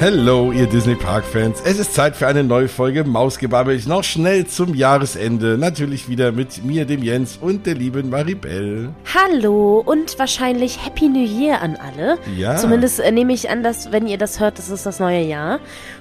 [0.00, 1.60] Hello, ihr Disney Park Fans.
[1.64, 3.80] Es ist Zeit für eine neue Folge Mausgebabbel.
[3.88, 5.58] Noch schnell zum Jahresende.
[5.58, 8.90] Natürlich wieder mit mir, dem Jens und der lieben Maribel.
[9.12, 12.16] Hallo und wahrscheinlich Happy New Year an alle.
[12.36, 12.54] Ja.
[12.54, 15.58] Zumindest äh, nehme ich an, dass, wenn ihr das hört, das ist das neue Jahr.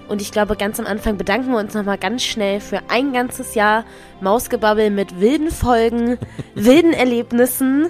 [0.08, 3.56] Und ich glaube, ganz am Anfang bedanken wir uns nochmal ganz schnell für ein ganzes
[3.56, 3.84] Jahr
[4.22, 6.20] Mausgebabbel mit wilden Folgen,
[6.54, 7.88] wilden Erlebnissen.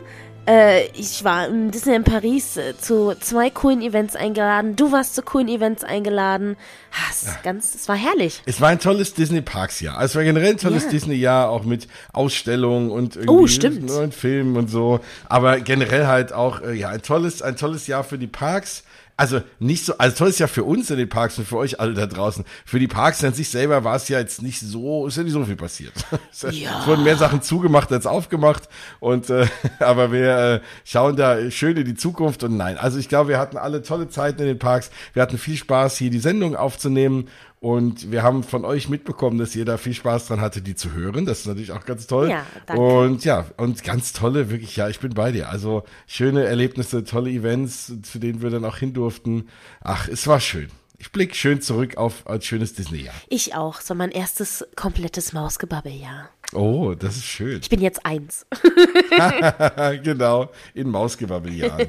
[0.47, 4.77] Äh, ich war im Disney in Paris äh, zu zwei coolen Events eingeladen.
[4.77, 6.55] Du warst zu coolen Events eingeladen.
[6.91, 8.41] Ah, es, ganz, es war herrlich.
[8.45, 9.97] Es war ein tolles Disney Parks Jahr.
[9.97, 10.89] Also es war generell ein tolles Ja.
[10.89, 15.01] Disney Jahr, auch mit Ausstellungen und irgendwie Oh, neuen Filmen und so.
[15.27, 18.83] Aber generell halt auch, äh, ja, ein tolles, ein tolles Jahr für die Parks.
[19.17, 21.95] Also nicht so, also tolles Jahr für uns in den Parks und für euch alle
[21.95, 22.45] da draußen.
[22.65, 25.33] Für die Parks an sich selber war es ja jetzt nicht so, ist ja nicht
[25.33, 25.93] so viel passiert.
[26.31, 26.79] Es Ja.
[26.81, 28.69] es wurden mehr Sachen zugemacht als aufgemacht.
[28.99, 29.47] Und äh,
[29.79, 32.77] aber wir äh, schauen da schön in die Zukunft und nein.
[32.77, 34.91] Also ich glaube, wir hatten alle tolle Zeiten in den Parks.
[35.13, 37.27] Wir hatten viel Spaß, hier die Sendung aufzunehmen.
[37.59, 40.93] Und wir haben von euch mitbekommen, dass ihr da viel Spaß dran hatte, die zu
[40.93, 41.25] hören.
[41.25, 42.29] Das ist natürlich auch ganz toll.
[42.29, 42.81] Ja, danke.
[42.81, 45.49] Und ja, und ganz tolle, wirklich, ja, ich bin bei dir.
[45.49, 49.47] Also schöne Erlebnisse, tolle Events, zu denen wir dann auch hin durften.
[49.81, 50.69] Ach, es war schön.
[50.99, 53.13] Ich blicke schön zurück auf ein schönes Disney-Jahr.
[53.29, 53.81] Ich auch.
[53.81, 56.29] So mein erstes komplettes Mausgebabbeljahr.
[56.53, 57.59] Oh, das ist schön.
[57.61, 58.45] Ich bin jetzt eins.
[60.03, 61.87] genau, in Mausgebabbeljahren.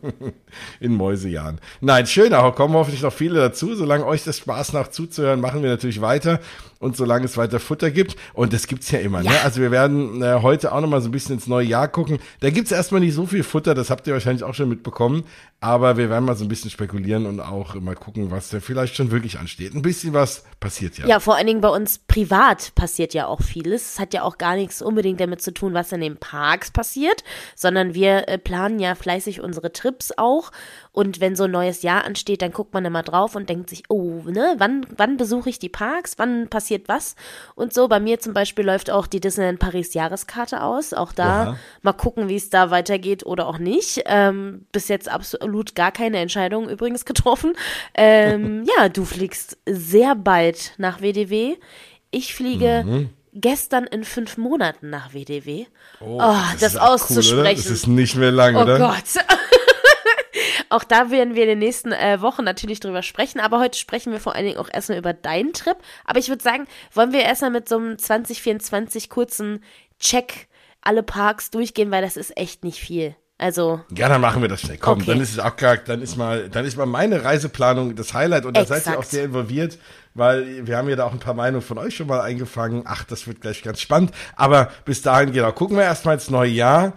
[0.80, 1.60] in Mäusejahren.
[1.80, 3.74] Nein, schön, aber kommen hoffentlich noch viele dazu.
[3.74, 6.40] Solange euch das Spaß macht zuzuhören, machen wir natürlich weiter.
[6.78, 9.30] Und solange es weiter Futter gibt, und das gibt's ja immer, ne?
[9.30, 9.42] Ja.
[9.44, 12.18] Also wir werden äh, heute auch noch mal so ein bisschen ins neue Jahr gucken.
[12.40, 15.24] Da gibt's erstmal nicht so viel Futter, das habt ihr wahrscheinlich auch schon mitbekommen.
[15.62, 18.96] Aber wir werden mal so ein bisschen spekulieren und auch mal gucken, was da vielleicht
[18.96, 19.74] schon wirklich ansteht.
[19.74, 21.06] Ein bisschen was passiert ja.
[21.06, 23.92] Ja, vor allen Dingen bei uns privat passiert ja auch vieles.
[23.92, 27.22] Es hat ja auch gar nichts unbedingt damit zu tun, was in den Parks passiert,
[27.54, 30.50] sondern wir äh, planen ja fleißig unsere Trips auch.
[30.94, 33.84] Und wenn so ein neues Jahr ansteht, dann guckt man immer drauf und denkt sich,
[33.88, 36.14] oh, ne, wann, wann besuche ich die Parks?
[36.18, 37.16] Wann passiert was?
[37.54, 40.92] Und so, bei mir zum Beispiel läuft auch die Disneyland Paris Jahreskarte aus.
[40.92, 41.56] Auch da Aha.
[41.80, 44.02] mal gucken, wie es da weitergeht oder auch nicht.
[44.04, 47.54] Ähm, bis jetzt absolut gar keine Entscheidung übrigens getroffen.
[47.94, 51.56] Ähm, ja, du fliegst sehr bald nach WDW.
[52.10, 53.08] Ich fliege Mhm.
[53.32, 55.64] gestern in fünf Monaten nach WDW.
[56.00, 56.20] Oh,
[56.60, 57.38] das, ist auch auszusprechen.
[57.38, 57.54] Cool?
[57.54, 58.78] Das ist nicht mehr lang, oh oder?
[58.78, 59.04] Gott.
[60.72, 64.12] Auch da werden wir in den nächsten äh, Wochen natürlich drüber sprechen, aber heute sprechen
[64.12, 65.76] wir vor allen Dingen auch erstmal über deinen Trip.
[66.04, 69.62] Aber ich würde sagen, wollen wir erstmal mit so einem 2024 kurzen
[70.00, 70.48] Check
[70.80, 73.14] alle Parks durchgehen, weil das ist echt nicht viel.
[73.38, 74.78] Also, Ja, dann machen wir das schnell.
[74.78, 75.06] Komm, Okay.
[75.06, 78.56] dann ist es gar, dann ist mal, dann ist mal meine Reiseplanung das Highlight und
[78.56, 79.78] da seid ihr auch sehr involviert,
[80.14, 82.82] weil wir haben ja da auch ein paar Meinungen von euch schon mal eingefangen.
[82.86, 84.12] Ach, das wird gleich ganz spannend.
[84.36, 86.92] Aber bis dahin, genau, gucken wir erstmal ins neue Jahr.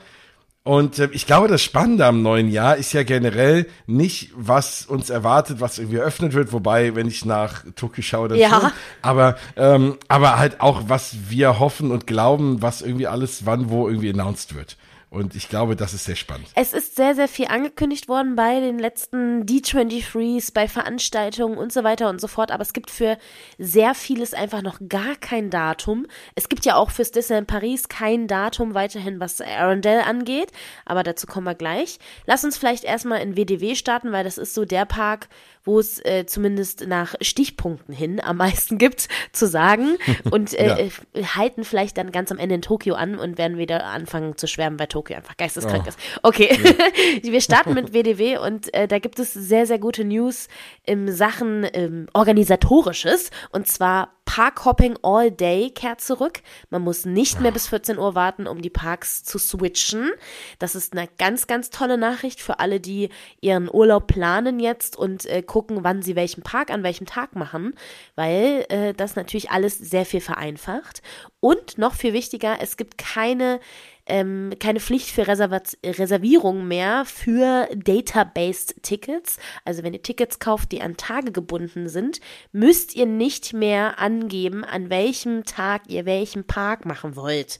[0.65, 5.11] Und äh, ich glaube, das Spannende am neuen Jahr ist ja generell nicht, was uns
[5.11, 8.49] erwartet, was irgendwie eröffnet wird, wobei, wenn ich nach Tokio schaue, dann Ja.
[8.49, 8.71] schon.
[9.03, 13.87] Aber, ähm, aber halt auch, was wir hoffen und glauben, was irgendwie alles wann wo
[13.87, 14.75] irgendwie announced wird.
[15.15, 16.49] Und ich glaube, das ist sehr spannend.
[16.55, 21.85] es ist sehr, sehr viel angekündigt worden bei den letzten D23s, bei Veranstaltungen und so
[21.85, 22.51] weiter und so fort.
[22.51, 23.17] Aber es gibt für
[23.57, 26.05] sehr vieles einfach noch gar kein Datum.
[26.35, 30.51] Es gibt ja auch fürs Disneyland Paris kein Datum weiterhin, was Arendelle angeht.
[30.83, 31.97] Aber dazu kommen wir gleich.
[32.25, 35.29] Lass uns vielleicht erstmal in WDW starten, weil das ist so der Park,
[35.65, 39.97] wo es äh, zumindest nach Stichpunkten hin am meisten gibt zu sagen.
[40.31, 43.85] Und äh, äh, halten vielleicht dann ganz am Ende in Tokio an und werden wieder
[43.85, 45.89] anfangen zu schwärmen, weil Tokio einfach geisteskrank Oh.
[45.89, 45.99] ist.
[46.23, 46.57] Okay,
[47.21, 50.47] wir starten mit WDW und äh, da gibt es sehr, sehr gute News
[50.83, 56.41] in Sachen ähm, organisatorisches und zwar Parkhopping All Day kehrt zurück.
[56.69, 60.11] Man muss nicht mehr bis 14 Uhr warten, um die Parks zu switchen.
[60.59, 63.09] Das ist eine ganz, ganz tolle Nachricht für alle, die
[63.39, 67.75] ihren Urlaub planen jetzt und äh, gucken, wann sie welchen Park an welchem Tag machen,
[68.15, 71.01] weil äh, das natürlich alles sehr viel vereinfacht.
[71.39, 73.59] Und noch viel wichtiger, es gibt keine
[74.05, 79.37] ähm, keine Pflicht für Reservat Reservierung mehr für Databased Tickets.
[79.63, 82.19] Also wenn ihr Tickets kauft, die an Tage gebunden sind,
[82.51, 87.59] müsst ihr nicht mehr angeben, an welchem Tag ihr welchen Park machen wollt.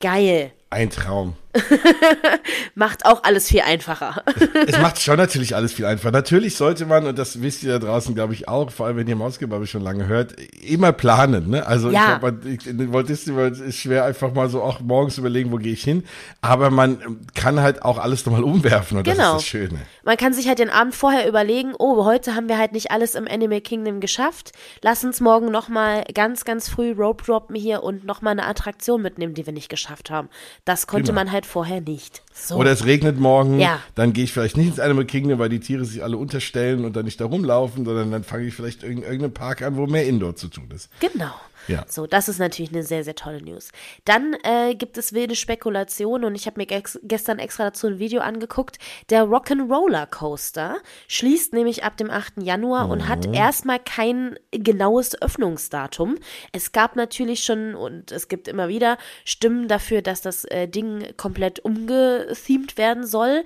[0.00, 0.52] Geil.
[0.70, 1.34] Ein Traum.
[2.74, 4.22] Macht auch alles viel einfacher.
[4.66, 6.12] es macht schon natürlich alles viel einfacher.
[6.12, 9.08] Natürlich sollte man, und das wisst ihr da draußen, glaube ich, auch, vor allem wenn
[9.08, 11.50] ihr Mausgebabbel schon lange hört, immer planen.
[11.50, 11.66] Ne?
[11.66, 12.14] Also Ja.
[12.14, 15.50] ich glaube, ich- in Walt Disney World ist schwer einfach mal so auch morgens überlegen,
[15.52, 16.04] wo gehe ich hin.
[16.40, 19.30] Aber man kann halt auch alles nochmal umwerfen und das Genau.
[19.36, 19.80] ist das Schöne.
[20.04, 23.14] Man kann sich halt den Abend vorher überlegen, oh, heute haben wir halt nicht alles
[23.14, 24.52] im Animal Kingdom geschafft.
[24.82, 29.34] Lass uns morgen nochmal ganz, ganz früh Rope droppen hier und nochmal eine Attraktion mitnehmen,
[29.34, 30.28] die wir nicht geschafft haben.
[30.64, 31.20] Das konnte Genau.
[31.20, 32.22] man halt vorher nicht.
[32.32, 32.56] So.
[32.56, 33.80] Oder es regnet morgen, Ja.
[33.94, 36.96] dann gehe ich vielleicht nicht ins Animal Kingdom, weil die Tiere sich alle unterstellen und
[36.96, 40.06] dann nicht da rumlaufen, sondern dann fange ich vielleicht in irgendeinem Park an, wo mehr
[40.06, 40.88] Indoor zu tun ist.
[41.00, 41.32] Genau.
[41.68, 41.84] Ja.
[41.88, 43.70] So, das ist natürlich eine sehr, sehr tolle News.
[44.04, 47.98] Dann äh, gibt es wilde Spekulationen und ich habe mir gex gestern extra dazu ein
[47.98, 48.78] Video angeguckt.
[49.10, 50.76] Der Rock'n'Roller Coaster
[51.08, 52.42] schließt nämlich ab dem 8.
[52.42, 53.34] Januar und hat Mhm.
[53.34, 56.16] erstmal kein genaues Öffnungsdatum.
[56.52, 61.14] Es gab natürlich schon und es gibt immer wieder Stimmen dafür, dass das äh, Ding
[61.16, 63.44] komplett umgethemed werden soll.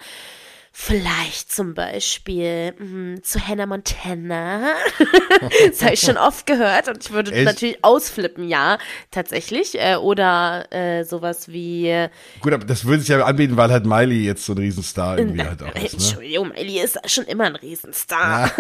[0.77, 4.73] Vielleicht zum Beispiel mh, zu Hannah Montana.
[5.69, 7.45] das habe ich schon oft gehört und ich würde Echt?
[7.45, 8.79] natürlich ausflippen, ja,
[9.13, 9.79] tatsächlich.
[9.81, 11.87] Äh, oder äh, sowas wie.
[11.87, 12.09] Äh,
[12.41, 15.43] Gut, aber das würde sich ja anbieten, weil halt Miley jetzt so ein Riesenstar irgendwie
[15.43, 15.77] halt auch ist.
[15.77, 15.89] Ne?
[15.93, 18.51] Entschuldigung, Miley ist schon immer ein Riesenstar.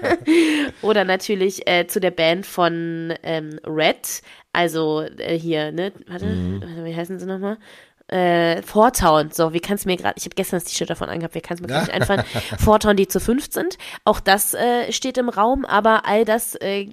[0.80, 4.22] oder natürlich äh, zu der Band von ähm, Red.
[4.54, 5.92] Also äh, hier, ne?
[6.06, 6.60] Warte, Mhm.
[6.62, 7.58] warte, wie heißen sie nochmal?
[8.12, 11.34] Äh, Fortown, so, wie kannst du mir gerade, ich habe gestern das T-Shirt davon angehabt,
[11.34, 12.24] wie kannst du mir gerade nicht einfallen,
[12.58, 16.90] Fortown, die zu fünft sind, auch das äh, steht im Raum, aber all das äh,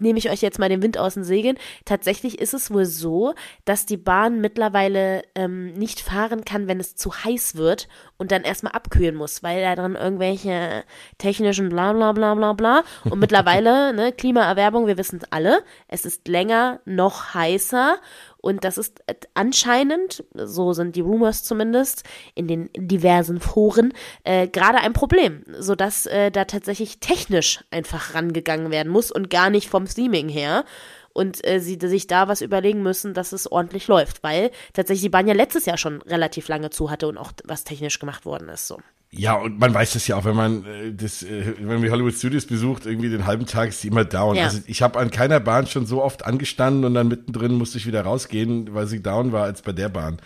[0.00, 1.56] nehme ich euch jetzt mal den Wind aus den Segeln.
[1.84, 6.96] Tatsächlich ist es wohl so, dass die Bahn mittlerweile ähm, nicht fahren kann, wenn es
[6.96, 10.84] zu heiß wird und dann erstmal abkühlen muss, weil da dran irgendwelche
[11.18, 12.82] technischen bla bla bla bla bla.
[13.04, 17.98] Und mittlerweile, ne, Klimaerwerbung, wir wissen es alle, es ist länger noch heißer
[18.40, 22.04] und das ist äh, anscheinend, so sind die Rumors zumindest,
[22.34, 23.92] in den diversen Foren,
[24.24, 29.50] äh, gerade ein Problem, sodass äh, da tatsächlich technisch einfach rangegangen werden muss und gar
[29.50, 30.64] nicht vom Theming her.
[31.12, 35.08] Und äh, sie sich da was überlegen müssen, dass es ordentlich läuft, weil tatsächlich die
[35.08, 38.48] Bahn ja letztes Jahr schon relativ lange zu hatte und auch was technisch gemacht worden
[38.48, 38.68] ist.
[38.68, 38.78] So.
[39.12, 41.90] Ja, und man weiß das ja auch, wenn man äh, das, äh, wenn man die
[41.90, 44.36] Hollywood Studios besucht, irgendwie den halben Tag ist die immer down.
[44.36, 44.44] Ja.
[44.44, 47.86] Also ich habe an keiner Bahn schon so oft angestanden und dann mittendrin musste ich
[47.86, 50.20] wieder rausgehen, weil sie down war, als bei der Bahn.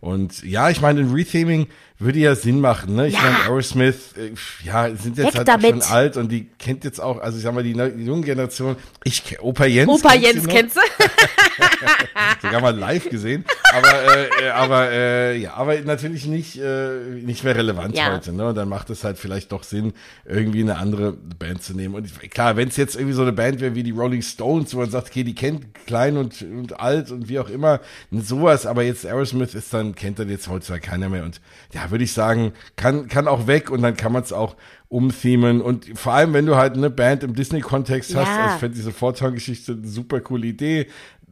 [0.00, 1.66] Und ja, ich meine, ein Retheming
[1.98, 3.08] würde ja Sinn machen, ne?
[3.08, 3.20] Ich Ja.
[3.22, 4.30] meine, Aerosmith, äh,
[4.64, 5.90] ja, sind jetzt Weg halt auch schon damit.
[5.90, 8.76] alt und die kennt jetzt auch, also ich sag mal, die, neu- die junge Generation,
[9.04, 9.90] ich, Opa Jens.
[9.90, 10.80] Opa Jens, kennst du?
[12.42, 16.90] sogar mal live gesehen, aber äh, äh, aber äh, ja, aber natürlich nicht äh,
[17.22, 18.12] nicht mehr relevant Ja.
[18.12, 18.48] heute, ne?
[18.48, 19.92] Und dann macht es halt vielleicht doch Sinn,
[20.24, 21.94] irgendwie eine andere Band zu nehmen.
[21.94, 24.78] Und klar, wenn es jetzt irgendwie so eine Band wäre wie die Rolling Stones, wo
[24.80, 27.80] man sagt, okay, die kennt klein und und alt und wie auch immer,
[28.10, 31.40] sowas, aber jetzt Aerosmith ist dann kennt dann jetzt heutzutage keiner mehr und
[31.72, 34.56] ja, würde ich sagen, kann kann auch weg und dann kann man es auch
[34.90, 38.42] umthemen und vor allem, wenn du halt eine Band im Disney-Kontext hast, Ja.
[38.42, 40.88] also ich fände diese Fortown-Geschichte eine super coole Idee,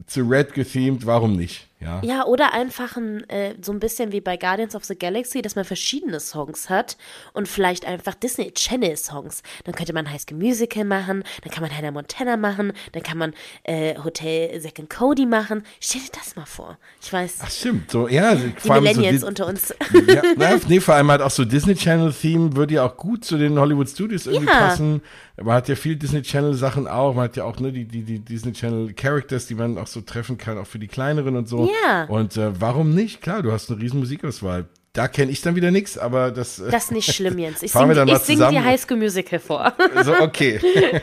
[0.07, 1.67] zu Red gethemed, warum nicht?
[1.81, 2.01] Ja.
[2.03, 5.55] Ja, oder einfach ein, äh, so ein bisschen wie bei Guardians of the Galaxy, dass
[5.55, 6.97] man verschiedene Songs hat
[7.31, 9.41] und vielleicht einfach Disney Channel Songs.
[9.63, 13.17] Dann könnte man High School Musical machen, dann kann man Hannah Montana machen, dann kann
[13.17, 13.33] man
[13.63, 15.63] äh, Hotel Zack and Cody machen.
[15.79, 16.77] Stell dir das mal vor.
[17.01, 19.73] Ich weiß, Ach stimmt, so ja, die vor allem so Millennials Di- unter uns.
[20.07, 23.23] ja, na, nee, vor allem halt auch so Disney Channel Theme würde ja auch gut
[23.23, 24.59] zu den Hollywood Studios irgendwie Ja.
[24.67, 25.01] passen.
[25.41, 28.03] Man hat ja viel Disney Channel Sachen auch, man hat ja auch ne die die
[28.03, 31.47] die Disney Channel Characters, die man auch so treffen kann, auch für die kleineren und
[31.47, 31.69] so.
[31.85, 32.05] Ja.
[32.05, 33.21] Und äh, warum nicht?
[33.21, 34.65] Klar, du hast eine riesen Musikauswahl.
[34.93, 37.61] Da kenne ich dann wieder nichts, aber das äh, Das ist nicht schlimm, Jens.
[37.61, 38.63] Ich singe mal sing dir zusammen.
[38.63, 39.73] High School Musical vor.
[40.03, 40.59] so okay.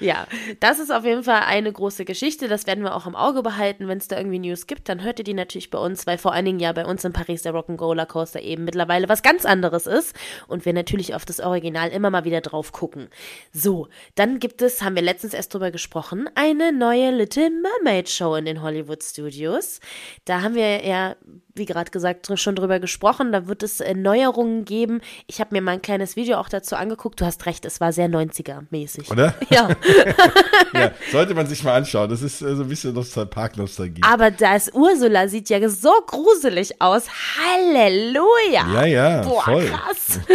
[0.00, 0.26] Ja,
[0.60, 2.48] das ist auf jeden Fall eine große Geschichte.
[2.48, 3.88] Das werden wir auch im Auge behalten.
[3.88, 6.32] Wenn es da irgendwie News gibt, dann hört ihr die natürlich bei uns, weil vor
[6.32, 9.86] allen Dingen ja bei uns in Paris der Rock'n'Roller Coaster eben mittlerweile was ganz anderes
[9.86, 10.14] ist
[10.46, 13.08] und wir natürlich auf das Original immer mal wieder drauf gucken.
[13.52, 18.34] So, dann gibt es, haben wir letztens erst drüber gesprochen, eine neue Little Mermaid Show
[18.36, 19.80] in den Hollywood Studios.
[20.24, 21.16] Da haben wir ja,
[21.58, 23.32] wie gerade gesagt, schon drüber gesprochen.
[23.32, 25.00] Da wird es äh, Neuerungen geben.
[25.26, 27.20] Ich habe mir mal ein kleines Video auch dazu angeguckt.
[27.20, 29.10] Du hast recht, es war sehr 90er-mäßig.
[29.10, 29.34] Oder?
[29.50, 29.68] Ja.
[30.74, 32.10] ja, sollte man sich mal anschauen.
[32.10, 34.02] Das ist äh, so ein bisschen Nostal Park-Nostalgie.
[34.04, 37.06] Aber das Ursula sieht ja so gruselig aus.
[37.08, 38.74] Halleluja.
[38.74, 39.66] Ja, ja, Boah, voll.
[39.66, 40.20] krass.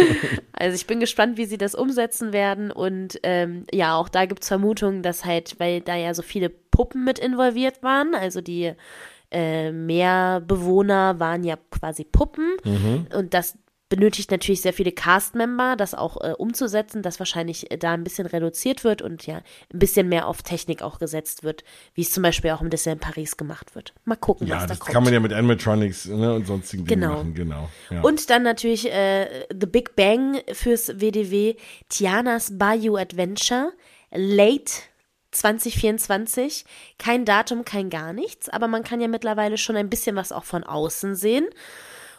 [0.56, 2.70] Also ich bin gespannt, wie sie das umsetzen werden.
[2.70, 7.04] Und ähm, ja, auch da gibt's Vermutungen, dass halt, weil da ja so viele Puppen
[7.04, 8.72] mit involviert waren, also die
[9.34, 12.56] äh, Meerbewohner waren ja quasi Puppen.
[12.64, 13.06] Mhm.
[13.14, 13.58] Und das
[13.90, 18.26] benötigt natürlich sehr viele Cast-Member, das auch äh, umzusetzen, dass wahrscheinlich äh, da ein bisschen
[18.26, 19.36] reduziert wird und ja
[19.72, 21.64] ein bisschen mehr auf Technik auch gesetzt wird,
[21.94, 23.92] wie es zum Beispiel auch im Disneyland Paris gemacht wird.
[24.04, 24.92] Mal gucken, ja, was da das kommt.
[24.94, 27.14] kann man ja mit Animatronics ne, und sonstigen Dingen Genau.
[27.18, 27.68] machen, genau.
[27.90, 28.00] Ja.
[28.00, 31.54] Und dann natürlich äh, The Big Bang fürs WDW,
[31.88, 33.72] Tianas Bayou Adventure,
[34.10, 34.72] Late
[35.34, 36.64] 2024.
[36.98, 40.44] Kein Datum, kein gar nichts, aber man kann ja mittlerweile schon ein bisschen was auch
[40.44, 41.46] von außen sehen.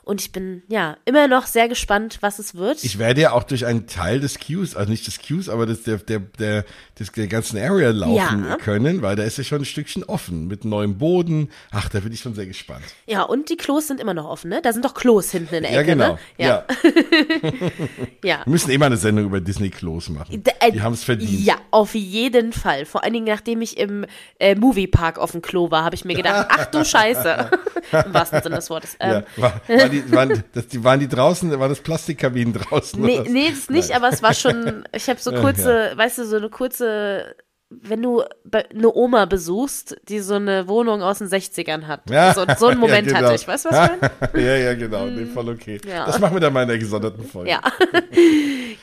[0.06, 2.84] Und ich bin ja immer noch sehr gespannt, was es wird.
[2.84, 5.82] Ich werde ja auch durch einen Teil des Queues, also nicht des Queues, aber des,
[5.84, 6.64] der, der, der,
[7.00, 8.56] des, der ganzen Area laufen Ja.
[8.58, 11.50] können, weil da ist ja schon ein Stückchen offen mit neuem Boden.
[11.72, 12.86] Ach, da bin ich schon sehr gespannt.
[13.08, 14.62] ja, und die Klos sind immer noch offen, ne?
[14.62, 16.14] Da sind doch Klos hinten in der Ja, Ecke, genau.
[16.14, 16.20] ne?
[16.38, 16.48] Ja.
[16.48, 16.66] ja.
[18.22, 20.44] Wir müssen immer eine Sendung über Disney-Klos machen.
[20.60, 21.44] Äh, Die haben es verdient.
[21.46, 22.86] Ja, auf jeden Fall.
[22.86, 24.06] Vor allen Dingen, nachdem ich im
[24.40, 27.50] äh, Moviepark auf dem Klo war, habe ich mir gedacht, ach du Scheiße.
[28.06, 28.96] Im wahrsten Sinne des Wortes.
[29.00, 33.02] Ähm, Ja, war, war die, waren, das, die, waren die draußen, waren das Plastikkabinen draußen?
[33.02, 36.25] Nee, nee, das nicht, aber es war schon, ich habe so Ja, kurze, weißt du,
[36.25, 37.36] so eine kurze,
[37.70, 42.10] wenn du eine Oma besuchst, die so eine Wohnung aus den 60ern hat.
[42.10, 43.28] Ja, So, so einen Moment ja, genau.
[43.28, 43.48] hatte ich.
[43.48, 44.12] Weißt du, was ich meine?
[44.46, 45.08] ja, ja, genau.
[45.08, 45.80] Nee, voll okay.
[45.88, 46.06] Ja.
[46.06, 47.50] Das machen wir dann mal in der gesonderten Folge.
[47.50, 47.62] Ja,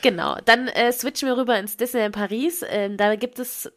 [0.01, 0.35] genau.
[0.45, 2.63] Dann äh, switchen wir rüber ins Disneyland Paris.
[2.67, 3.71] Ähm, da gibt es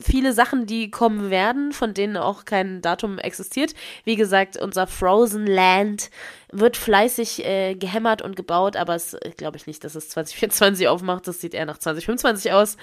[0.00, 3.74] viele Sachen, die kommen werden, von denen auch kein Datum existiert.
[4.04, 6.10] Wie gesagt, unser Frozen Land
[6.56, 10.88] wird fleißig äh, gehämmert und gebaut, aber es äh, glaube ich nicht, dass es 2024
[10.88, 11.26] aufmacht.
[11.28, 12.76] Das sieht eher nach 2025 aus.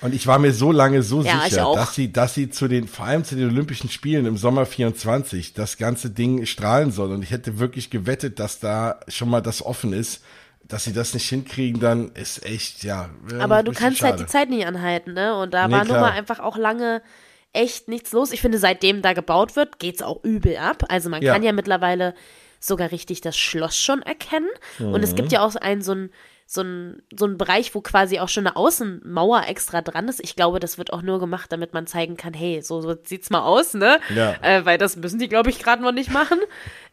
[0.00, 2.68] Und ich war mir so lange so Ja, ich sicher, dass sie, dass sie zu
[2.68, 7.10] den, vor allem zu den Olympischen Spielen im Sommer 24 das ganze Ding strahlen soll.
[7.12, 10.22] Und ich hätte wirklich gewettet, dass da schon mal das offen ist.
[10.68, 13.08] Dass sie das nicht hinkriegen, dann ist echt, ja.
[13.30, 14.30] äh, Aber du kannst halt die schade.
[14.32, 15.36] Zeit nicht anhalten, ne?
[15.38, 17.02] Und da Nee, war nun mal einfach auch lange
[17.52, 18.32] echt nichts los.
[18.32, 20.82] Ich finde, seitdem da gebaut wird, geht's auch übel ab.
[20.88, 21.32] Also man Ja.
[21.32, 22.14] kann ja mittlerweile
[22.60, 24.48] sogar richtig das Schloss schon erkennen.
[24.78, 25.16] Und es Mhm.
[25.16, 26.10] gibt ja auch einen so ein
[26.48, 30.20] so ein, so ein Bereich, wo quasi auch schon eine Außenmauer extra dran ist.
[30.22, 33.30] Ich glaube, das wird auch nur gemacht, damit man zeigen kann, hey, so, so sieht's
[33.30, 33.98] mal aus, ne?
[34.14, 34.34] Ja.
[34.42, 36.38] Äh, weil das müssen die, glaube ich, gerade noch nicht machen.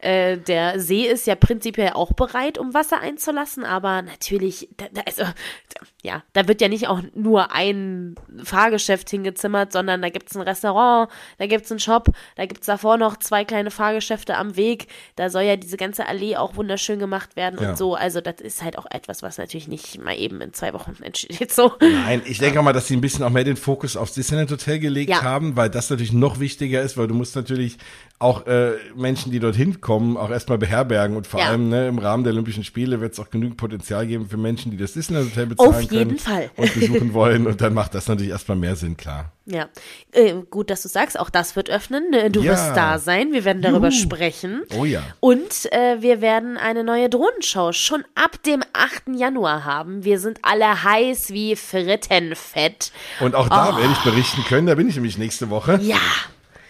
[0.00, 5.02] Äh, der See ist ja prinzipiell auch bereit, um Wasser einzulassen, aber natürlich, da, da,
[5.06, 10.34] also, da, ja, da wird ja nicht auch nur ein Fahrgeschäft hingezimmert, sondern da gibt's
[10.36, 14.88] ein Restaurant, da gibt's einen Shop, da gibt's davor noch zwei kleine Fahrgeschäfte am Weg.
[15.16, 17.70] Da soll ja diese ganze Allee auch wunderschön gemacht werden Ja.
[17.70, 17.94] und so.
[17.94, 21.52] Also das ist halt auch etwas, was natürlich nicht mal eben in zwei Wochen entsteht.
[21.52, 21.72] So.
[21.80, 24.50] Nein, ich denke auch mal, dass sie ein bisschen auch mehr den Fokus aufs Disneyland
[24.50, 25.22] Hotel gelegt Ja.
[25.22, 27.78] haben, weil das natürlich noch wichtiger ist, weil du musst natürlich
[28.20, 31.48] auch äh, Menschen, die dorthin kommen, auch erstmal beherbergen und vor Ja.
[31.48, 34.70] allem ne, im Rahmen der Olympischen Spiele wird es auch genügend Potenzial geben für Menschen,
[34.70, 36.50] die das Disneyland Hotel bezahlen Auf können jeden Fall.
[36.56, 39.32] und besuchen wollen und dann macht das natürlich erstmal mehr Sinn, klar.
[39.46, 39.68] Ja,
[40.12, 42.08] äh, gut, dass du sagst, auch das wird öffnen.
[42.10, 42.30] Ne?
[42.30, 42.52] Du Ja.
[42.52, 44.00] wirst da sein, wir werden darüber Juhu.
[44.00, 44.62] sprechen.
[44.78, 45.02] Oh ja.
[45.20, 49.16] Und äh, wir werden eine neue Drohnenshow schon ab dem 8.
[49.18, 50.02] Januar haben.
[50.04, 52.90] Wir sind alle heiß wie Frittenfett.
[53.20, 55.78] Und auch da werde ich berichten können, da bin ich nämlich nächste Woche.
[55.82, 55.96] Ja,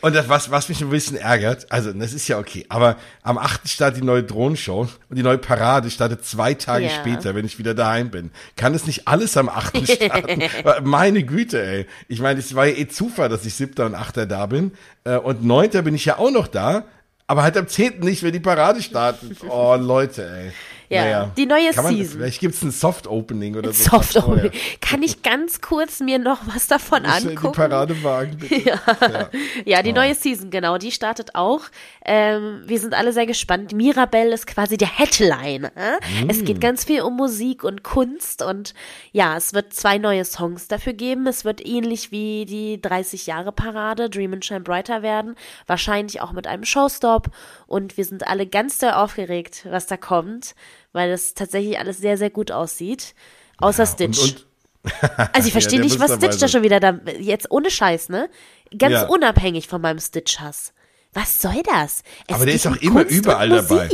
[0.05, 3.39] Und das, was, was mich ein bisschen ärgert, also das ist ja okay, aber am
[3.39, 3.67] 8.
[3.67, 6.91] startet die neue Drohnenshow und die neue Parade startet zwei Tage Ja.
[6.91, 8.31] später, wenn ich wieder daheim bin.
[8.55, 9.89] Kann es nicht alles am 8.
[9.91, 10.43] starten?
[10.83, 11.87] Meine Güte, ey.
[12.09, 13.83] Ich meine, es war ja eh Zufall, dass ich 7.
[13.83, 14.31] und 8.
[14.31, 14.73] da bin.
[15.05, 15.71] Äh, Und 9.
[15.83, 16.85] bin ich ja auch noch da,
[17.27, 18.01] aber halt am 10.
[18.01, 19.39] nicht, wenn die Parade startet.
[19.49, 20.53] Oh, Leute, ey.
[20.89, 22.19] Ja, die neue Kann man, Season.
[22.19, 23.91] Vielleicht gibt's ein Soft-Opening oder so.
[23.91, 24.51] Soft vorher.
[24.81, 27.55] Kann ich ganz kurz mir noch was davon ja Die angucken?
[27.55, 28.55] Parade wagen, bitte.
[28.65, 29.31] Ja.
[29.65, 31.63] Ja, die neue Season, genau, die startet auch.
[32.07, 33.73] Ähm, wir sind alle sehr gespannt.
[33.73, 35.65] Mirabelle ist quasi der Headline.
[35.75, 35.99] Äh?
[36.29, 36.45] Es Mm.
[36.45, 38.75] geht ganz viel um Musik und Kunst und
[39.13, 41.27] ja, es wird zwei neue Songs dafür geben.
[41.27, 45.35] Es wird ähnlich wie die 30 Jahre Parade Dream and Shine Brighter werden.
[45.67, 47.31] Wahrscheinlich auch mit einem Showstop
[47.67, 50.55] und wir sind alle ganz doll aufgeregt, was da kommt,
[50.93, 53.15] weil es tatsächlich alles sehr, sehr gut aussieht.
[53.59, 54.19] Außer Stitch.
[54.21, 54.47] Und,
[54.85, 54.93] und
[55.33, 58.29] Also ich verstehe der nicht, was Stitch da schon wieder da, jetzt ohne Scheiß, ne?
[58.77, 59.07] Ganz Ja.
[59.07, 60.75] unabhängig von meinem Stitch-Hass.
[61.15, 62.03] Was soll das?
[62.27, 63.89] Es Aber der ist auch immer Kunst überall dabei.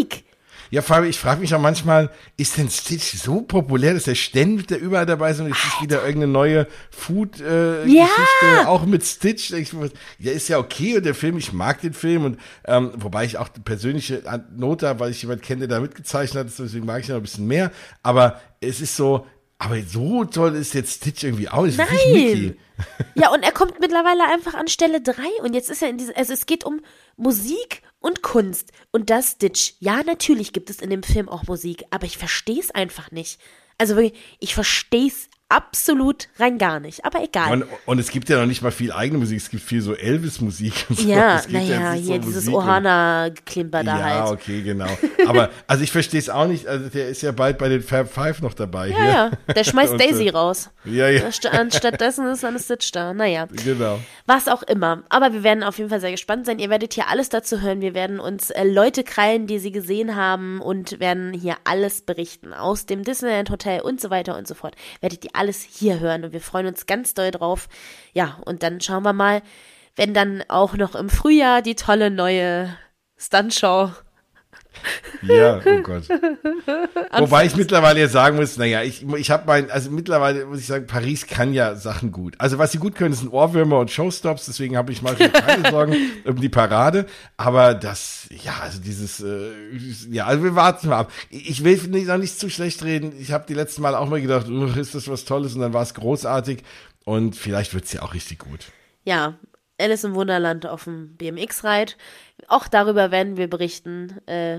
[0.72, 4.68] Ja, allem, ich frage mich auch manchmal, ist denn Stitch so populär, dass er ständig
[4.68, 8.68] da überall dabei ist und jetzt ist wieder irgendeine neue Food-Geschichte, Ja.
[8.68, 9.50] auch mit Stitch.
[9.52, 9.72] Ich,
[10.18, 13.36] ja, ist ja okay und der Film, ich mag den Film und ähm, wobei ich
[13.38, 14.22] auch die persönliche
[14.54, 17.20] Note habe, weil ich jemand kenne, der da mitgezeichnet hat, deswegen mag ich ihn noch
[17.20, 17.72] ein bisschen mehr.
[18.04, 19.26] Aber es ist so,
[19.60, 21.78] aber so toll ist jetzt Stitch irgendwie auch nicht.
[21.78, 22.56] Nein.
[23.14, 26.14] Ja, und er kommt mittlerweile einfach an Stelle drei und jetzt ist er in diesem,
[26.16, 26.80] also es geht um
[27.18, 29.74] Musik und Kunst und das Stitch.
[29.80, 33.38] Ja, natürlich gibt es in dem Film auch Musik, aber ich verstehe es einfach nicht.
[33.76, 37.52] Also wirklich, ich verstehe es absolut rein gar nicht, aber egal.
[37.52, 39.94] Und, und es gibt ja noch nicht mal viel eigene Musik, es gibt viel so
[39.94, 41.02] Elvis-Musik so.
[41.08, 44.32] ja, naja, nicht so hier dieses Ohana-Geklimper da ja, halt.
[44.32, 44.86] okay, genau.
[45.26, 46.66] Aber also ich verstehe es auch nicht.
[46.66, 49.06] Also der ist ja bald bei den Fab Five noch dabei Ja, hier.
[49.06, 50.70] ja, der schmeißt Und, Daisy äh, raus.
[50.84, 53.12] Ja, ja, Anst- Anstattdessen ist eine Stitch da.
[53.12, 53.98] Naja, genau.
[54.26, 55.02] was auch immer.
[55.08, 56.58] Aber wir werden auf jeden Fall sehr gespannt sein.
[56.58, 57.80] Ihr werdet hier alles dazu hören.
[57.80, 62.52] Wir werden uns äh, Leute krallen, die sie gesehen haben und werden hier alles berichten.
[62.54, 64.74] Aus dem Disneyland Hotel und so weiter und so fort.
[65.00, 67.68] Werdet ihr alles hier hören und wir freuen uns ganz doll drauf.
[68.12, 69.42] Ja, und dann schauen wir mal,
[69.96, 72.76] wenn dann auch noch im Frühjahr die tolle neue
[73.16, 73.90] Stuntshow
[75.22, 76.04] Ja, oh Gott.
[77.18, 80.66] Wobei ich mittlerweile jetzt sagen muss, naja, ich, ich habe mein, also mittlerweile muss ich
[80.66, 82.34] sagen, Paris kann ja Sachen gut.
[82.38, 85.94] Also was sie gut können, sind Ohrwürmer und Showstops, deswegen habe ich mal keine Sorgen
[86.24, 87.06] um die Parade.
[87.36, 89.50] Aber das, ja, also dieses, äh,
[90.10, 91.12] ja, also wir warten mal ab.
[91.28, 93.12] Ich will nicht, noch nicht zu schlecht reden.
[93.18, 94.46] Ich habe die letzten Mal auch mal gedacht,
[94.76, 96.62] ist das was Tolles und dann war es großartig.
[97.04, 98.66] Und vielleicht wird's ja auch richtig gut.
[99.04, 99.34] Ja,
[99.80, 101.94] Alice im Wunderland auf dem BMX-Ride.
[102.48, 104.20] Auch darüber werden wir berichten.
[104.26, 104.58] Äh,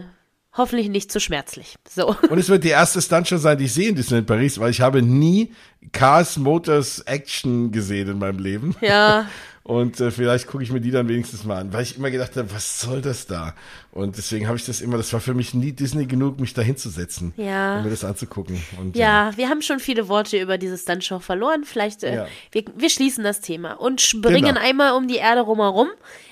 [0.54, 1.75] hoffentlich nicht zu schmerzlich.
[1.90, 2.16] So.
[2.30, 4.82] Und es wird die erste Stuntshow sein, die ich sehe in Disneyland Paris, weil ich
[4.82, 5.54] habe nie
[5.92, 8.75] Cars Motors Action gesehen in meinem Leben.
[8.82, 9.28] Ja.
[9.63, 12.36] Und äh, vielleicht gucke ich mir die dann wenigstens mal an, weil ich immer gedacht
[12.36, 13.53] habe, was soll das da?
[13.91, 16.62] Und deswegen habe ich das immer, das war für mich nie Disney genug, mich da
[16.63, 17.77] hinzusetzen, Ja.
[17.77, 18.62] um mir das anzugucken.
[18.80, 21.63] Und, Ja, wir haben schon viele Worte über diese Stuntshow verloren.
[21.63, 22.27] Vielleicht, äh, Ja.
[22.51, 24.62] wir, wir schließen das Thema und springen Genau.
[24.62, 25.89] einmal um die Erde rumherum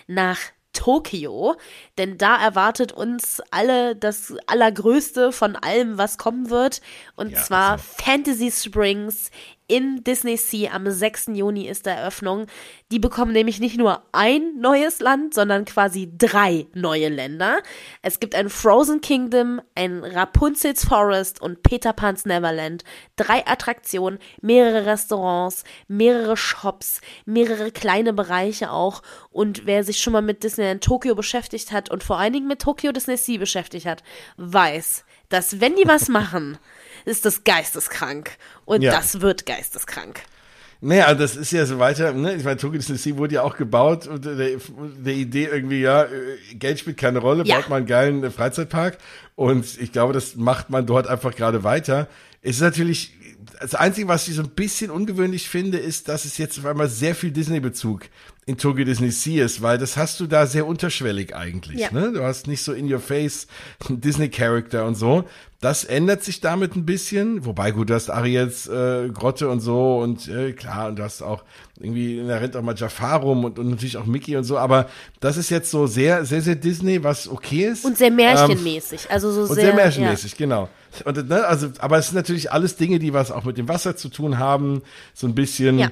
[0.07, 0.39] nach
[0.74, 1.55] Tokio,
[1.98, 6.81] denn da erwartet uns alle das Allergrößte von allem, was kommen wird.
[7.15, 7.83] Und Ja, zwar also.
[7.98, 9.29] Fantasy Springs
[9.69, 11.27] in Disney Sea am 6.
[11.33, 12.47] Juni ist der Eröffnung.
[12.91, 17.61] Die bekommen nämlich nicht nur ein neues Land, sondern quasi drei neue Länder.
[18.01, 22.83] Es gibt ein Frozen Kingdom, ein Rapunzel's Forest und Peter Pan's Neverland.
[23.15, 29.03] Drei Attraktionen, mehrere Restaurants, mehrere Shops, mehrere kleine Bereiche auch.
[29.29, 32.61] Und wer sich schon mal mit Disneyland Tokio beschäftigt hat und vor allen Dingen mit
[32.61, 34.03] Tokyo Disney Sea beschäftigt hat,
[34.38, 36.57] weiß, dass wenn die was machen,
[37.09, 38.31] ist das geisteskrank.
[38.65, 38.91] Und Ja.
[38.93, 40.21] das wird geisteskrank.
[40.81, 42.35] Naja, das ist ja so weiter, ne?
[42.35, 46.03] Ich meine, Tokyo Disney Sea wurde ja auch gebaut und der, der Idee irgendwie, ja,
[46.03, 47.57] äh, Geld spielt keine Rolle, Ja.
[47.57, 48.97] baut man einen geilen äh, Freizeitpark.
[49.35, 52.07] Und ich glaube, das macht man dort einfach gerade weiter.
[52.41, 53.11] Es ist natürlich,
[53.59, 56.87] das Einzige, was ich so ein bisschen ungewöhnlich finde, ist, dass es jetzt auf einmal
[56.87, 58.05] sehr viel Disney-Bezug
[58.50, 61.82] in Tokyo Disney Sea ist, weil das hast du da sehr unterschwellig eigentlich.
[61.82, 61.91] Ja.
[61.91, 62.12] Ne?
[62.13, 63.46] Du hast nicht so in your face
[63.88, 65.25] Disney-Charakter und so.
[65.62, 70.00] Das ändert sich damit ein bisschen, wobei gut, du hast Ariels äh, Grotte und so
[70.00, 71.44] und äh, klar, und du hast auch
[71.79, 74.90] irgendwie, da rennt auch mal Jafar rum und, und natürlich auch Mickey und so, aber
[75.20, 77.85] das ist jetzt so sehr, sehr, sehr Disney, was okay ist.
[77.85, 79.12] Und sehr märchenmäßig.
[79.12, 80.70] also so Ähm, Und sehr, sehr märchenmäßig, genau.
[81.05, 83.96] Und, ne, also, aber es sind natürlich alles Dinge, die was auch mit dem Wasser
[83.96, 84.81] zu tun haben,
[85.14, 85.77] so ein bisschen.
[85.77, 85.92] Ja.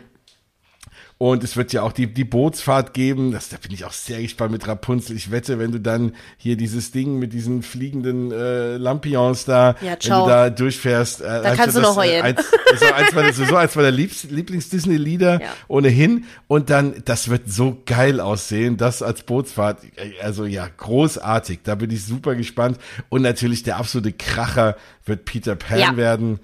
[1.19, 3.32] Und es wird ja auch die, die Bootsfahrt geben.
[3.32, 5.15] Das, da bin ich auch sehr gespannt mit Rapunzel.
[5.15, 9.93] Ich wette, wenn du dann hier dieses Ding mit diesen fliegenden äh, Lampions da, Ja,
[9.93, 12.21] wenn du da durchfährst, äh, Da kannst du noch heulen.
[12.21, 15.47] Eins, das ist eins meiner, so eins meiner Lieblings-Disney-Lieder Ja.
[15.67, 16.25] ohnehin.
[16.47, 19.80] Und dann, das wird so geil aussehen, das als Bootsfahrt.
[20.21, 21.60] Also ja, großartig.
[21.63, 22.77] Da bin ich super gespannt.
[23.10, 24.75] Und natürlich der absolute Kracher
[25.06, 25.97] wird Peter Pan Ja.
[25.97, 26.39] werden.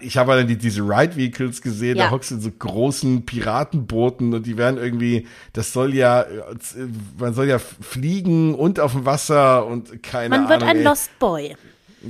[0.00, 2.04] Ich habe dann die, diese Ride Vehicles gesehen, Ja.
[2.06, 6.26] da hockst du in so großen Piratenbooten und die werden irgendwie, das soll ja,
[7.18, 10.50] man soll ja fliegen und auf dem Wasser und keine Man Ahnung.
[10.50, 10.82] wird ein ey.
[10.84, 11.56] Lost Boy.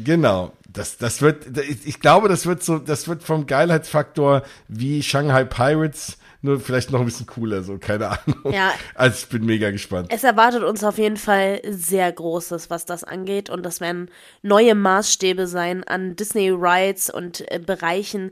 [0.04, 0.52] Genau.
[0.70, 5.44] Das, das wird, ich ich glaube, das wird so, das wird vom Geilheitsfaktor wie Shanghai
[5.44, 8.52] Pirates, nur vielleicht noch ein bisschen cooler, so, keine Ahnung.
[8.52, 8.72] Ja.
[8.94, 10.08] Also ich bin mega gespannt.
[10.12, 13.50] Es erwartet uns auf jeden Fall sehr Großes, was das angeht.
[13.50, 14.10] Und das werden
[14.42, 18.30] neue Maßstäbe sein an Disney Rides und äh, Bereichen,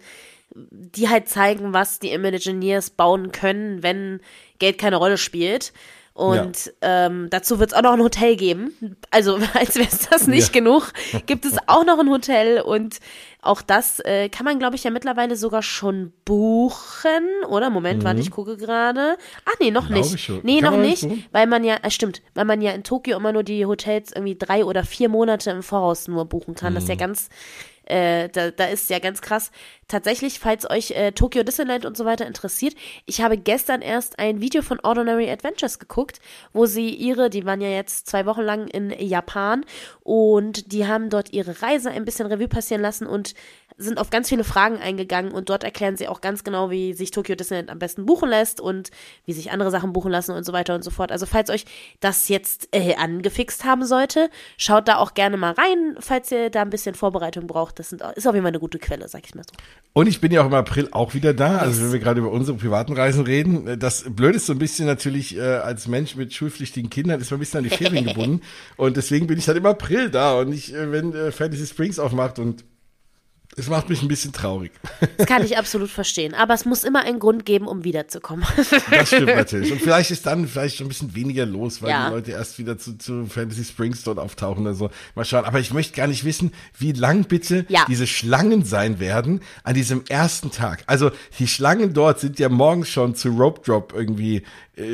[0.54, 4.20] die halt zeigen, was die Imagineers bauen können, wenn
[4.58, 5.72] Geld keine Rolle spielt.
[6.16, 8.72] Und ähm, dazu wird es auch noch ein Hotel geben.
[9.10, 10.60] Also, als wäre es das nicht Ja.
[10.60, 10.92] genug,
[11.26, 12.62] gibt es auch noch ein Hotel.
[12.62, 13.00] Und
[13.42, 17.44] auch das äh, kann man, glaube ich, ja mittlerweile sogar schon buchen.
[17.48, 17.70] Oder?
[17.70, 19.16] Moment, warte, ich gucke gerade.
[19.44, 19.94] Ach nee, noch Mhm.
[19.94, 20.44] Glaube nicht.
[20.44, 21.02] Nee, Kann noch nicht.
[21.02, 21.24] buchen?
[21.32, 24.36] Weil man ja, äh, stimmt, weil man ja in Tokio immer nur die Hotels irgendwie
[24.36, 26.74] drei oder vier Monate im Voraus nur buchen kann.
[26.74, 27.00] Das ist ja Mhm.
[27.00, 27.28] ganz,
[27.86, 29.50] äh, da, da ist ja ganz krass.
[29.88, 32.74] Tatsächlich, falls euch äh, Tokyo Disneyland und so weiter interessiert,
[33.06, 36.20] ich habe gestern erst ein Video von Ordinary Adventures geguckt,
[36.52, 39.64] wo sie ihre, die waren ja jetzt zwei Wochen lang in Japan
[40.02, 43.34] und die haben dort ihre Reise ein bisschen Revue passieren lassen und
[43.78, 47.10] sind auf ganz viele Fragen eingegangen und dort erklären sie auch ganz genau, wie sich
[47.10, 48.90] Tokyo Disneyland am besten buchen lässt und
[49.26, 51.12] wie sich andere Sachen buchen lassen und so weiter und so fort.
[51.12, 51.66] Also falls euch
[52.00, 56.62] das jetzt äh, angefixt haben sollte, schaut da auch gerne mal rein, falls ihr da
[56.62, 57.78] ein bisschen Vorbereitung braucht.
[57.78, 59.54] Das sind, ist auf jeden Fall eine gute Quelle, sag ich mal so.
[59.92, 61.58] Und ich bin ja auch im April auch wieder da.
[61.58, 64.58] Also wenn wir gerade über unsere privaten Reisen reden, äh, das Blöde ist so ein
[64.58, 68.04] bisschen natürlich äh, als Mensch mit schulpflichtigen Kindern ist man ein bisschen an die Ferien
[68.06, 68.40] gebunden.
[68.76, 71.98] Und deswegen bin ich halt im April da und nicht, äh, wenn äh, Fantasy Springs
[71.98, 72.64] aufmacht und
[73.56, 74.72] es macht mich ein bisschen traurig.
[75.16, 76.34] Das kann ich absolut verstehen.
[76.34, 78.44] Aber es muss immer einen Grund geben, um wiederzukommen.
[78.90, 79.72] Das stimmt natürlich.
[79.72, 82.08] Und vielleicht ist dann vielleicht schon ein bisschen weniger los, weil Ja.
[82.08, 84.90] die Leute erst wieder zu, zu Fantasy Springs dort auftauchen oder so.
[85.14, 85.44] Mal schauen.
[85.44, 87.84] Aber ich möchte gar nicht wissen, wie lang bitte Ja.
[87.88, 90.84] diese Schlangen sein werden an diesem ersten Tag.
[90.86, 94.42] Also die Schlangen dort sind ja morgens schon zu Rope Drop irgendwie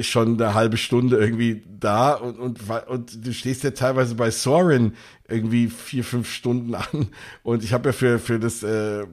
[0.02, 4.94] schon eine halbe Stunde irgendwie da und, und, und du stehst ja teilweise bei Soren
[5.28, 7.08] irgendwie vier, fünf Stunden an.
[7.42, 9.06] Und ich habe ja für, für das, äh,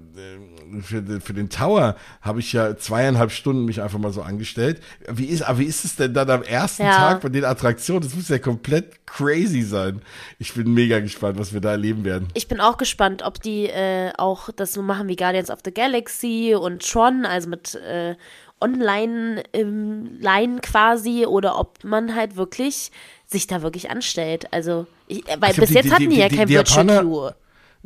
[0.81, 4.81] für, für den Tower habe ich ja zweieinhalb Stunden mich einfach mal so angestellt.
[5.07, 6.91] Wie ist, aber wie ist es denn dann am ersten ja.
[6.91, 8.03] Tag bei den Attraktionen?
[8.03, 10.01] Das muss ja komplett crazy sein.
[10.37, 12.27] Ich bin mega gespannt, was wir da erleben werden.
[12.33, 15.73] Ich bin auch gespannt, ob die äh, auch das so machen wie Guardians of the
[15.73, 18.15] Galaxy und Tron, also mit äh,
[18.61, 22.91] online im Line quasi, oder ob man halt wirklich
[23.25, 24.51] sich da wirklich anstellt.
[24.51, 27.35] Also, ich, weil ich bis jetzt die, hatten die, die, ja kein Virtual Queue.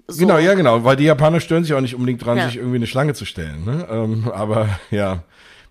[0.07, 0.19] So.
[0.19, 2.47] Genau, ja, genau, weil die Japaner stören sich auch nicht unbedingt dran, ja.
[2.47, 3.63] sich irgendwie eine Schlange zu stellen.
[3.63, 3.87] Ne?
[3.89, 5.23] Ähm, aber ja,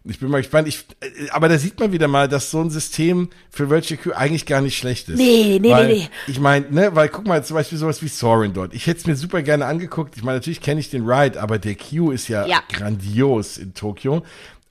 [0.04, 0.68] ich bin mal gespannt.
[0.68, 4.16] Ich, äh, aber da sieht man wieder mal, dass so ein System für Virtual Queue
[4.16, 5.18] eigentlich gar nicht schlecht ist.
[5.18, 6.08] Nee, nee, weil, nee, nee.
[6.26, 8.74] Ich meine, ne, weil guck mal, zum Beispiel sowas wie Soren dort.
[8.74, 10.16] Ich hätte es mir super gerne angeguckt.
[10.16, 12.62] Ich meine, natürlich kenne ich den Ride, aber der Queue ist ja, ja.
[12.72, 14.22] grandios in Tokio.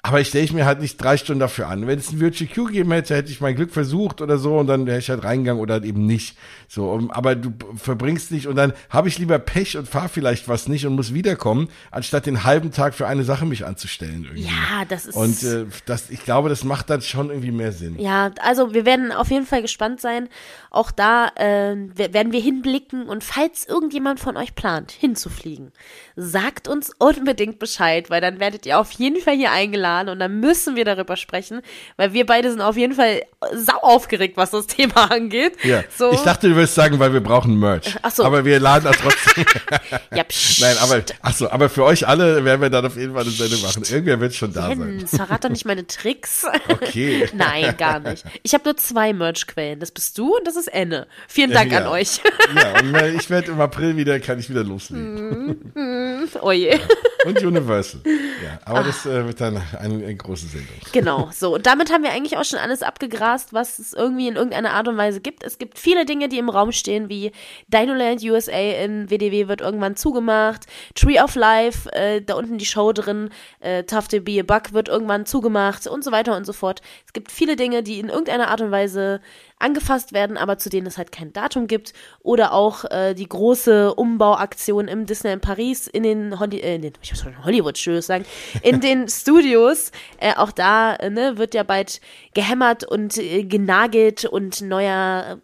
[0.04, 1.86] Aber ich stelle ich mir halt nicht drei Stunden dafür an.
[1.86, 4.66] Wenn es ein Virtual Queue gegeben hätte, hätte ich mein Glück versucht oder so und
[4.66, 6.36] dann wäre ich halt reingegangen oder halt eben nicht.
[6.68, 10.68] So, aber du verbringst nicht und dann habe ich lieber Pech und fahre vielleicht was
[10.68, 14.24] nicht und muss wiederkommen, anstatt den halben Tag für eine Sache mich anzustellen.
[14.24, 14.46] Irgendwie.
[14.46, 15.16] Ja, das ist.
[15.16, 18.00] Und äh, das, ich glaube, das macht dann schon irgendwie mehr Sinn.
[18.00, 20.30] Ja, also wir werden auf jeden Fall gespannt sein.
[20.74, 25.74] Auch da äh, werden wir hinblicken und falls irgendjemand von euch plant, hinzufliegen,
[26.16, 30.40] sagt uns unbedingt Bescheid, weil dann werdet ihr auf jeden Fall hier eingeladen und dann
[30.40, 31.62] müssen wir darüber sprechen,
[31.98, 33.22] weil wir beide sind auf jeden Fall
[33.54, 35.62] sau aufgeregt, was das Thema angeht.
[35.64, 35.84] Ja.
[35.98, 36.14] So.
[36.14, 37.98] Ich dachte, du wirst sagen, weil wir brauchen Merch.
[38.02, 38.24] Ach so.
[38.24, 39.46] Aber wir laden das trotzdem.
[40.16, 40.62] ja, pst.
[40.62, 43.32] Nein, aber, ach so, aber für euch alle werden wir dann auf jeden Fall eine
[43.32, 43.84] Sendung machen.
[43.84, 45.20] Irgendwer wird schon da Jens, sein.
[45.20, 46.46] verrat doch nicht meine Tricks.
[46.70, 47.28] Okay.
[47.34, 48.24] Nein, gar nicht.
[48.44, 49.82] Ich habe nur zwei Merch-Quellen.
[49.82, 51.08] Das bist du und das ist Enne.
[51.28, 51.80] Vielen Dank ja.
[51.80, 52.22] an euch.
[52.56, 55.72] ja, und äh, ich werde im April wieder, kann ich wieder loslegen.
[55.74, 56.78] Mm, oh je.
[57.26, 58.02] Und Universal.
[58.06, 58.86] Ja, aber Ach.
[58.86, 60.76] das äh, wird dann eine, eine, große Sendung.
[60.92, 61.56] Genau, so.
[61.56, 64.88] Und damit haben wir eigentlich auch schon alles abgegrast, was es irgendwie in irgendeiner Art
[64.88, 65.44] und Weise gibt.
[65.44, 67.32] Es gibt viele Dinge, die im Raum stehen, wie
[67.68, 72.92] Dinoland USA in WDW wird irgendwann zugemacht, Tree of Life, äh, da unten die Show
[72.92, 76.54] drin, äh, Tough to Be a Buck wird irgendwann zugemacht und so weiter und so
[76.54, 76.82] fort.
[77.06, 79.22] Es gibt viele Dinge, die in irgendeiner Art und Weise
[79.62, 81.94] angefasst werden, aber zu denen es halt kein Datum gibt.
[82.22, 86.94] Oder auch äh, die große Umbauaktion im Disneyland Paris in den, Holly äh, in den
[87.02, 88.26] ich muss schon Hollywood Studios sagen,
[88.62, 89.92] in den Studios.
[90.18, 92.02] Äh, auch da äh, ne, wird ja bald
[92.34, 95.40] gehämmert und äh, genagelt und neuer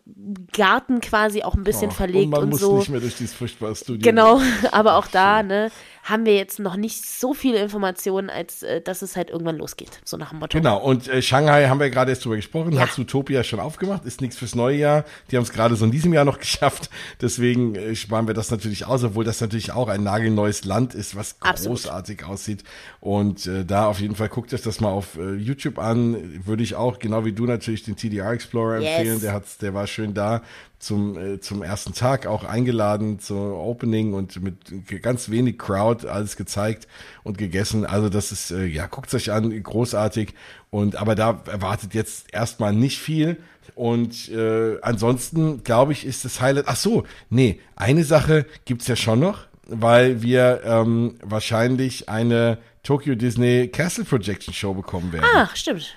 [0.53, 2.77] Garten quasi auch ein bisschen oh, verlegt und, man und muss so.
[2.77, 4.01] nicht mehr durch dieses furchtbare Studio.
[4.03, 5.71] Genau, aber auch da, ne,
[6.07, 9.99] haben wir jetzt noch nicht so viele Informationen, als äh, dass es halt irgendwann losgeht,
[10.05, 10.57] so nach dem Motto.
[10.57, 12.81] Genau, und äh, Shanghai haben wir gerade erst drüber gesprochen, ja.
[12.81, 15.03] hat Zootopia schon aufgemacht, ist nichts fürs neue Jahr.
[15.29, 16.89] Die haben es gerade so in diesem Jahr noch geschafft,
[17.19, 21.15] deswegen äh, sparen wir das natürlich aus, obwohl das natürlich auch ein nagelneues Land ist,
[21.17, 21.81] was Absolut.
[21.81, 22.63] großartig aussieht.
[23.01, 26.63] Und äh, da auf jeden Fall guckt euch das mal auf äh, YouTube an, würde
[26.63, 28.89] ich auch, genau wie du natürlich, den TDR Explorer yes.
[28.97, 30.41] empfehlen, der, hat's, der war schön da
[30.79, 36.37] zum, äh, zum ersten Tag auch eingeladen zur Opening und mit ganz wenig Crowd alles
[36.37, 36.87] gezeigt
[37.23, 37.85] und gegessen.
[37.85, 40.33] Also das ist, äh, ja, guckt euch an, großartig.
[40.69, 43.37] Und aber da erwartet jetzt erstmal nicht viel.
[43.75, 46.65] Und äh, ansonsten, glaube ich, ist das Highlight.
[46.67, 53.15] Ach so, nee, eine Sache gibt's ja schon noch, weil wir ähm, wahrscheinlich eine Tokyo
[53.15, 55.25] Disney Castle Projection Show bekommen werden.
[55.35, 55.95] Ach, stimmt.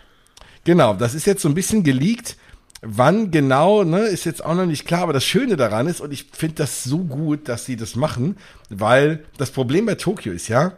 [0.65, 2.37] Genau, das ist jetzt so ein bisschen geleakt.
[2.83, 6.13] Wann genau, ne, ist jetzt auch noch nicht klar, aber das Schöne daran ist, und
[6.13, 8.39] ich finde das so gut, dass sie das machen,
[8.71, 10.73] weil das Problem bei Tokio ist ja,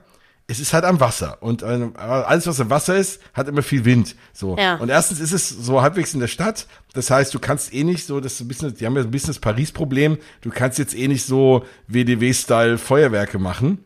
[0.49, 3.85] es ist halt am Wasser und äh, alles, was im Wasser ist, hat immer viel
[3.85, 4.17] Wind.
[4.33, 4.57] So.
[4.59, 4.77] Ja.
[4.77, 6.67] Und erstens ist es so halbwegs in der Stadt.
[6.93, 9.11] Das heißt, du kannst eh nicht so, das ist ein bisschen, die haben ja ein
[9.11, 10.19] bisschen das Paris-Problem.
[10.41, 13.85] Du kannst jetzt eh nicht so WDW-Style Feuerwerke machen,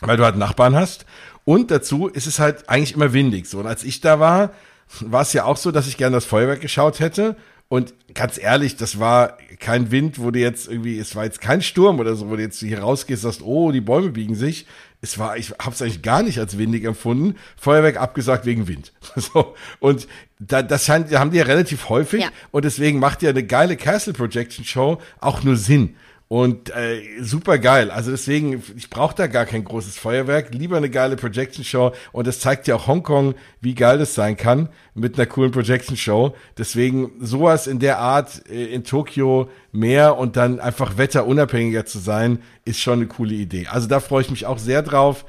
[0.00, 1.04] weil du halt Nachbarn hast.
[1.44, 3.46] Und dazu ist es halt eigentlich immer windig.
[3.46, 3.58] So.
[3.58, 4.52] Und als ich da war,
[5.00, 7.36] war es ja auch so, dass ich gerne das Feuerwerk geschaut hätte.
[7.68, 11.62] Und ganz ehrlich, das war kein Wind, wo du jetzt irgendwie, es war jetzt kein
[11.62, 14.66] Sturm oder so, wo du jetzt hier rausgehst, sagst, oh, die Bäume biegen sich.
[15.00, 17.36] Es war, ich habe es eigentlich gar nicht als windig empfunden.
[17.56, 18.92] Feuerwerk abgesagt wegen Wind.
[19.16, 20.06] So und
[20.38, 22.28] da, das scheint, haben die ja relativ häufig ja.
[22.50, 25.96] und deswegen macht ja eine geile Castle Projection Show auch nur Sinn.
[26.28, 27.90] Und äh, super geil.
[27.90, 31.92] Also deswegen, ich brauche da gar kein großes Feuerwerk, lieber eine geile Projection Show.
[32.12, 35.96] Und das zeigt ja auch Hongkong, wie geil das sein kann mit einer coolen Projection
[35.96, 36.34] Show.
[36.56, 42.38] Deswegen sowas in der Art äh, in Tokio mehr und dann einfach wetterunabhängiger zu sein,
[42.64, 43.66] ist schon eine coole Idee.
[43.66, 45.26] Also da freue ich mich auch sehr drauf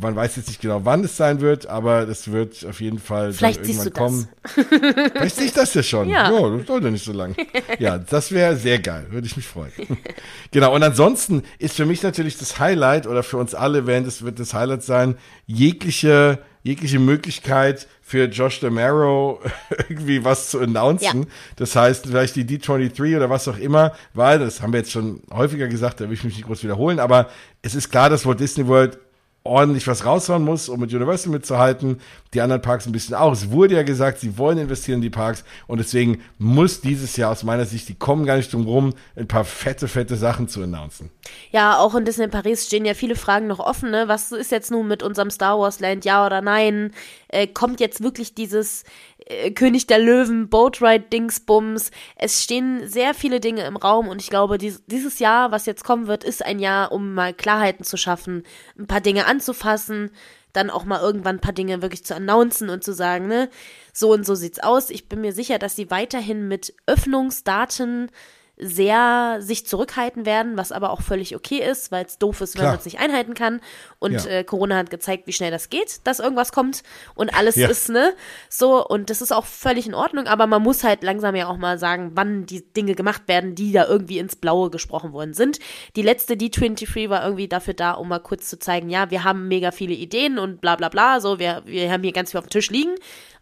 [0.00, 3.32] man weiß jetzt nicht genau, wann es sein wird, aber das wird auf jeden Fall
[3.32, 4.28] Vielleicht dann irgendwann kommen.
[4.44, 6.08] Vielleicht sehe ich das ja schon.
[6.16, 7.34] Ja, ja das dauert ja nicht so lang.
[7.78, 9.72] Ja, das wäre sehr geil, würde ich mich freuen.
[10.50, 14.22] genau, und ansonsten ist für mich natürlich das Highlight oder für uns alle werden das
[14.22, 19.40] wird das Highlight sein, jegliche jegliche Möglichkeit für Josh DeMaro
[19.88, 21.22] irgendwie was zu announcen.
[21.22, 21.28] Ja.
[21.54, 25.22] Das heißt, vielleicht die D23 oder was auch immer, weil, das haben wir jetzt schon
[25.32, 27.30] häufiger gesagt, da will ich mich nicht groß wiederholen, aber
[27.62, 28.98] es ist klar, dass Walt Disney World
[29.46, 32.00] ordentlich was raushauen muss, um mit Universal mitzuhalten.
[32.34, 33.32] Die anderen Parks ein bisschen auch.
[33.32, 37.32] Es wurde ja gesagt, sie wollen investieren in die Parks und deswegen muss dieses Jahr
[37.32, 40.62] aus meiner Sicht, die kommen gar nicht drum rum, ein paar fette, fette Sachen zu
[40.62, 41.10] announcen.
[41.50, 43.90] Ja, auch in Disney Paris stehen ja viele Fragen noch offen.
[43.90, 44.08] Ne?
[44.08, 46.92] Was ist jetzt nun mit unserem Star Wars Land, ja oder nein?
[47.28, 48.84] Äh, kommt jetzt wirklich dieses
[49.26, 51.90] äh, König der Löwen, Boatride Dingsbums.
[52.16, 55.84] Es stehen sehr viele Dinge im Raum und ich glaube, dies, dieses Jahr, was jetzt
[55.84, 58.44] kommen wird, ist ein Jahr, um mal Klarheiten zu schaffen,
[58.78, 60.10] ein paar Dinge anzufassen,
[60.52, 63.50] dann auch mal irgendwann ein paar Dinge wirklich zu announcen und zu sagen, ne,
[63.92, 64.90] so und so sieht's aus.
[64.90, 68.10] Ich bin mir sicher, dass sie weiterhin mit Öffnungsdaten
[68.58, 72.64] sehr sich zurückhalten werden, was aber auch völlig okay ist, weil es doof ist, wenn
[72.64, 73.60] man es nicht einhalten kann.
[73.98, 74.26] Und ja.
[74.26, 76.82] äh, Corona hat gezeigt, wie schnell das geht, dass irgendwas kommt
[77.14, 77.68] und alles ja.
[77.68, 78.14] ist, ne?
[78.48, 81.58] So, und das ist auch völlig in Ordnung, aber man muss halt langsam ja auch
[81.58, 85.58] mal sagen, wann die Dinge gemacht werden, die da irgendwie ins Blaue gesprochen worden sind.
[85.94, 89.48] Die letzte D23 war irgendwie dafür da, um mal kurz zu zeigen, ja, wir haben
[89.48, 92.46] mega viele Ideen und bla bla bla, so, wir, wir haben hier ganz viel auf
[92.46, 92.94] dem Tisch liegen,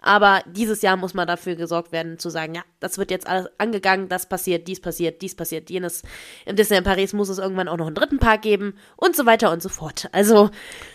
[0.04, 3.48] aber dieses Jahr muss mal dafür gesorgt werden, zu sagen, ja, das wird jetzt alles
[3.56, 6.02] angegangen, das passiert, dies passiert, dies passiert, jenes.
[6.44, 9.50] Im Disneyland Paris muss es irgendwann auch noch einen dritten Park geben und so weiter
[9.50, 10.10] und so fort.
[10.12, 10.50] Also.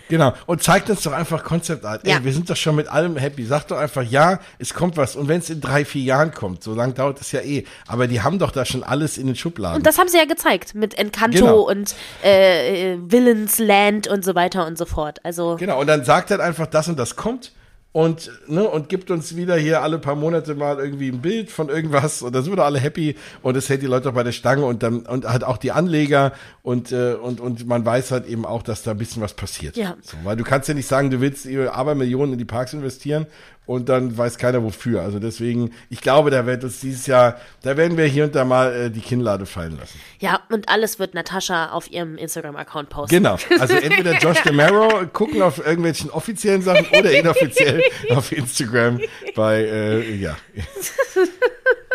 [0.09, 0.33] Genau.
[0.45, 2.05] Und zeigt uns doch einfach Konzeptart.
[2.05, 2.17] Ja.
[2.17, 3.45] Ey, wir sind doch schon mit allem happy.
[3.45, 5.15] Sag doch einfach, ja, es kommt was.
[5.15, 7.65] Und wenn es in drei, vier Jahren kommt, so lange dauert es ja eh.
[7.87, 9.77] Aber die haben doch da schon alles in den Schubladen.
[9.77, 11.61] Und das haben sie ja gezeigt mit Encanto genau.
[11.61, 15.25] und äh, Villains Land und so weiter und so fort.
[15.25, 15.55] Also.
[15.55, 15.79] Genau.
[15.79, 17.53] Und dann sagt er einfach, das und das kommt
[17.91, 21.69] und, ne, und gibt uns wieder hier alle paar Monate mal irgendwie ein Bild von
[21.69, 22.21] irgendwas.
[22.21, 23.15] Und da sind wir doch alle happy.
[23.41, 24.63] Und es hält die Leute auch bei der Stange.
[24.65, 26.31] Und dann und halt auch die Anleger.
[26.61, 29.75] Und äh, und und man weiß halt eben auch, dass da ein bisschen was passiert.
[29.75, 29.95] Ja.
[30.01, 33.25] So, weil du kannst ja nicht sagen, du willst aber Millionen in die Parks investieren
[33.69, 35.03] und dann weiß keiner wofür.
[35.03, 38.43] Also deswegen, ich glaube, da wird uns dieses Jahr, da werden wir hier und da
[38.43, 39.99] mal äh, die Kinnlade fallen lassen.
[40.17, 43.15] Ja, und alles wird Natascha auf ihrem Instagram-Account posten.
[43.15, 43.37] Genau.
[43.59, 49.01] Also entweder Josh DeMaro gucken auf irgendwelchen offiziellen Sachen oder inoffiziell auf Instagram
[49.35, 50.35] bei, äh, ja.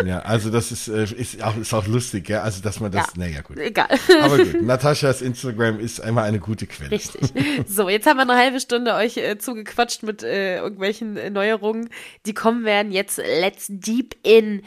[0.05, 2.43] Ja, also das ist, äh, ist, auch, ist auch lustig, ja.
[2.43, 3.59] Also dass man das, ja, naja, gut.
[3.59, 3.89] Egal.
[4.23, 6.91] Aber gut, Nataschas Instagram ist einmal eine gute Quelle.
[6.91, 7.33] Richtig.
[7.67, 11.89] So, jetzt haben wir eine halbe Stunde euch äh, zugequatscht mit äh, irgendwelchen äh, Neuerungen,
[12.27, 12.93] die kommen werden.
[12.93, 14.63] Jetzt let's deep in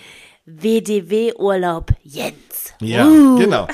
[0.45, 2.73] WDW-Urlaub Jens.
[2.79, 3.37] Ja, uh.
[3.37, 3.67] genau.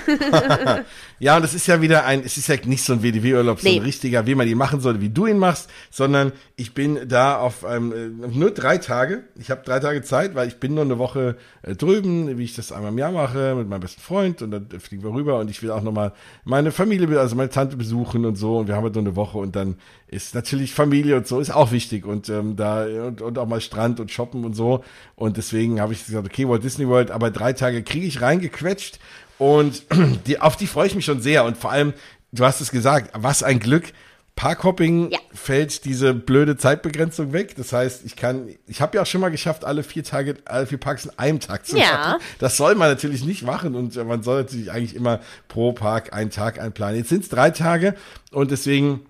[1.24, 3.70] ja, und es ist ja wieder ein, es ist ja nicht so ein WDW-Urlaub, so
[3.70, 3.78] nee.
[3.78, 7.38] ein richtiger, wie man ihn machen sollte, wie du ihn machst, sondern ich bin da
[7.38, 9.24] auf ähm, nur drei Tage.
[9.40, 12.56] Ich habe drei Tage Zeit, weil ich bin nur eine Woche äh, drüben, wie ich
[12.56, 15.50] das einmal im Jahr mache, mit meinem besten Freund und dann fliegen wir rüber und
[15.50, 16.12] ich will auch nochmal
[16.44, 19.38] meine Familie, also meine Tante besuchen und so und wir haben halt nur eine Woche
[19.38, 23.40] und dann ist natürlich Familie und so ist auch wichtig und ähm, da und, und
[23.40, 24.84] auch mal Strand und shoppen und so
[25.16, 29.00] und deswegen habe ich gesagt, okay, Walt Disney World, aber drei Tage kriege ich reingequetscht
[29.44, 29.84] und
[30.28, 31.94] die, auf die freue ich mich schon sehr und vor allem,
[32.32, 33.92] du hast es gesagt, was ein Glück,
[34.36, 35.20] Parkhopping ja.
[35.34, 37.56] fällt diese blöde Zeitbegrenzung weg.
[37.56, 40.66] Das heißt, ich kann, ich habe ja auch schon mal geschafft, alle vier Tage, alle
[40.66, 41.84] vier Parks in einem Tag zu ja.
[41.84, 42.22] machen.
[42.40, 46.32] Das soll man natürlich nicht machen und man soll natürlich eigentlich immer pro Park einen
[46.32, 46.98] Tag einplanen.
[46.98, 47.94] Jetzt sind es drei Tage
[48.32, 49.06] und deswegen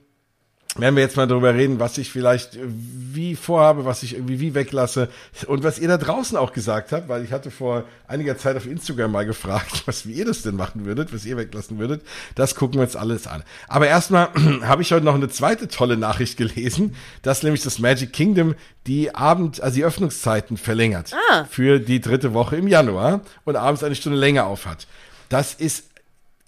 [0.76, 4.56] werden wir jetzt mal darüber reden, was ich vielleicht wie vorhabe, was ich irgendwie wie
[4.56, 5.08] weglasse
[5.46, 8.66] und was ihr da draußen auch gesagt habt, weil ich hatte vor einiger Zeit auf
[8.66, 12.02] Instagram mal gefragt, was wie ihr das denn machen würdet, was ihr weglassen würdet.
[12.34, 13.44] Das gucken wir uns alles an.
[13.68, 14.30] Aber erstmal
[14.64, 18.56] habe ich heute noch eine zweite tolle Nachricht gelesen, dass nämlich das Magic Kingdom
[18.88, 21.46] die Abend, also die Öffnungszeiten verlängert ah.
[21.50, 24.88] für die dritte Woche im Januar und abends eine Stunde länger aufhat.
[25.30, 25.86] Das ist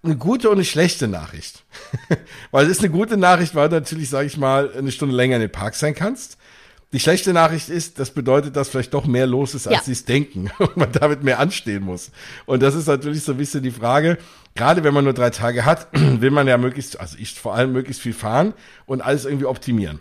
[0.05, 1.63] eine gute und eine schlechte Nachricht.
[2.51, 5.35] weil es ist eine gute Nachricht, weil du natürlich, sage ich mal, eine Stunde länger
[5.35, 6.37] in den Park sein kannst.
[6.93, 9.83] Die schlechte Nachricht ist, das bedeutet, dass vielleicht doch mehr los ist, als ja.
[9.83, 12.11] sie es denken und man damit mehr anstehen muss.
[12.45, 14.17] Und das ist natürlich so ein bisschen die Frage,
[14.53, 17.73] gerade wenn man nur drei Tage hat, will man ja möglichst, also ich vor allem
[17.73, 18.53] möglichst viel fahren
[18.85, 19.99] und alles irgendwie optimieren.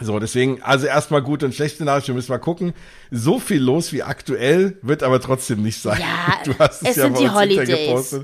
[0.00, 2.72] So, deswegen, also erstmal gute und schlechte Nachricht, wir müssen mal gucken.
[3.10, 6.00] So viel los wie aktuell wird aber trotzdem nicht sein.
[6.00, 8.20] Ja, du hast es, es ja sind die Holidays.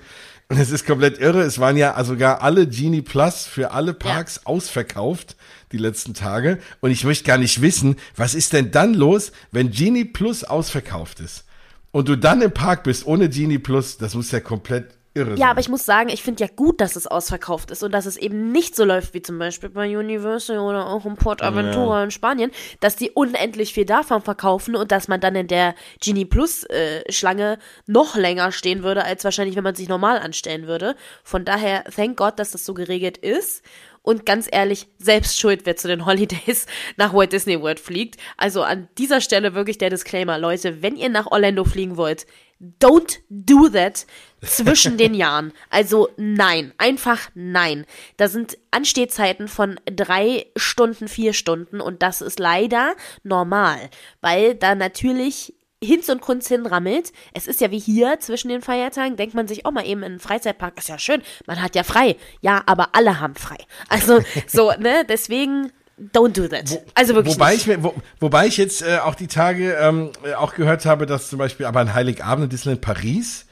[0.48, 1.42] Es ist komplett irre.
[1.42, 4.42] Es waren ja sogar alle Genie Plus für alle Parks ja.
[4.46, 5.36] ausverkauft
[5.72, 6.58] die letzten Tage.
[6.80, 11.20] Und ich möchte gar nicht wissen, was ist denn dann los, wenn Genie Plus ausverkauft
[11.20, 11.44] ist?
[11.90, 15.50] Und du dann im Park bist ohne Genie Plus, das muss ja komplett irre Ja,
[15.50, 18.16] aber ich muss sagen, ich finde ja gut, dass es ausverkauft ist und dass es
[18.16, 22.10] eben nicht so läuft wie zum Beispiel bei Universal oder auch im Port Aventura in
[22.10, 22.50] Spanien,
[22.80, 27.10] dass die unendlich viel davon verkaufen und dass man dann in der Genie Plus äh,
[27.10, 30.96] Schlange noch länger stehen würde, als wahrscheinlich, wenn man sich normal anstellen würde.
[31.22, 33.62] Von daher, thank God, dass das so geregelt ist.
[34.04, 36.66] Und ganz ehrlich, selbst schuld, wer zu den Holidays
[36.98, 38.20] nach Walt Disney World fliegt.
[38.36, 42.26] Also an dieser Stelle wirklich der Disclaimer, Leute, wenn ihr nach Orlando fliegen wollt,
[42.60, 44.06] don't do that
[44.42, 45.52] zwischen den Jahren.
[45.70, 47.86] Also nein, einfach nein.
[48.16, 53.90] Da sind Anstehzeiten von drei Stunden, vier Stunden und das ist leider normal,
[54.20, 57.12] weil da natürlich Hinz und Kunz hinrammelt.
[57.32, 60.12] Es ist ja wie hier zwischen den Feiertagen, denkt man sich, oh mal eben in
[60.12, 62.16] einen Freizeitpark, ist ja schön, man hat ja frei.
[62.40, 63.58] Ja, aber alle haben frei.
[63.88, 65.72] Also so, ne, deswegen
[66.12, 66.80] don't do that.
[66.94, 67.60] Also wirklich Wobei nicht.
[67.62, 71.06] ich, mir, wo, wobei ich jetzt äh, auch die Tage ähm, äh, auch gehört habe,
[71.06, 73.46] dass zum Beispiel aber an Heiligabend in Disneyland Paris,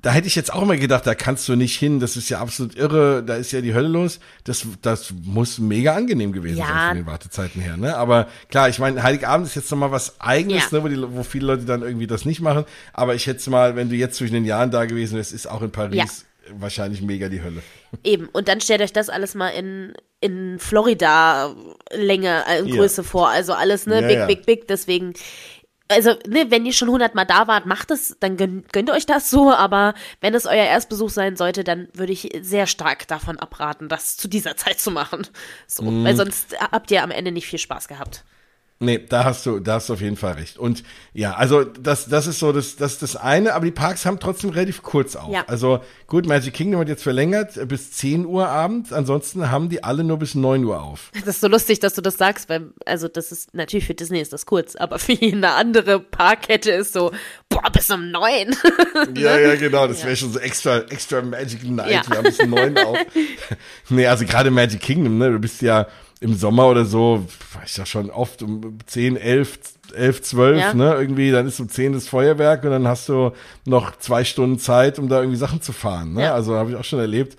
[0.00, 2.38] da hätte ich jetzt auch mal gedacht, da kannst du nicht hin, das ist ja
[2.38, 4.20] absolut irre, da ist ja die Hölle los.
[4.44, 6.66] Das, das muss mega angenehm gewesen Ja.
[6.66, 7.76] sein von den Wartezeiten her.
[7.76, 7.96] Ne?
[7.96, 10.78] Aber klar, ich meine, Heiligabend ist jetzt nochmal was Eigenes, Ja.
[10.78, 12.64] ne, wo, die, wo viele Leute dann irgendwie das nicht machen.
[12.92, 15.62] Aber ich hätte mal, wenn du jetzt zwischen den Jahren da gewesen wärst, ist auch
[15.62, 17.62] in Paris wahrscheinlich mega die Hölle.
[18.04, 22.76] Eben, und dann stellt euch das alles mal in, in Florida-Länge, äh, Ja.
[22.76, 23.28] Größe vor.
[23.28, 24.26] Also alles, ne, Ja, big, ja.
[24.26, 24.68] big, big.
[24.68, 25.14] Deswegen,
[25.88, 29.30] also, ne, wenn ihr schon hundertmal da wart, macht es, dann gönnt, gönnt euch das
[29.30, 29.50] so.
[29.52, 34.16] Aber wenn es euer Erstbesuch sein sollte, dann würde ich sehr stark davon abraten, das
[34.16, 35.26] zu dieser Zeit zu machen.
[35.66, 36.04] So, Mhm.
[36.04, 38.24] weil sonst habt ihr am Ende nicht viel Spaß gehabt.
[38.80, 40.56] Nee, da hast du, da hast du auf jeden Fall recht.
[40.56, 44.06] Und ja, also das, das ist so das, das ist das eine, aber die Parks
[44.06, 45.32] haben trotzdem relativ kurz auf.
[45.32, 45.44] Ja.
[45.48, 50.04] Also gut, Magic Kingdom wird jetzt verlängert bis 10 Uhr abends, ansonsten haben die alle
[50.04, 51.10] nur bis 9 Uhr auf.
[51.24, 54.20] Das ist so lustig, dass du das sagst, weil, also das ist, natürlich für Disney
[54.20, 57.10] ist das kurz, aber für eine andere Parkkette ist so,
[57.48, 58.54] boah, bis um neun.
[59.16, 62.02] Ja, ja, genau, das wäre schon so extra, extra Magic Night, Ja.
[62.08, 62.98] wir haben bis 9 auf.
[63.88, 65.86] nee, also gerade Magic Kingdom, ne, du bist ja
[66.20, 69.58] im Sommer oder so, war ich ja schon oft um 10, 11,
[69.94, 70.74] 11, 12, Ja.
[70.74, 73.32] ne, irgendwie, dann ist um 10 das Feuerwerk und dann hast du
[73.64, 76.34] noch zwei Stunden Zeit, um da irgendwie Sachen zu fahren, ne, Ja.
[76.34, 77.36] also habe ich auch schon erlebt.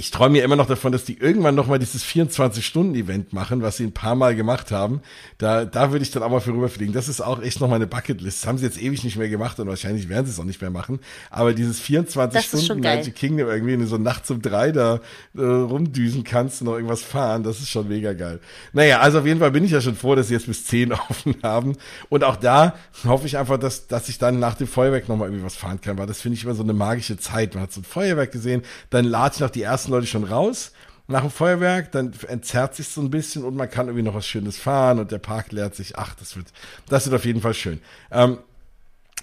[0.00, 3.78] Ich träume ja immer noch davon, dass die irgendwann noch mal dieses 24-Stunden-Event machen, was
[3.78, 5.00] sie ein paar Mal gemacht haben.
[5.38, 6.94] Da, da würde ich dann auch mal für rüberfliegen.
[6.94, 8.42] Das ist auch echt noch meine Bucketlist.
[8.42, 10.60] Das haben sie jetzt ewig nicht mehr gemacht und wahrscheinlich werden sie es auch nicht
[10.60, 11.00] mehr machen.
[11.30, 12.98] Aber dieses 24 Das ist schon Stunden geil.
[12.98, 15.00] Magic Kingdom irgendwie, wenn du so nachts um drei da
[15.36, 18.38] äh, rumdüsen kannst und noch irgendwas fahren, das ist schon mega geil.
[18.72, 20.92] Naja, also auf jeden Fall bin ich ja schon froh, dass sie jetzt bis 10
[21.10, 21.74] offen haben.
[22.08, 25.24] Und auch da hoffe ich einfach, dass, dass ich dann nach dem Feuerwerk noch mal
[25.24, 27.54] irgendwie was fahren kann, weil das finde ich immer so eine magische Zeit.
[27.56, 30.72] Man hat so ein Feuerwerk gesehen, dann lade ich noch die ersten Leute schon raus
[31.06, 34.26] nach dem Feuerwerk, dann entzerrt sich so ein bisschen und man kann irgendwie noch was
[34.26, 35.96] Schönes fahren und der Park leert sich.
[35.98, 36.48] Ach, das wird,
[36.88, 37.80] das wird auf jeden Fall schön.
[38.10, 38.38] Ähm,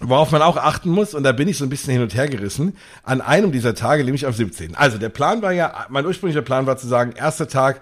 [0.02, 2.28] Worauf man auch achten muss, und da bin ich so ein bisschen hin und her
[2.28, 4.76] gerissen, an einem dieser Tage, nämlich am 17.
[4.76, 7.82] Also der Plan war ja, mein ursprünglicher Plan war zu sagen, erster Tag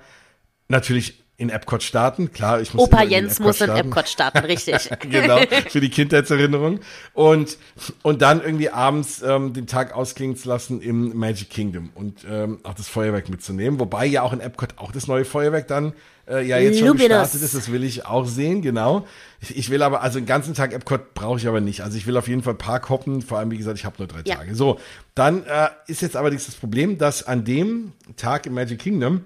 [0.67, 2.31] natürlich in Epcot starten.
[2.31, 3.87] Klar, ich muss Opa Jens muss in starten.
[3.89, 4.89] Epcot starten, richtig.
[4.99, 6.79] genau, für die Kindheitserinnerung.
[7.13, 7.57] Und,
[8.03, 12.59] und dann irgendwie abends ähm, den Tag ausklingen zu lassen im Magic Kingdom und ähm,
[12.63, 13.79] auch das Feuerwerk mitzunehmen.
[13.79, 15.93] Wobei ja auch in Epcot auch das neue Feuerwerk dann
[16.27, 17.07] äh, ja jetzt schon Luminous.
[17.09, 17.55] gestartet ist.
[17.55, 19.05] Das will ich auch sehen, genau.
[19.41, 21.81] Ich, ich will aber, also den ganzen Tag Epcot brauche ich aber nicht.
[21.81, 23.21] Also ich will auf jeden Fall Park hoppen.
[23.21, 24.35] Vor allem, wie gesagt, ich habe nur drei Ja.
[24.35, 24.55] Tage.
[24.55, 24.79] So,
[25.15, 29.23] dann äh, ist jetzt allerdings das Problem, dass an dem Tag im Magic Kingdom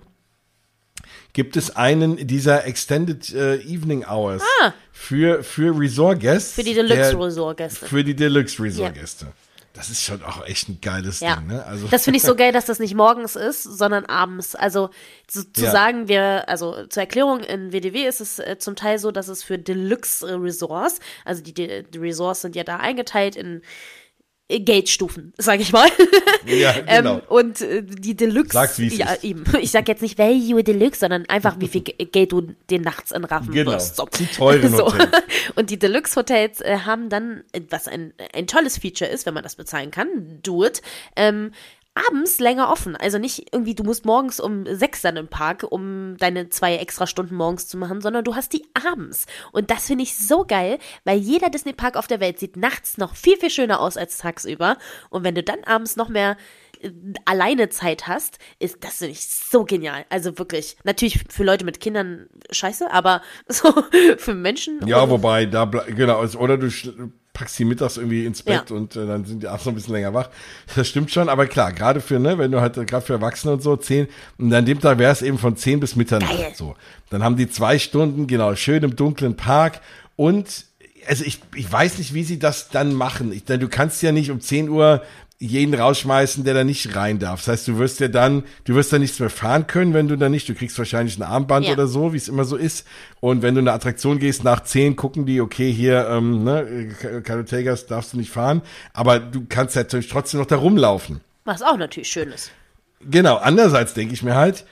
[1.37, 4.41] gibt es einen dieser Extended äh, Evening Hours
[4.91, 6.53] für, für Resort Guests.
[6.53, 6.55] Ah.
[6.55, 7.85] Für die Deluxe Resort Gäste.
[7.85, 9.27] Für die Deluxe Resort Gäste.
[9.73, 11.35] Das ist schon auch echt ein geiles Ja.
[11.35, 11.63] Ding, ne?
[11.63, 14.55] Also, Das finde ich so geil, dass das nicht morgens ist, sondern abends.
[14.55, 14.89] Also
[15.27, 15.71] zu, zu Ja.
[15.71, 19.43] sagen, wir, also zur Erklärung, in WDW ist es äh, zum Teil so, dass es
[19.43, 23.61] für Deluxe Resorts, also die, die, Resorts sind ja da eingeteilt in
[24.49, 25.89] Geldstufen, sag ich mal.
[26.45, 27.15] ja, genau.
[27.17, 28.53] Ähm, und äh, die Deluxe.
[28.53, 29.23] Sag's, wie ja, ist.
[29.25, 29.43] eben.
[29.59, 33.11] Ich sag jetzt nicht Value Deluxe, sondern einfach, wie viel Ge- Geld du den nachts
[33.11, 33.71] entraffen Genau.
[33.71, 33.97] wirst.
[33.97, 34.07] So.
[34.17, 35.09] Die teuren Hotels.
[35.55, 39.43] Und die Deluxe-Hotels äh, haben dann, äh, was ein, ein tolles Feature ist, wenn man
[39.43, 40.81] das bezahlen kann, do it,
[41.17, 41.51] ähm,
[42.07, 42.95] abends länger offen.
[42.95, 47.07] Also nicht irgendwie, du musst morgens um sechs dann im Park, um deine zwei extra
[47.07, 49.25] Stunden morgens zu machen, sondern du hast die abends.
[49.51, 53.15] Und das finde ich so geil, weil jeder Disney-Park auf der Welt sieht nachts noch
[53.15, 54.77] viel, viel schöner aus als tagsüber.
[55.09, 56.37] Und wenn du dann abends noch mehr
[56.81, 56.91] äh,
[57.25, 60.05] alleine Zeit hast, ist das finde ich so genial.
[60.09, 63.73] Also wirklich, natürlich für Leute mit Kindern scheiße, aber so
[64.17, 64.85] für Menschen.
[64.85, 66.69] ja, wobei, da, genau, oder du
[67.37, 68.75] packst sie mittags irgendwie ins Bett Ja.
[68.75, 70.29] und äh, dann sind die abends noch ein bisschen länger wach.
[70.75, 73.61] Das stimmt schon, aber klar, gerade für, ne, wenn du halt, gerade für Erwachsene und
[73.61, 74.07] so, zehn,
[74.39, 76.53] und an dem Tag wäre es eben von zehn bis Mitternacht, Geil.
[76.55, 76.75] so.
[77.11, 79.81] Dann haben die zwei Stunden, genau, schön im dunklen Park
[80.15, 80.65] und
[81.07, 83.31] also ich, ich weiß nicht, wie sie das dann machen.
[83.31, 85.03] Ich, denn du kannst ja nicht um 10 Uhr
[85.39, 87.41] jeden rausschmeißen, der da nicht rein darf.
[87.41, 90.17] Das heißt, du wirst ja dann, du wirst dann nichts mehr fahren können, wenn du
[90.17, 91.73] da nicht, du kriegst wahrscheinlich ein Armband Ja.
[91.73, 92.87] oder so, wie es immer so ist.
[93.19, 96.89] Und wenn du in eine Attraktion gehst, nach zehn gucken die, okay, hier, ähm, ne,
[97.23, 98.61] Calotegas darfst du nicht fahren,
[98.93, 101.21] aber du kannst natürlich trotzdem noch da rumlaufen.
[101.45, 102.51] Was auch natürlich schön ist.
[103.07, 104.65] Genau, andererseits denke ich mir halt,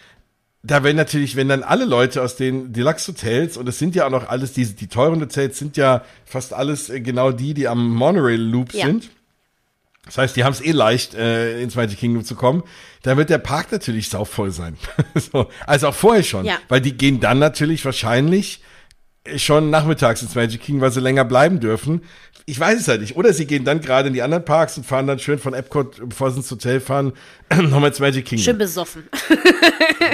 [0.63, 4.09] da wenn natürlich, wenn dann alle Leute aus den Deluxe-Hotels, und es sind ja auch
[4.09, 7.87] noch alles, diese, die teuren Hotels sind ja fast alles äh, genau die, die am
[7.93, 8.87] Monorail Loop Ja.
[8.87, 9.11] sind.
[10.05, 12.63] Das heißt, die haben es eh leicht, äh, ins Magic Kingdom zu kommen.
[13.01, 14.77] Da wird der Park natürlich sauvoll sein.
[15.15, 16.45] so, also auch vorher schon.
[16.45, 16.57] Ja.
[16.69, 18.61] Weil die gehen dann natürlich wahrscheinlich
[19.37, 22.03] schon nachmittags ins Magic Kingdom, weil sie länger bleiben dürfen.
[22.45, 23.15] Ich weiß es halt nicht.
[23.15, 26.07] Oder sie gehen dann gerade in die anderen Parks und fahren dann schön von Epcot,
[26.07, 27.13] bevor sie ins Hotel fahren,
[27.49, 28.43] nochmal ins Magic Kingdom.
[28.43, 29.03] Schön besoffen.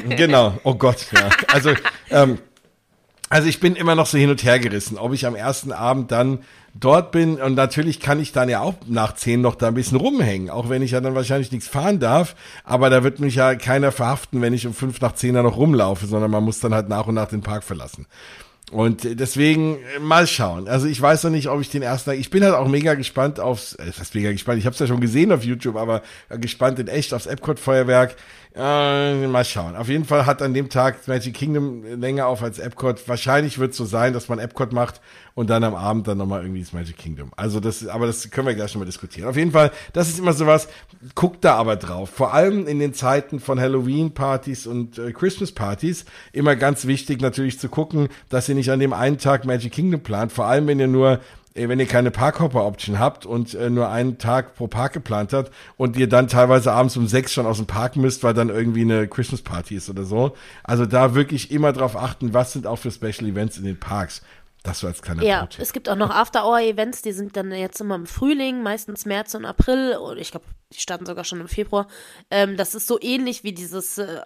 [0.08, 1.30] Genau, oh Gott, ja.
[1.48, 1.74] Also,
[2.10, 2.40] ähm,
[3.30, 6.12] also ich bin immer noch so hin und her gerissen, ob ich am ersten Abend
[6.12, 6.40] dann
[6.74, 9.98] dort bin und natürlich kann ich dann ja auch nach zehn noch da ein bisschen
[9.98, 13.56] rumhängen, auch wenn ich ja dann wahrscheinlich nichts fahren darf, aber da wird mich ja
[13.56, 16.74] keiner verhaften, wenn ich um fünf nach zehn da noch rumlaufe, sondern man muss dann
[16.74, 18.06] halt nach und nach den Park verlassen.
[18.72, 20.70] Und deswegen äh, mal schauen.
[20.70, 22.12] Also ich weiß noch nicht, ob ich den ersten.
[22.12, 23.74] Ich bin halt auch mega gespannt aufs.
[23.74, 24.60] äh, Das heißt mega gespannt.
[24.60, 28.16] Ich habe es ja schon gesehen auf YouTube, aber gespannt in echt aufs Epcot Feuerwerk.
[28.54, 29.78] Äh, mal schauen.
[29.78, 33.08] Auf jeden Fall hat an dem Tag Magic Kingdom länger auf als Epcot.
[33.08, 35.00] Wahrscheinlich wird es so sein, dass man Epcot macht
[35.36, 37.32] und dann am Abend dann nochmal irgendwie das Magic Kingdom.
[37.38, 39.30] Also das, aber das können wir gleich nochmal diskutieren.
[39.30, 40.68] Auf jeden Fall, das ist immer sowas.
[41.16, 42.10] Guckt da aber drauf.
[42.10, 47.70] Vor allem in den Zeiten von Halloween-Partys und äh, Christmas-Partys immer ganz wichtig natürlich zu
[47.70, 50.34] gucken, dass ihr nicht an dem einen Tag Magic Kingdom plant.
[50.34, 51.22] Vor allem, wenn ihr nur
[51.54, 55.98] wenn ihr keine Parkhopper-Option habt und äh, nur einen Tag pro Park geplant habt und
[55.98, 59.08] ihr dann teilweise abends um sechs schon aus dem Park müsst, weil dann irgendwie eine
[59.08, 60.36] Christmas-Party ist oder so.
[60.64, 64.22] Also da wirklich immer drauf achten, was sind auch für Special Events in den Parks.
[64.64, 65.62] Das so als kleiner Ja, Pro-Tipp.
[65.62, 69.44] es gibt auch noch After-Hour-Events, die sind dann jetzt immer im Frühling, meistens März und
[69.46, 69.98] April.
[69.98, 71.88] Oder ich glaube, die starten sogar schon im Februar.
[72.30, 74.22] Ähm, das ist so ähnlich wie dieses äh,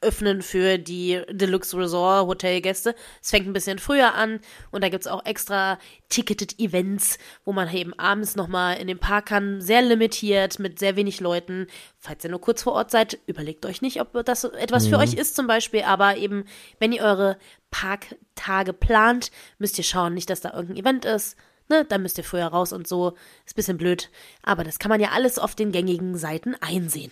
[0.00, 2.94] Öffnen für die Deluxe Resort Hotelgäste.
[3.20, 4.40] Es fängt ein bisschen früher an
[4.70, 5.78] und da gibt es auch extra
[6.08, 9.60] Ticketed Events, wo man eben abends nochmal in den Park kann.
[9.60, 11.66] Sehr limitiert, mit sehr wenig Leuten.
[11.98, 15.14] Falls ihr nur kurz vor Ort seid, überlegt euch nicht, ob das etwas für euch
[15.14, 15.82] ist zum Beispiel.
[15.82, 16.44] Aber eben,
[16.78, 17.38] wenn ihr eure
[17.70, 21.36] Parktage plant, müsst ihr schauen, nicht, dass da irgendein Event ist.
[21.72, 23.14] Ne, dann müsst ihr früher raus und so.
[23.46, 24.10] Ist ein bisschen blöd.
[24.42, 27.10] Aber das kann man ja alles auf den gängigen Seiten einsehen.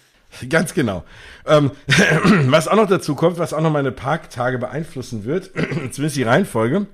[0.51, 1.03] Ganz genau.
[1.47, 1.71] Ähm,
[2.51, 5.47] was auch noch dazu kommt, was auch noch meine Parktage beeinflussen wird,
[5.93, 6.89] zumindest die Reihenfolge,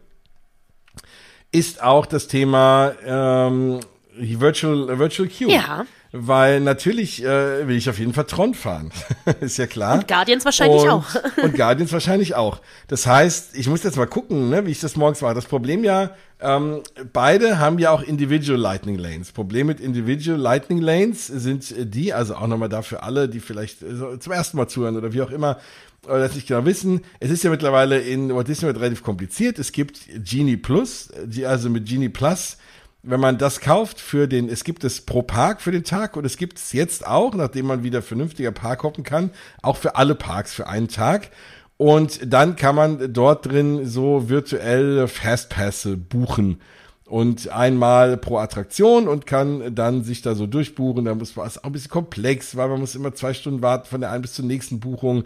[1.51, 3.81] ist auch das Thema ähm,
[4.15, 5.51] Virtual, Virtual Queue.
[5.51, 5.87] Ja.
[6.19, 8.91] Weil natürlich äh, will ich auf jeden Fall Tron fahren.
[9.41, 9.95] ist ja klar.
[9.95, 11.07] Und Guardians wahrscheinlich und, auch.
[11.43, 12.61] und Guardians wahrscheinlich auch.
[12.89, 15.35] Das heißt, ich muss jetzt mal gucken, ne, wie ich das morgens mache.
[15.35, 16.11] Das Problem ja,
[16.41, 19.33] ähm, beide haben ja auch Individual Lightning Lanes.
[19.33, 23.83] Problem mit Individual Lightning Lanes sind äh, die, also auch nochmal dafür alle, die vielleicht
[23.83, 25.59] äh, so zum ersten Mal zuhören oder wie auch immer,
[26.05, 27.03] oder das nicht genau wissen.
[27.21, 29.59] Es ist ja mittlerweile in Walt Disney World relativ kompliziert.
[29.59, 32.59] Es gibt Genie Plus, die also mit Genie Plus
[33.07, 36.25] wenn man das kauft für den, es gibt es pro Park für den Tag und
[36.27, 39.31] es gibt es jetzt auch, nachdem man wieder vernünftiger Park hoppen kann,
[39.63, 41.31] auch für alle Parks für einen Tag.
[41.77, 46.61] Und dann kann man dort drin so virtuelle Fastpässe buchen.
[47.05, 51.05] Und einmal pro Attraktion und kann dann sich da so durchbuchen.
[51.05, 53.87] Da muss man, ist auch ein bisschen komplex, weil man muss immer zwei Stunden warten
[53.87, 55.23] von der einen bis zur nächsten Buchung.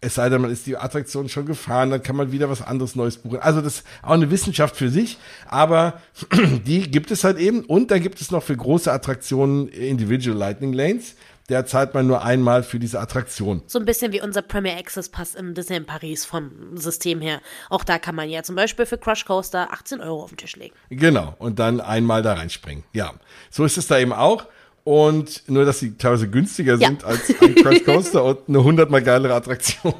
[0.00, 2.94] Es sei denn, man ist die Attraktion schon gefahren, dann kann man wieder was anderes
[2.94, 3.40] Neues buchen.
[3.40, 5.18] Also das ist auch eine Wissenschaft für sich,
[5.48, 6.00] aber
[6.66, 7.64] die gibt es halt eben.
[7.64, 11.16] Und dann gibt es noch für große Attraktionen Individual Lightning Lanes.
[11.48, 13.62] Der zahlt man nur einmal für diese Attraktion.
[13.66, 17.40] So ein bisschen wie unser Premier Access Pass im Disney in Paris vom System her.
[17.70, 20.56] Auch da kann man ja zum Beispiel für Crush Coaster 18 Euro auf den Tisch
[20.56, 20.74] legen.
[20.90, 21.34] Genau.
[21.38, 22.84] Und dann einmal da reinspringen.
[22.92, 23.14] Ja.
[23.50, 24.46] So ist es da eben auch.
[24.88, 26.88] Und nur, dass sie teilweise günstiger Ja.
[26.88, 29.92] sind als ein Crash Coaster und eine hundertmal geilere Attraktion.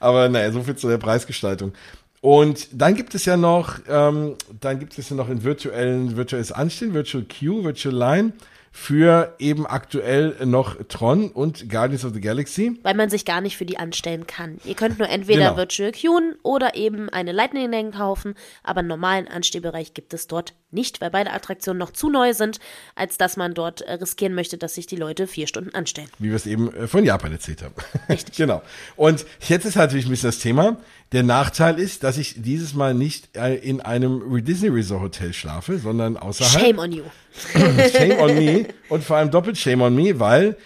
[0.00, 1.72] Aber naja, so viel zu der Preisgestaltung.
[2.20, 6.52] Und dann gibt es ja noch, ähm, dann gibt es ja noch in virtuellen, virtuelles
[6.52, 8.32] Anstehen, Virtual Queue, Virtual Line
[8.70, 12.78] für eben aktuell noch Tron und Guardians of the Galaxy.
[12.82, 14.58] Weil man sich gar nicht für die anstellen kann.
[14.64, 15.56] Ihr könnt nur entweder Genau.
[15.56, 20.54] Virtual Queuen oder eben eine Lightning Lane kaufen, aber einen normalen Anstehbereich gibt es dort
[20.74, 22.58] nicht, weil beide Attraktionen noch zu neu sind,
[22.94, 26.08] als dass man dort äh, riskieren möchte, dass sich die Leute vier Stunden anstellen.
[26.18, 27.74] wie wir es eben äh, von Japan erzählt haben.
[28.08, 28.36] Richtig.
[28.36, 28.62] genau.
[28.96, 30.76] Und jetzt ist natürlich ein bisschen das Thema.
[31.12, 35.78] Der Nachteil ist, dass ich dieses Mal nicht äh, in einem Disney Resort Hotel schlafe,
[35.78, 36.60] sondern außerhalb.
[36.66, 37.04] Shame on you.
[37.92, 38.66] Shame on me.
[38.88, 40.56] Und vor allem doppelt Shame on me, weil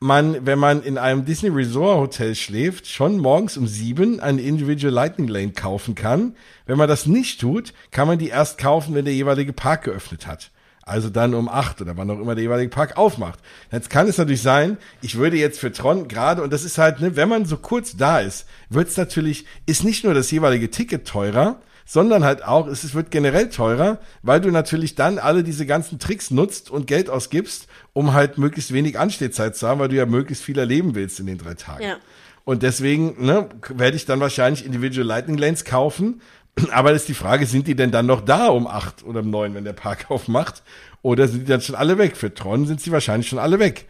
[0.00, 4.92] man, wenn man in einem Disney Resort Hotel schläft, schon morgens um sieben eine Individual
[4.94, 6.36] Lightning Lane kaufen kann.
[6.66, 10.26] Wenn man das nicht tut, kann man die erst kaufen, wenn der jeweilige Park geöffnet
[10.26, 10.50] hat.
[10.82, 13.40] Also dann um acht oder wann auch immer der jeweilige Park aufmacht.
[13.70, 17.00] Jetzt kann es natürlich sein, ich würde jetzt für Tron gerade, und das ist halt,
[17.00, 20.70] ne, wenn man so kurz da ist, wird es natürlich, ist nicht nur das jeweilige
[20.70, 25.64] Ticket teurer, sondern halt auch, es wird generell teurer, weil du natürlich dann alle diese
[25.64, 29.96] ganzen Tricks nutzt und Geld ausgibst, um halt möglichst wenig Anstehzeit zu haben, weil du
[29.96, 31.82] ja möglichst viel erleben willst in den drei Tagen.
[31.82, 31.96] Ja.
[32.44, 36.20] Und deswegen ne, werde ich dann wahrscheinlich Individual Lightning Lanes kaufen.
[36.72, 39.54] Aber ist die Frage, sind die denn dann noch da um acht oder um neun,
[39.54, 40.62] wenn der Park aufmacht?
[41.00, 42.18] Oder sind die dann schon alle weg?
[42.18, 43.86] Für Tron sind sie wahrscheinlich schon alle weg.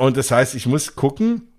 [0.00, 1.49] Und das heißt, ich muss gucken,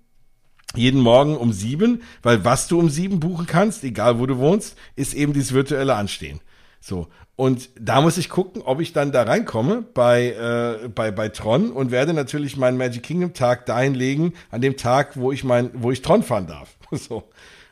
[0.74, 4.76] jeden Morgen um sieben, weil was du um sieben buchen kannst, egal wo du wohnst,
[4.96, 6.40] ist eben dieses virtuelle Anstehen.
[6.80, 7.08] So.
[7.36, 11.70] Und da muss ich gucken, ob ich dann da reinkomme bei, äh, bei, bei Tron
[11.70, 15.70] und werde natürlich meinen Magic Kingdom Tag dahin legen, an dem Tag, wo ich mein,
[15.74, 16.76] wo ich Tron fahren darf.
[16.92, 17.24] so.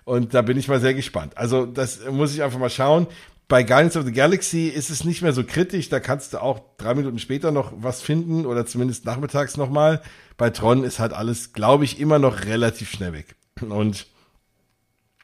[0.04, 1.36] Und da bin ich mal sehr gespannt.
[1.36, 3.06] Also, das muss ich einfach mal schauen.
[3.50, 5.88] Bei Guardians of the Galaxy ist es nicht mehr so kritisch.
[5.88, 10.02] Da kannst du auch drei Minuten später noch was finden oder zumindest nachmittags nochmal.
[10.36, 13.34] Bei Tron ist halt alles, glaube ich, immer noch relativ schnell weg.
[13.60, 14.06] Und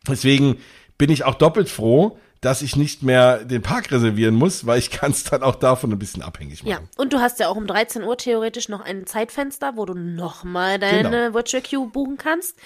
[0.09, 0.59] deswegen
[0.99, 4.91] bin ich auch doppelt froh, dass ich nicht mehr den Park reservieren muss, weil ich
[4.91, 6.71] kann es dann auch davon ein bisschen abhängig machen.
[6.71, 9.95] Ja, und du hast ja auch um 13 Uhr theoretisch noch ein Zeitfenster, wo du
[9.95, 11.35] nochmal deine genau.
[11.35, 12.57] Virtual Queue buchen kannst.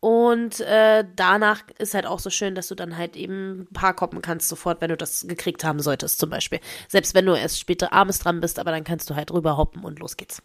[0.00, 3.94] Und äh, danach ist halt auch so schön, dass du dann halt eben ein paar
[3.94, 6.60] koppen kannst sofort, wenn du das gekriegt haben solltest, zum Beispiel.
[6.88, 9.84] Selbst wenn du erst später abends dran bist, aber dann kannst du halt rüber hoppen
[9.84, 10.42] und los geht's.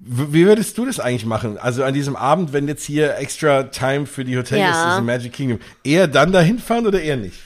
[0.00, 1.58] Wie würdest du das eigentlich machen?
[1.58, 4.92] Also an diesem Abend, wenn jetzt hier extra Time für die Hotels ja.
[4.92, 7.38] ist in Magic Kingdom, eher dann dahin fahren oder eher nicht?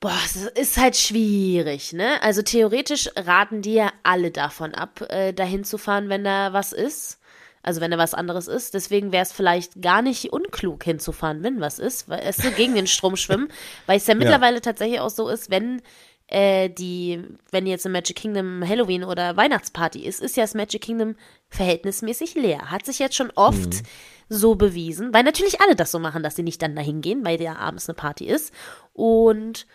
[0.00, 2.22] Boah, es ist halt schwierig, ne?
[2.22, 6.72] Also theoretisch raten die ja alle davon ab, äh, dahin zu fahren, wenn da was
[6.72, 7.18] ist.
[7.66, 8.74] Also wenn da was anderes ist.
[8.74, 12.76] Deswegen wäre es vielleicht gar nicht unklug hinzufahren, wenn was ist, weil es so gegen
[12.76, 13.48] den Strom schwimmen.
[13.86, 14.60] Weil es ja mittlerweile ja.
[14.60, 15.82] tatsächlich auch so ist, wenn
[16.28, 20.82] äh, die, wenn jetzt im Magic Kingdom Halloween oder Weihnachtsparty ist, ist ja das Magic
[20.82, 21.16] Kingdom
[21.48, 22.70] verhältnismäßig leer.
[22.70, 23.82] Hat sich jetzt schon oft mhm.
[24.28, 27.42] so bewiesen, weil natürlich alle das so machen, dass sie nicht dann dahin gehen, weil
[27.42, 28.54] ja abends eine Party ist.
[28.92, 29.66] Und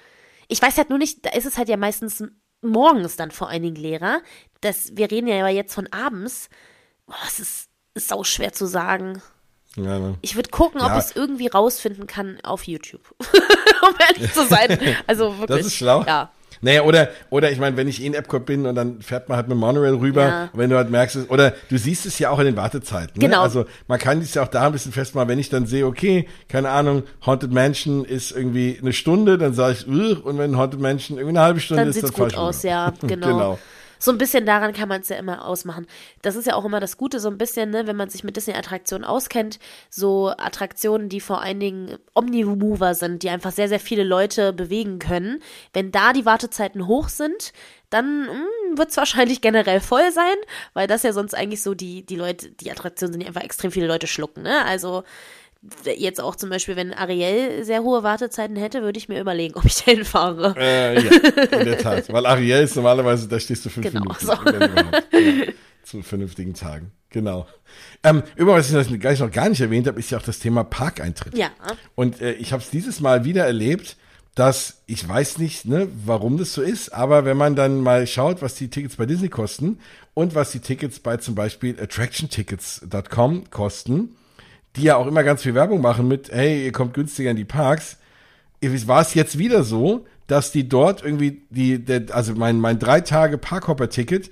[0.48, 2.24] ich weiß halt nur nicht, da ist es halt ja meistens
[2.62, 4.22] morgens dann vor allen Dingen leerer.
[4.62, 6.50] Das, wir reden ja jetzt von abends.
[7.06, 9.22] Boah, es ist ist sau schwer zu sagen.
[9.76, 10.16] Ja, ne?
[10.22, 10.98] Ich würde gucken, ob ja.
[10.98, 13.02] ich es irgendwie rausfinden kann auf YouTube.
[13.20, 14.78] um ehrlich zu sein.
[15.08, 15.60] Also wirklich.
[15.60, 16.04] Das ist schlau.
[16.06, 16.32] Ja.
[16.64, 19.48] Naja, oder, oder ich meine, wenn ich in Epcot bin und dann fährt man halt
[19.48, 20.50] mit Monorail rüber, ja.
[20.54, 23.20] wenn du halt merkst, oder du siehst es ja auch in den Wartezeiten.
[23.20, 23.28] Ne?
[23.28, 23.42] Genau.
[23.42, 26.28] Also man kann es ja auch da ein bisschen festmachen, wenn ich dann sehe, okay,
[26.50, 31.18] keine Ahnung, Haunted Mansion ist irgendwie eine Stunde, dann sage ich, und wenn Haunted Mansion
[31.18, 33.28] irgendwie eine halbe Stunde dann ist, dann gut aus, ja, genau.
[33.28, 33.60] genau
[34.02, 35.86] so ein bisschen daran kann man es ja immer ausmachen.
[36.24, 38.36] Das ist ja auch immer das Gute, so ein bisschen, ne, wenn man sich mit
[38.36, 39.60] Disney-Attraktionen auskennt,
[39.92, 44.98] so Attraktionen, die vor allen Dingen Omnimover sind, die einfach sehr, sehr viele Leute bewegen
[44.98, 45.40] können.
[45.72, 47.54] Wenn da die Wartezeiten hoch sind,
[47.92, 50.36] dann hm, wird es wahrscheinlich generell voll sein,
[50.74, 53.72] weil das ja sonst eigentlich so die, die Leute, die Attraktionen sind, die einfach extrem
[53.72, 54.66] viele Leute schlucken, ne?
[54.66, 55.04] Also
[55.84, 59.66] jetzt auch zum Beispiel, wenn Ariel sehr hohe Wartezeiten hätte, würde ich mir überlegen, ob
[59.66, 60.56] ich dahin fahre.
[60.58, 62.12] Äh, ja, in der Tat.
[62.12, 64.26] Weil Ariel ist normalerweise, da stehst du fünf genau, Minuten.
[64.26, 64.34] So.
[64.34, 65.54] Ja,
[65.84, 66.92] zu vernünftigen Tagen.
[67.10, 67.48] Genau.
[68.04, 70.64] Ähm, übrigens, was ich gleich noch gar nicht erwähnt habe, ist ja auch das Thema
[70.64, 71.38] Parkeintritt.
[71.38, 71.50] Ja.
[71.96, 73.98] Und äh, ich habe es dieses Mal wieder erlebt,
[74.36, 78.42] dass ich weiß nicht, ne, warum das so ist, aber wenn man dann mal schaut,
[78.42, 79.80] was die Tickets bei Disney kosten
[80.14, 84.16] und was die Tickets bei zum Beispiel attractiontickets.com kosten,
[84.76, 87.46] die ja auch immer ganz viel Werbung machen mit, hey, ihr kommt günstiger in die
[87.46, 87.98] Parks,
[88.88, 93.02] war es jetzt wieder so, dass die dort irgendwie die, der, also mein, mein drei
[93.02, 94.30] Tage Parkhopper-Ticket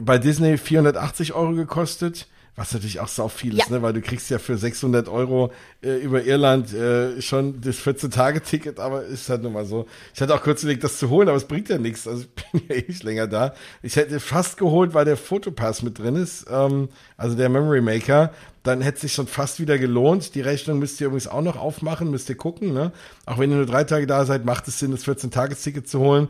[0.00, 3.64] bei Disney 480 Euro gekostet was natürlich auch sau viel ja.
[3.64, 3.80] ist, ne?
[3.80, 9.04] weil du kriegst ja für 600 Euro äh, über Irland äh, schon das 14-Tage-Ticket, aber
[9.04, 9.86] ist halt nun mal so.
[10.14, 12.06] Ich hatte auch kurz überlegt, das zu holen, aber es bringt ja nichts.
[12.06, 13.54] Also ich bin ja eh nicht länger da.
[13.82, 18.32] Ich hätte fast geholt, weil der Fotopass mit drin ist, ähm, also der Memory Maker.
[18.64, 20.36] Dann hätte es sich schon fast wieder gelohnt.
[20.36, 22.72] Die Rechnung müsst ihr übrigens auch noch aufmachen, müsst ihr gucken.
[22.72, 22.92] Ne?
[23.26, 26.28] Auch wenn ihr nur drei Tage da seid, macht es Sinn, das 14-Tages-Ticket zu holen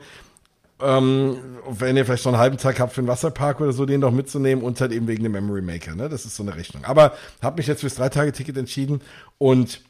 [0.83, 1.37] ähm,
[1.68, 4.11] wenn ihr vielleicht noch einen halben Tag habt für einen Wasserpark oder so, den noch
[4.11, 5.95] mitzunehmen und halt eben wegen dem Memory Maker.
[5.95, 6.09] Ne?
[6.09, 6.85] Das ist so eine Rechnung.
[6.85, 9.01] Aber habe mich jetzt fürs Drei-Tage-Ticket entschieden
[9.39, 9.80] und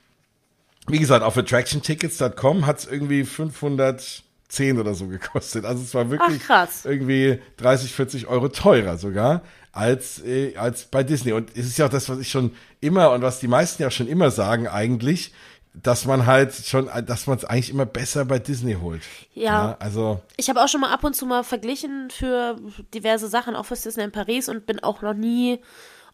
[0.89, 5.65] wie gesagt, auf attractiontickets.com hat es irgendwie 510 oder so gekostet.
[5.65, 11.03] Also es war wirklich Ach, irgendwie 30, 40 Euro teurer sogar als, äh, als bei
[11.03, 11.33] Disney.
[11.33, 13.91] Und es ist ja auch das, was ich schon immer und was die meisten ja
[13.91, 15.33] schon immer sagen eigentlich,
[15.75, 19.03] dass man halt schon, dass man es eigentlich immer besser bei Disney holt.
[19.35, 19.43] Ja.
[19.45, 20.21] ja also.
[20.37, 22.57] Ich habe auch schon mal ab und zu mal verglichen für
[22.95, 25.61] diverse Sachen, auch fürs Disney in Paris und bin auch noch nie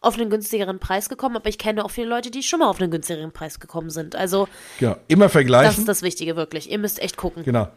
[0.01, 2.79] auf einen günstigeren Preis gekommen, aber ich kenne auch viele Leute, die schon mal auf
[2.79, 4.15] einen günstigeren Preis gekommen sind.
[4.15, 4.47] Also
[4.79, 5.71] genau, immer vergleichen.
[5.71, 6.71] Das ist das Wichtige wirklich.
[6.71, 7.43] Ihr müsst echt gucken.
[7.43, 7.67] Genau.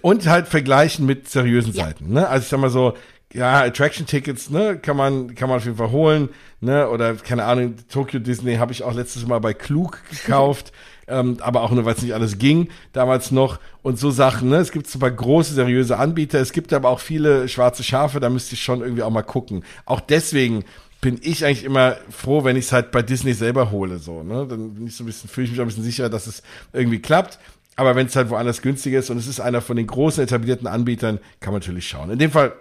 [0.00, 2.12] Und halt vergleichen mit seriösen Seiten.
[2.12, 2.26] Ne?
[2.28, 2.94] Also ich sag mal so,
[3.32, 6.28] ja, Attraction-Tickets, ne, kann man, kann man auf jeden Fall holen,
[6.60, 10.72] ne, oder keine Ahnung, Tokyo Disney habe ich auch letztes Mal bei Klug gekauft,
[11.12, 14.56] ähm, aber auch nur, weil es nicht alles ging, damals noch und so Sachen, ne,
[14.56, 18.54] es gibt zwar große, seriöse Anbieter, es gibt aber auch viele schwarze Schafe, da müsste
[18.54, 19.64] ich schon irgendwie auch mal gucken.
[19.84, 20.64] Auch deswegen
[21.02, 24.46] bin ich eigentlich immer froh, wenn ich es halt bei Disney selber hole, so, ne,
[24.48, 26.42] dann bin ich so ein bisschen, fühle ich mich auch ein bisschen sicher, dass es
[26.72, 27.38] irgendwie klappt.
[27.74, 30.66] Aber wenn es halt woanders günstig ist und es ist einer von den großen etablierten
[30.66, 32.10] Anbietern, kann man natürlich schauen.
[32.10, 32.52] In dem Fall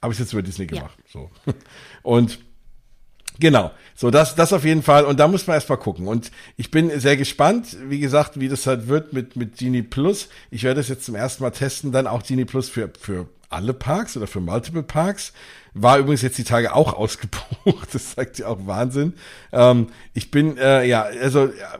[0.00, 0.96] habe ich jetzt über Disney gemacht.
[0.96, 1.12] Ja.
[1.12, 1.30] So.
[2.02, 2.38] Und
[3.40, 5.04] genau, so das, das auf jeden Fall.
[5.04, 6.06] Und da muss man erstmal gucken.
[6.06, 10.28] Und ich bin sehr gespannt, wie gesagt, wie das halt wird mit, mit Genie Plus.
[10.50, 13.74] Ich werde es jetzt zum ersten Mal testen, dann auch Genie Plus für, für alle
[13.74, 15.32] Parks oder für Multiple Parks.
[15.74, 17.92] War übrigens jetzt die Tage auch ausgebucht.
[17.92, 19.14] Das zeigt ja auch Wahnsinn.
[19.52, 21.78] Ähm, ich bin, äh, ja, also, ja,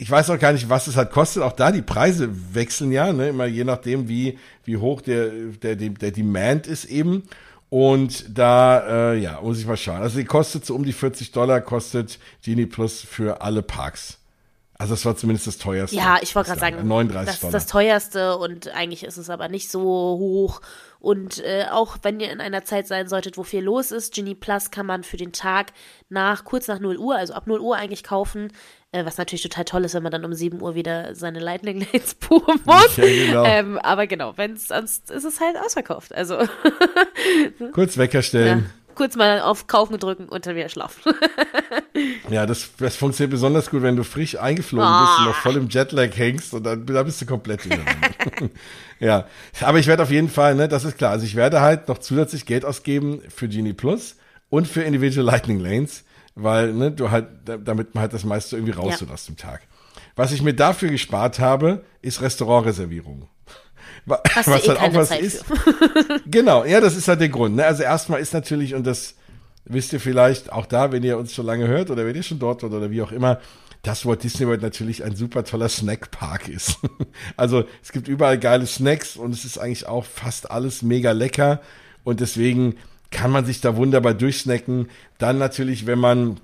[0.00, 1.42] ich weiß auch gar nicht, was es halt kostet.
[1.42, 3.30] Auch da die Preise wechseln ja, ne?
[3.30, 5.28] immer je nachdem, wie, wie hoch der,
[5.60, 7.24] der, der Demand ist eben.
[7.70, 10.00] Und da, äh, ja, muss ich mal schauen.
[10.00, 14.18] Also die kostet so um die 40 Dollar, kostet Genie Plus für alle Parks.
[14.78, 15.96] Also das war zumindest das teuerste.
[15.96, 17.48] Ja, ich wollte gerade sagen, 39 das Dollar.
[17.48, 20.60] ist das teuerste und eigentlich ist es aber nicht so hoch.
[21.00, 24.36] Und äh, auch wenn ihr in einer Zeit sein solltet, wo viel los ist, Genie
[24.36, 25.72] Plus kann man für den Tag
[26.08, 28.52] nach, kurz nach 0 Uhr, also ab 0 Uhr eigentlich kaufen.
[28.90, 31.80] Äh, was natürlich total toll ist, wenn man dann um 7 Uhr wieder seine Lightning
[31.80, 32.96] Lanes buchen muss.
[32.96, 33.44] Ja, genau.
[33.44, 36.14] Ähm, aber genau, wenn es sonst ist es halt ausverkauft.
[36.14, 36.38] Also
[37.72, 38.58] kurz Wecker stellen.
[38.60, 41.14] Ja kurz mal auf Kaufen drücken und dann wieder schlafen.
[42.30, 45.00] ja, das, das funktioniert besonders gut, wenn du frisch eingeflogen oh.
[45.00, 47.78] bist und noch voll im Jetlag hängst und dann, dann bist du komplett wieder.
[48.98, 49.26] ja,
[49.60, 51.12] aber ich werde auf jeden Fall, ne, das ist klar.
[51.12, 54.16] Also ich werde halt noch zusätzlich Geld ausgeben für Genie Plus
[54.50, 56.02] und für Individual Lightning Lanes
[56.38, 59.12] weil ne, du halt, damit man halt das meiste irgendwie raus ja.
[59.12, 59.62] aus dem Tag.
[60.16, 63.28] Was ich mir dafür gespart habe, ist Restaurantreservierung.
[64.08, 65.44] Hast was eh halt auch was Zeit ist.
[66.26, 67.56] genau, ja, das ist halt der Grund.
[67.56, 67.64] Ne?
[67.64, 69.14] Also erstmal ist natürlich, und das
[69.64, 72.38] wisst ihr vielleicht auch da, wenn ihr uns schon lange hört oder wenn ihr schon
[72.38, 73.40] dort oder wie auch immer,
[73.82, 76.78] dass Walt Disney World natürlich ein super toller Snackpark ist.
[77.36, 81.60] also es gibt überall geile Snacks und es ist eigentlich auch fast alles mega lecker
[82.04, 82.76] und deswegen
[83.10, 84.88] kann man sich da wunderbar durchsnacken.
[85.18, 86.40] Dann natürlich, wenn man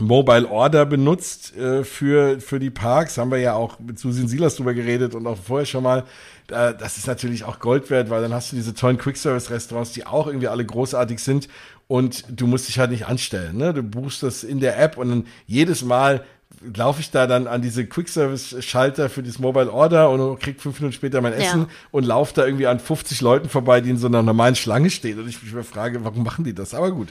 [0.00, 4.56] Mobile Order benutzt äh, für, für die Parks, haben wir ja auch mit Susin Silas
[4.56, 6.04] drüber geredet und auch vorher schon mal.
[6.50, 10.06] Äh, das ist natürlich auch Gold wert, weil dann hast du diese tollen Quick-Service-Restaurants, die
[10.06, 11.48] auch irgendwie alle großartig sind
[11.88, 13.58] und du musst dich halt nicht anstellen.
[13.58, 13.74] Ne?
[13.74, 16.24] Du buchst das in der App und dann jedes Mal
[16.60, 20.94] laufe ich da dann an diese Quick-Service-Schalter für dieses Mobile Order und krieg fünf Minuten
[20.94, 21.68] später mein Essen ja.
[21.90, 25.18] und laufe da irgendwie an 50 Leuten vorbei, die in so einer normalen Schlange stehen.
[25.18, 26.74] Und ich mich frage, warum machen die das?
[26.74, 27.08] Aber gut.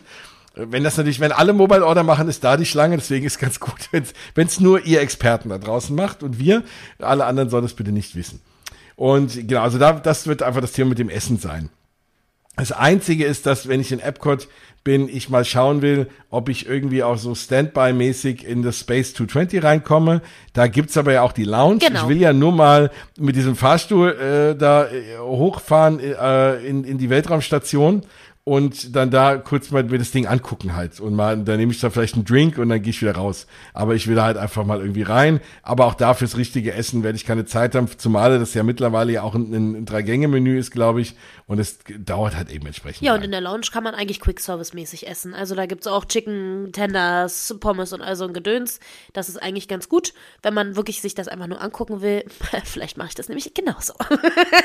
[0.53, 3.59] Wenn das natürlich, wenn alle Mobile Order machen, ist da die Schlange, deswegen ist ganz
[3.59, 6.63] gut, wenn es nur ihr Experten da draußen macht und wir,
[6.99, 8.41] alle anderen sollen das bitte nicht wissen.
[8.97, 11.69] Und genau, also da, das wird einfach das Thema mit dem Essen sein.
[12.57, 14.47] Das Einzige ist, dass wenn ich in Epcot
[14.83, 19.63] bin, ich mal schauen will, ob ich irgendwie auch so Standby-mäßig in das Space 220
[19.63, 20.21] reinkomme.
[20.53, 21.79] Da gibt's aber ja auch die Lounge.
[21.79, 22.03] Genau.
[22.03, 26.97] Ich will ja nur mal mit diesem Fahrstuhl äh, da äh, hochfahren äh, in, in
[26.97, 28.01] die Weltraumstation
[28.51, 31.79] und dann da kurz mal mir das Ding angucken halt und mal, da nehme ich
[31.79, 33.47] da vielleicht einen Drink und dann gehe ich wieder raus.
[33.73, 35.39] Aber ich will da halt einfach mal irgendwie rein.
[35.63, 39.13] Aber auch da fürs richtige Essen werde ich keine Zeit haben, zumal das ja mittlerweile
[39.13, 41.15] ja auch ein, ein Drei-Gänge-Menü ist, glaube ich.
[41.47, 43.03] Und es dauert halt eben entsprechend.
[43.03, 45.33] Ja, und in der Lounge kann man eigentlich Quick-Service-mäßig essen.
[45.33, 48.81] Also da gibt's auch Chicken, Tenders, Pommes und all so ein Gedöns.
[49.13, 52.25] Das ist eigentlich ganz gut, wenn man wirklich sich das einfach nur angucken will.
[52.65, 53.93] Vielleicht mache ich das nämlich genauso.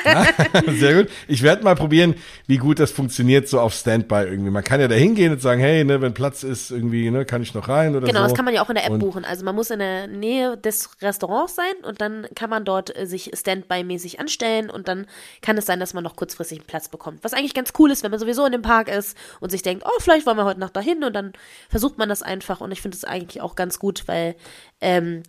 [0.05, 0.27] Ja,
[0.73, 1.13] sehr gut.
[1.29, 2.17] Ich werde mal probieren,
[2.49, 4.51] wie gut das funktioniert, so auf Standby irgendwie.
[4.51, 7.43] Man kann ja da hingehen und sagen, hey, ne, wenn Platz ist, irgendwie, ne, kann
[7.43, 8.27] ich noch rein oder genau, so.
[8.27, 9.25] das kann man ja auch in der App und buchen.
[9.25, 13.07] Also man muss in der Nähe des Restaurants sein und dann kann man dort äh,
[13.07, 15.07] sich Standby-mäßig anstellen und dann
[15.43, 17.23] kann es sein, dass man noch kurzfristig einen Platz bekommt.
[17.23, 19.85] Was eigentlich ganz cool ist, wenn man sowieso in dem Park ist und sich denkt,
[19.87, 21.33] oh, vielleicht wollen wir heute Nacht dahin und dann
[21.69, 24.37] versucht man das einfach und ich finde es eigentlich auch ganz gut, weil
[24.81, 25.23] ähm,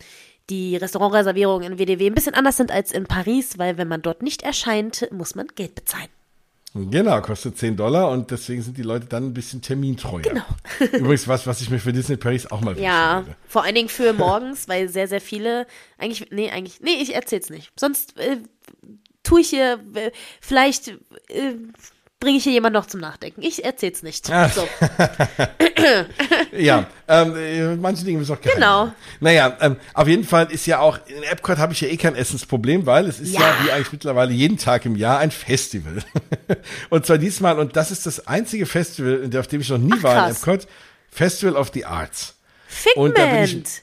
[0.49, 4.21] die Restaurantreservierungen in WDW ein bisschen anders sind als in Paris, weil wenn man dort
[4.21, 6.07] nicht erscheint, muss man Geld bezahlen.
[6.89, 10.21] Genau, kostet 10 Dollar und deswegen sind die Leute dann ein bisschen termintreuer.
[10.21, 10.45] Genau.
[10.93, 13.35] Übrigens was, was ich mir für Disney Paris auch mal wünschen Ja, würde.
[13.47, 15.67] vor allen Dingen für morgens, weil sehr, sehr viele,
[15.97, 17.71] eigentlich, nee, eigentlich, nee, ich erzähl's nicht.
[17.79, 18.37] Sonst äh,
[19.23, 20.11] tue ich hier, äh,
[20.41, 20.89] vielleicht
[21.29, 21.53] äh,
[22.19, 23.41] bringe ich hier jemand noch zum Nachdenken.
[23.43, 24.29] Ich erzähl's nicht.
[24.31, 24.49] Ah.
[24.49, 24.67] So.
[26.57, 28.93] ja, ähm, äh, manche Dinge müssen auch geheim Genau.
[29.19, 32.15] Naja, ähm, auf jeden Fall ist ja auch, in Epcot habe ich ja eh kein
[32.15, 33.41] Essensproblem, weil es ist ja.
[33.41, 35.99] ja wie eigentlich mittlerweile jeden Tag im Jahr ein Festival.
[36.89, 40.03] und zwar diesmal, und das ist das einzige Festival, auf dem ich noch nie Ach,
[40.03, 40.67] war in Epcot,
[41.11, 42.35] Festival of the Arts.
[42.67, 43.81] Figment.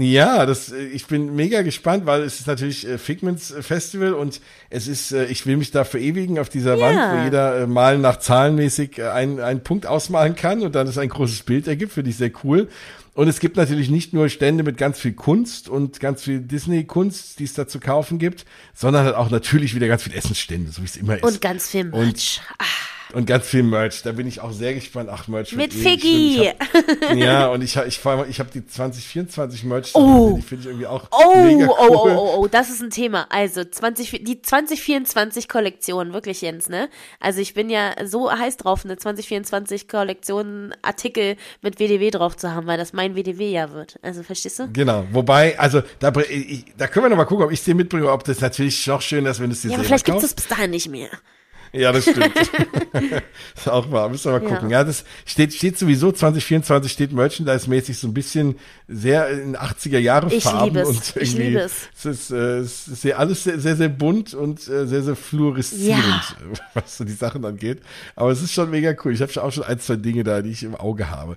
[0.00, 4.14] Ja, das, äh, ich bin mega gespannt, weil es ist natürlich äh, Figments äh, Festival
[4.14, 4.40] und
[4.70, 6.80] es ist, ich will mich da verewigen auf dieser Ja.
[6.80, 11.08] Wand, wo jeder mal nach zahlenmäßig einen, einen Punkt ausmalen kann und dann es ein
[11.08, 12.68] großes Bild ergibt, finde ich sehr cool.
[13.14, 17.38] Und es gibt natürlich nicht nur Stände mit ganz viel Kunst und ganz viel Disney-Kunst,
[17.38, 20.82] die es da zu kaufen gibt, sondern halt auch natürlich wieder ganz viel Essensstände, so
[20.82, 21.22] wie es immer ist.
[21.24, 22.40] Und ganz viel Und- Merch.
[22.58, 22.64] Ah,
[23.14, 24.02] Und ganz viel Merch.
[24.02, 25.08] Da bin ich auch sehr gespannt.
[25.12, 25.52] Ach, Merch.
[25.52, 25.78] mit eh.
[25.78, 26.50] Figgy.
[27.14, 29.90] Ja, und ich, ich, vor allem, ich habe die 2024 Merch.
[29.94, 30.34] Oh.
[30.36, 32.12] Die finde ich irgendwie auch Oh, mega oh, cool.
[32.16, 33.26] oh, oh, oh, das ist ein Thema.
[33.30, 36.88] Also 20, die 2024-Kollektion, wirklich Jens, ne?
[37.20, 42.66] Also ich bin ja so heiß drauf, eine 2024-Kollektion Artikel mit WDW drauf zu haben,
[42.66, 43.98] weil das mein WDW-Jahr wird.
[44.02, 44.68] Also verstehst du?
[44.72, 45.04] Genau.
[45.12, 48.10] Wobei, also da, ich, da können wir noch mal gucken, ob ich es dir mitbringe,
[48.10, 50.34] ob das natürlich noch schön ist, wenn du es dir Ja, aber vielleicht gibt es
[50.34, 51.10] bis dahin nicht mehr.
[51.74, 52.30] Ja, das stimmt.
[53.56, 54.08] ist auch wahr.
[54.08, 54.54] Müssen wir mal Ja.
[54.54, 54.70] gucken.
[54.70, 58.56] Ja, das steht, steht sowieso 2024 steht Merchandise-mäßig so ein bisschen
[58.88, 60.88] sehr in 80er Jahre Ich Farben es.
[60.88, 61.42] und Ich irgendwie.
[61.48, 61.72] liebe es.
[61.98, 65.16] Es ist, äh, es ist sehr, alles sehr, sehr, sehr bunt und äh, sehr, sehr
[65.16, 66.22] fluoreszierend, Ja.
[66.74, 67.80] was so die Sachen angeht.
[68.16, 69.12] Aber es ist schon mega cool.
[69.12, 71.36] Ich habe schon auch schon ein, zwei Dinge da, die ich im Auge habe.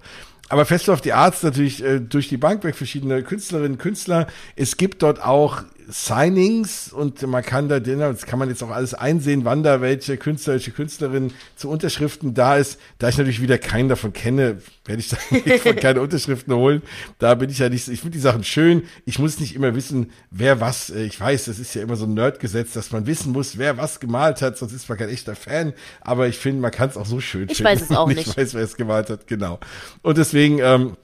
[0.50, 4.28] Aber Festival of the Arts natürlich äh, durch die Bank weg, verschiedene Künstlerinnen, Künstler.
[4.56, 8.94] Es gibt dort auch Signings und man kann da, das kann man jetzt auch alles
[8.94, 12.78] einsehen, wann da welche Künstler, welche Künstlerin zu Unterschriften da ist.
[13.00, 15.18] Da ich natürlich wieder keinen davon kenne, werde ich da
[15.60, 16.82] von keine Unterschriften holen.
[17.20, 18.84] Da bin ich ja nicht, ich finde die Sachen schön.
[19.06, 22.06] Ich muss nicht immer wissen, wer was, äh, ich weiß, das ist ja immer so
[22.06, 25.36] ein Nerdgesetz, dass man wissen muss, wer was gemalt hat, sonst ist man kein echter
[25.36, 25.74] Fan.
[26.02, 27.72] Aber ich finde, man kann es auch so schön Ich finden.
[27.72, 28.28] weiß es auch nicht.
[28.28, 29.60] Ich weiß, wer es gemalt hat, genau.
[30.02, 30.98] Und deswegen, ähm,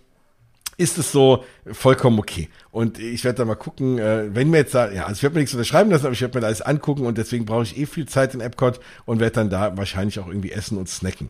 [0.78, 2.50] ist es so vollkommen okay.
[2.72, 5.36] Und ich werde da mal gucken, äh, wenn mir jetzt da, ja, also ich werde
[5.36, 7.78] mir nichts unterschreiben lassen, aber ich werde mir da alles angucken und deswegen brauche ich
[7.78, 11.30] eh viel Zeit in Epcot und werde dann da wahrscheinlich auch irgendwie essen und snacken.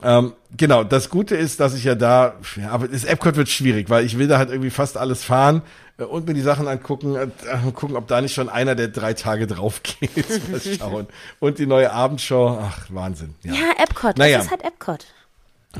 [0.00, 3.90] Ähm, genau, das Gute ist, dass ich ja da, ja, aber das Epcot wird schwierig,
[3.90, 5.62] weil ich will da halt irgendwie fast alles fahren
[5.98, 8.88] äh, und mir die Sachen angucken und äh, gucken, ob da nicht schon einer der
[8.88, 10.12] drei Tage drauf geht.
[10.50, 11.06] Mal schauen.
[11.40, 13.34] Und die neue Abendshow, ach, Wahnsinn.
[13.42, 13.54] Ja.
[13.54, 14.18] Ja, Epcot.
[14.18, 14.38] Naja.
[14.38, 15.06] Das ist halt Epcot.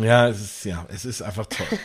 [0.01, 1.67] Ja, es ist, ja, es ist einfach toll.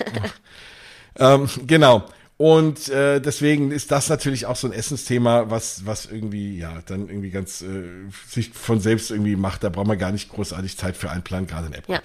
[1.17, 2.03] ähm, genau.
[2.37, 7.07] Und äh, deswegen ist das natürlich auch so ein Essensthema, was, was irgendwie, ja, dann
[7.07, 7.83] irgendwie ganz äh,
[8.27, 9.63] sich von selbst irgendwie macht.
[9.63, 12.01] Da braucht man gar nicht großartig Zeit für einplanen, gerade in Epcot.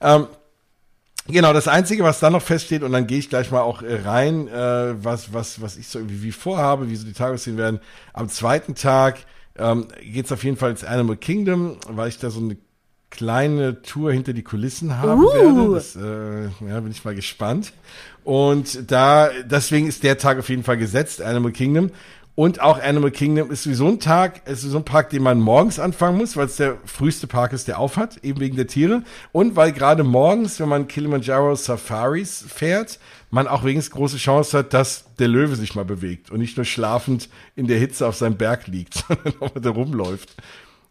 [0.00, 0.16] Ja.
[0.16, 0.26] Ähm,
[1.26, 3.96] genau, das Einzige, was dann noch feststeht, und dann gehe ich gleich mal auch äh,
[3.96, 7.58] rein, äh, was, was, was ich so irgendwie wie vorhabe, wie so die Tage aussehen
[7.58, 7.80] werden.
[8.12, 9.18] Am zweiten Tag
[9.58, 12.56] ähm, geht es auf jeden Fall ins Animal Kingdom, weil ich da so eine
[13.10, 15.32] kleine Tour hinter die Kulissen haben Uh.
[15.32, 15.74] werde.
[15.74, 17.72] Das, äh, ja, bin ich mal gespannt.
[18.24, 21.90] Und da, deswegen ist der Tag auf jeden Fall gesetzt, Animal Kingdom.
[22.36, 25.78] Und auch Animal Kingdom ist sowieso ein Tag, ist sowieso ein Park, den man morgens
[25.78, 29.04] anfangen muss, weil es der früheste Park ist, der aufhat, eben wegen der Tiere.
[29.30, 32.98] Und weil gerade morgens, wenn man Kilimanjaro Safaris fährt,
[33.30, 36.66] man auch wenigstens große Chance hat, dass der Löwe sich mal bewegt und nicht nur
[36.66, 40.34] schlafend in der Hitze auf seinem Berg liegt, sondern auch da rumläuft.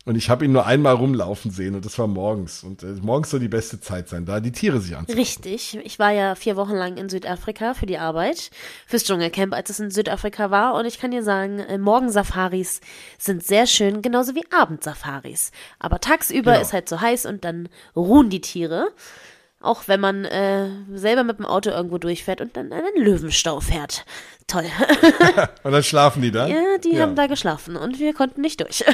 [0.06, 2.62] Und ich habe ihn nur einmal rumlaufen sehen und das war morgens.
[2.64, 5.16] Und äh, morgens soll die beste Zeit sein, da die Tiere sich anziehen.
[5.18, 5.80] Richtig.
[5.82, 8.50] Ich war ja vier Wochen lang in Südafrika für die Arbeit,
[8.86, 10.74] fürs Dschungelcamp, als es in Südafrika war.
[10.74, 12.82] Und ich kann dir sagen, äh, Morgensafaris
[13.18, 15.52] sind sehr schön, genauso wie Abendsafaris.
[15.80, 16.62] Aber tagsüber Genau.
[16.62, 18.90] ist halt so heiß und dann ruhen die Tiere.
[19.62, 24.04] Auch wenn man äh, selber mit dem Auto irgendwo durchfährt und dann einen Löwenstau fährt.
[24.48, 24.66] Toll.
[25.64, 26.48] Und dann schlafen die da.
[26.48, 27.04] ja, die Ja.
[27.04, 28.84] haben da geschlafen und wir konnten nicht durch.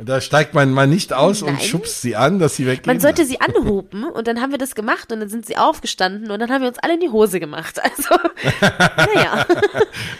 [0.00, 1.60] Da steigt man mal nicht aus und Nein.
[1.60, 2.86] schubst sie an, dass sie weggehen.
[2.86, 6.32] Man sollte sie anhupen und dann haben wir das gemacht und dann sind sie aufgestanden
[6.32, 7.78] und dann haben wir uns alle in die Hose gemacht.
[7.80, 8.16] Also,
[8.60, 9.46] naja.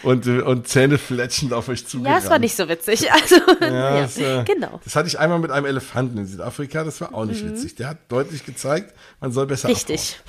[0.03, 2.23] und, äh, und Zähne fletschend auf euch Ja, zugerannt.
[2.23, 3.11] es war nicht so witzig.
[3.11, 4.79] Also, ja, das, äh, genau.
[4.85, 7.75] Das hatte ich einmal mit einem Elefanten in Südafrika, das war auch nicht witzig.
[7.75, 9.73] Der hat deutlich gezeigt, man soll besser Mhm.
[9.73, 10.19] Richtig.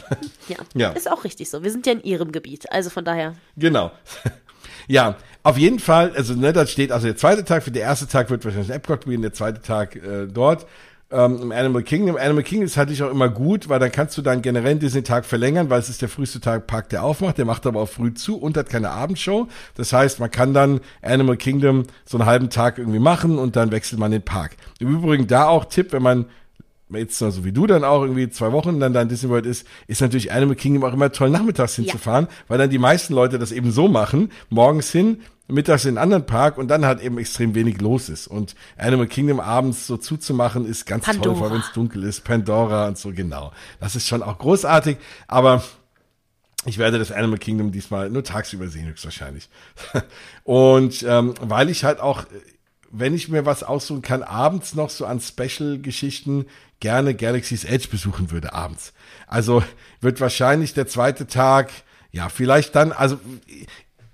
[0.48, 0.56] Ja.
[0.74, 0.90] Ja.
[0.90, 1.62] Ist auch richtig so.
[1.62, 2.70] Wir sind ja in ihrem Gebiet.
[2.72, 3.34] Also von daher.
[3.56, 3.83] abhauen.
[3.88, 4.34] Genau.
[4.86, 8.06] Ja, auf jeden Fall, also ne, da steht also der zweite Tag, für der erste
[8.06, 10.66] Tag wird wahrscheinlich in Epcot beginnen, der zweite Tag äh, dort.
[11.10, 12.16] Ähm, Im Animal Kingdom.
[12.16, 15.26] Animal Kingdom ist halt ich auch immer gut, weil dann kannst du deinen generellen Disney-Tag
[15.26, 17.38] verlängern, weil es ist der früheste Tag Park, der aufmacht.
[17.38, 19.48] Der macht aber auch früh zu und hat keine Abendshow.
[19.76, 23.70] Das heißt, man kann dann Animal Kingdom so einen halben Tag irgendwie machen und dann
[23.70, 24.56] wechselt man den Park.
[24.80, 26.26] Im Übrigen da auch Tipp, wenn man
[26.90, 29.66] jetzt so wie du dann auch irgendwie zwei Wochen dann da in Disney World ist,
[29.86, 33.52] ist natürlich Animal Kingdom auch immer toll, nachmittags hinzufahren, weil dann die meisten Leute das
[33.52, 37.54] eben so machen, morgens hin, mittags in einen anderen Park und dann halt eben extrem
[37.54, 38.26] wenig los ist.
[38.26, 41.36] Und Animal Kingdom abends so zuzumachen ist ganz toll, Pandora.
[41.36, 43.52] vor allem wenn es dunkel ist, Pandora und so, genau.
[43.80, 45.62] Das ist schon auch großartig, aber
[46.66, 49.48] ich werde das Animal Kingdom diesmal nur tagsüber sehen, höchstwahrscheinlich.
[50.44, 52.26] Und ähm, weil ich halt auch, äh,
[52.90, 56.46] wenn ich mir was aussuchen kann, abends noch so an Special-Geschichten
[56.84, 58.92] gerne Galaxy's Edge besuchen würde, abends.
[59.26, 59.64] Also
[60.02, 61.70] wird wahrscheinlich der zweite Tag,
[62.12, 63.18] ja, vielleicht dann, also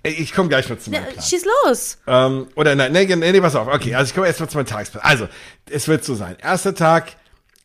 [0.03, 1.21] Ich komme gleich mal zu meinem Plan.
[1.21, 1.97] Schieß los.
[2.07, 3.67] Ähm, oder nein, nee, nee, nee, pass auf.
[3.67, 5.03] Okay, also ich komme erst mal zu meinem Tagesplan.
[5.03, 5.27] Also,
[5.69, 6.37] es wird so sein.
[6.41, 7.17] Erster Tag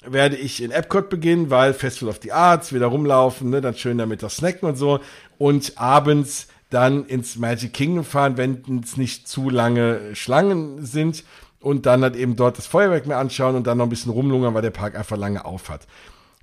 [0.04, 3.96] werde ich in Epcot beginnen, weil Festival of the Arts, wieder rumlaufen, ne, dann schön
[3.96, 4.98] damit das snacken und so.
[5.38, 11.22] Und abends dann ins Magic Kingdom fahren, wenn es nicht zu lange Schlangen sind.
[11.66, 14.54] Und dann halt eben dort das Feuerwerk mir anschauen und dann noch ein bisschen rumlungern,
[14.54, 15.88] weil der Park einfach lange auf hat.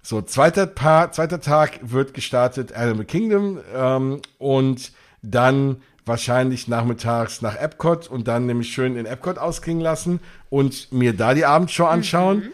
[0.02, 7.56] So, zweiter, Paar, zweiter Tag wird gestartet Animal Kingdom ähm, und dann wahrscheinlich nachmittags nach
[7.56, 10.20] Epcot und dann nämlich schön in Epcot ausklingen lassen
[10.50, 12.40] und mir da die Abendshow anschauen.
[12.40, 12.52] Mhm.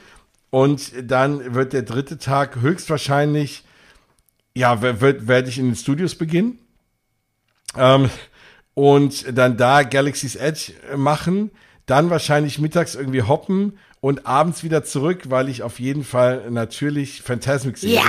[0.51, 3.63] Und dann wird der dritte Tag höchstwahrscheinlich,
[4.53, 6.59] ja, wird, werde ich in den Studios beginnen.
[7.76, 8.11] Ähm,
[8.76, 11.49] und dann da Galaxy's Edge machen,
[11.89, 17.21] dann wahrscheinlich mittags irgendwie hoppen und abends wieder zurück, weil ich auf jeden Fall natürlich
[17.21, 17.95] Phantasmic sehe.
[17.95, 18.03] Ja.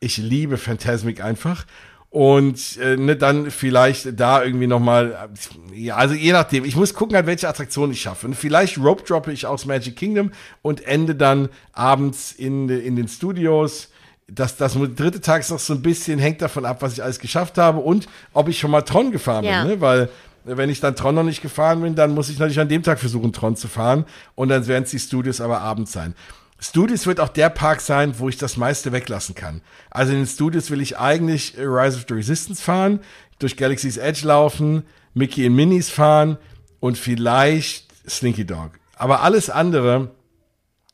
[0.00, 1.66] Ich liebe Phantasmic einfach.
[2.14, 5.30] Und äh, ne, dann vielleicht da irgendwie nochmal,
[5.72, 8.28] ja, also je nachdem, ich muss gucken halt, welche Attraktion ich schaffe.
[8.28, 10.30] Und vielleicht Rope droppe ich aus Magic Kingdom
[10.62, 13.88] und ende dann abends in, in den Studios.
[14.28, 17.18] Das, das dritte Tag ist noch so ein bisschen, hängt davon ab, was ich alles
[17.18, 19.64] geschafft habe und ob ich schon mal Tron gefahren ja.
[19.64, 19.80] bin, ne?
[19.80, 20.08] weil
[20.44, 22.98] wenn ich dann Tron noch nicht gefahren bin, dann muss ich natürlich an dem Tag
[22.98, 24.04] versuchen, Tron zu fahren.
[24.34, 26.14] Und dann werden es die Studios aber abends sein.
[26.60, 29.60] Studios wird auch der Park sein, wo ich das meiste weglassen kann.
[29.90, 33.00] Also in den Studios will ich eigentlich Rise of the Resistance fahren,
[33.38, 36.38] durch Galaxy's Edge laufen, Mickey und Minis fahren
[36.80, 38.72] und vielleicht Slinky Dog.
[38.96, 40.12] Aber alles andere,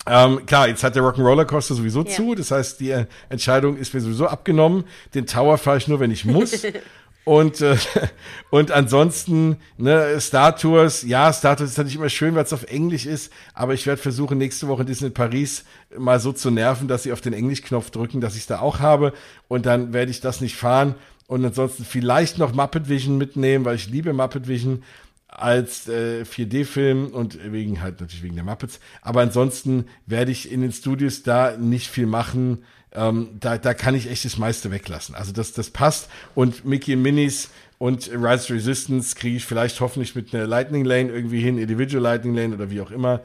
[0.07, 2.11] ähm, klar, jetzt hat der Rock'n'Roller Coaster sowieso ja.
[2.11, 2.34] zu.
[2.34, 4.84] Das heißt, die Entscheidung ist mir sowieso abgenommen.
[5.14, 6.66] Den Tower fahre ich nur, wenn ich muss.
[7.25, 7.77] Und, äh,
[8.51, 12.64] und ansonsten, ne, Star Tours, ja, Star Tours ist natürlich immer schön, weil es auf
[12.64, 15.64] Englisch ist, aber ich werde versuchen, nächste Woche in Disney Paris
[15.97, 18.81] mal so zu nerven, dass sie auf den Englischknopf drücken, dass ich es da auch
[18.81, 19.12] habe.
[19.49, 20.95] Und dann werde ich das nicht fahren.
[21.27, 24.83] Und ansonsten vielleicht noch Muppet Vision mitnehmen, weil ich liebe Muppet Vision
[25.29, 28.81] als äh, 4D-Film und wegen halt natürlich wegen der Muppets.
[29.01, 32.64] Aber ansonsten werde ich in den Studios da nicht viel machen.
[32.93, 35.14] Ähm, da, da kann ich echt das meiste weglassen.
[35.14, 36.09] Also das, das passt.
[36.34, 41.41] Und Mickey Minis und Rise Resistance kriege ich vielleicht hoffentlich mit einer Lightning Lane irgendwie
[41.41, 43.20] hin, Individual Lightning Lane oder wie auch immer.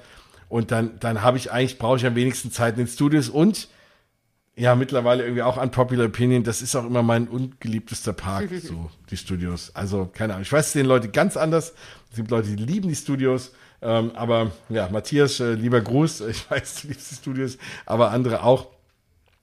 [0.49, 3.67] Und dann, dann habe ich eigentlich, brauche ich am wenigsten Zeit in den Studios und
[4.57, 6.43] ja, mittlerweile irgendwie auch unpopular opinion.
[6.43, 9.71] Das ist auch immer mein ungeliebtester Park, so die Studios.
[9.73, 10.43] Also keine Ahnung.
[10.43, 11.73] Ich weiß, es sehen Leute ganz anders.
[12.11, 13.51] Es gibt Leute, die lieben die Studios.
[13.81, 16.21] Ähm, aber ja, Matthias, äh, lieber Gruß.
[16.29, 18.67] Ich weiß, du liebst die Studios, aber andere auch.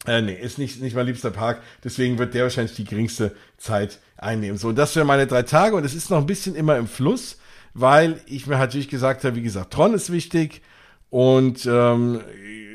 [0.06, 1.62] Äh, nee, ist nicht, nicht mein liebster Park.
[1.84, 4.58] Deswegen wird der wahrscheinlich die geringste Zeit einnehmen.
[4.58, 5.76] So, und das wären meine drei Tage.
[5.76, 7.38] Und es ist noch ein bisschen immer im Fluss,
[7.74, 10.62] weil ich mir natürlich gesagt habe, wie gesagt, Tron ist wichtig.
[11.10, 12.20] Und ähm,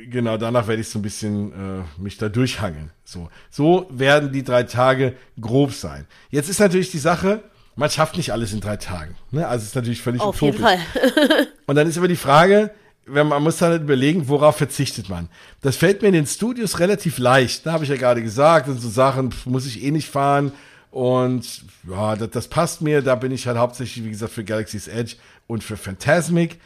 [0.10, 2.92] genau, danach werde ich so ein bisschen äh, mich da durchhangeln.
[3.04, 6.06] So, so werden die drei Tage grob sein.
[6.30, 7.42] Jetzt ist natürlich die Sache,
[7.76, 9.16] man schafft nicht alles in drei Tagen.
[9.32, 9.48] Ne?
[9.48, 10.62] Also ist natürlich völlig Auf utopisch.
[10.62, 11.48] jeden Fall.
[11.68, 12.72] Und dann ist aber die Frage,
[13.08, 15.30] wenn man muss dann halt überlegen, worauf verzichtet man.
[15.62, 17.66] Das fällt mir in den Studios relativ leicht.
[17.66, 20.52] Da habe ich ja gerade gesagt, und so Sachen muss ich eh nicht fahren.
[20.92, 23.02] Und ja, das, das, passt mir.
[23.02, 25.16] Da bin ich halt hauptsächlich, wie gesagt, für Galaxy's Edge
[25.48, 26.60] und für Phantasmic.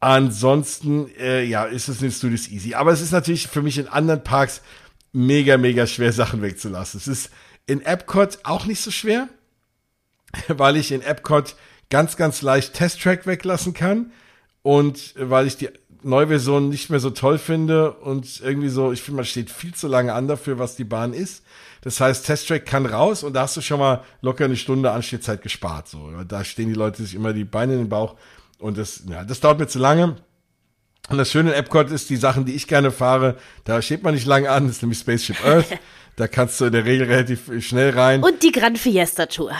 [0.00, 2.74] Ansonsten, äh, ja, ist es in den Studios easy.
[2.74, 4.60] Aber es ist natürlich für mich in anderen Parks
[5.12, 6.98] mega, mega schwer, Sachen wegzulassen.
[6.98, 7.30] Es ist
[7.66, 9.28] in Epcot auch nicht so schwer,
[10.48, 11.54] weil ich in Epcot
[11.88, 14.10] ganz, ganz leicht Test Track weglassen kann
[14.64, 15.68] und weil ich die
[16.02, 19.74] neue Version nicht mehr so toll finde und irgendwie so, ich finde, man steht viel
[19.74, 21.44] zu lange an dafür, was die Bahn ist.
[21.82, 24.90] Das heißt, Test Track kann raus und da hast du schon mal locker eine Stunde
[24.90, 25.88] Anstehzeit gespart.
[25.88, 28.16] So, da stehen die Leute sich immer die Beine in den Bauch
[28.58, 30.16] und das, ja, das dauert mir zu lange.
[31.10, 34.14] Und das Schöne in Epcot ist, die Sachen, die ich gerne fahre, da steht man
[34.14, 35.66] nicht lange an, das ist nämlich Spaceship Earth.
[36.16, 38.22] Da kannst du in der Regel relativ schnell rein.
[38.22, 39.50] Und die Grand Fiesta Tour.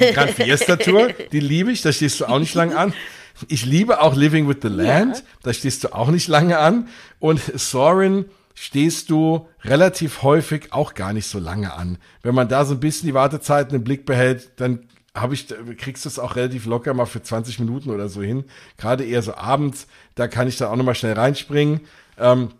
[0.00, 2.94] Die Grand Fiesta Tour, die liebe ich, da stehst du auch nicht lange an.
[3.48, 5.22] Ich liebe auch Living with the Land, ja.
[5.42, 6.88] da stehst du auch nicht lange an.
[7.18, 11.98] Und Sorin stehst du relativ häufig auch gar nicht so lange an.
[12.22, 16.04] Wenn man da so ein bisschen die Wartezeiten im Blick behält, dann habe ich, kriegst
[16.04, 18.44] du es auch relativ locker mal für 20 Minuten oder so hin.
[18.78, 21.80] Gerade eher so abends, da kann ich da auch nochmal schnell reinspringen.
[22.18, 22.50] Ähm,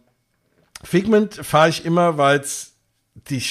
[0.82, 2.71] Figment fahre ich immer, weil es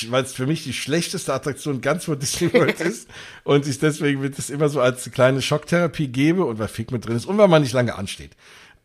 [0.09, 3.07] weil es für mich die schlechteste Attraktion ganz vor Disney World ist
[3.43, 7.15] und ich deswegen wird es immer so als kleine Schocktherapie gebe und weil Figment drin
[7.15, 8.31] ist und weil man nicht lange ansteht.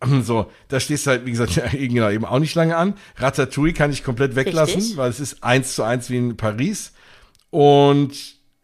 [0.22, 2.94] So, da stehst du halt, wie gesagt, genau, eben auch nicht lange an.
[3.16, 4.96] Ratatouille kann ich komplett weglassen, Richtig.
[4.98, 6.92] weil es ist eins zu eins wie in Paris.
[7.50, 8.12] Und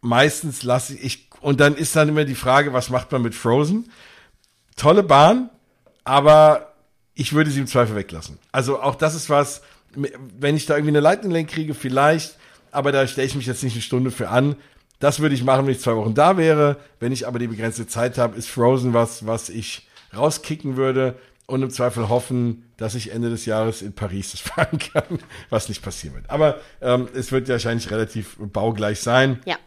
[0.01, 3.89] meistens lasse ich, und dann ist dann immer die Frage, was macht man mit Frozen?
[4.75, 5.49] Tolle Bahn,
[6.03, 6.73] aber
[7.15, 8.37] ich würde sie im Zweifel weglassen.
[8.51, 9.61] Also auch das ist was,
[9.95, 12.37] wenn ich da irgendwie eine Lightning Lane kriege, vielleicht,
[12.71, 14.55] aber da stelle ich mich jetzt nicht eine Stunde für an.
[14.99, 16.77] Das würde ich machen, wenn ich zwei Wochen da wäre.
[16.99, 21.15] Wenn ich aber die begrenzte Zeit habe, ist Frozen was, was ich rauskicken würde
[21.45, 25.19] und im Zweifel hoffen, dass ich Ende des Jahres in Paris das fahren kann,
[25.49, 26.29] was nicht passieren wird.
[26.29, 29.39] Aber ähm, es wird wahrscheinlich relativ baugleich sein.
[29.45, 29.57] Ja.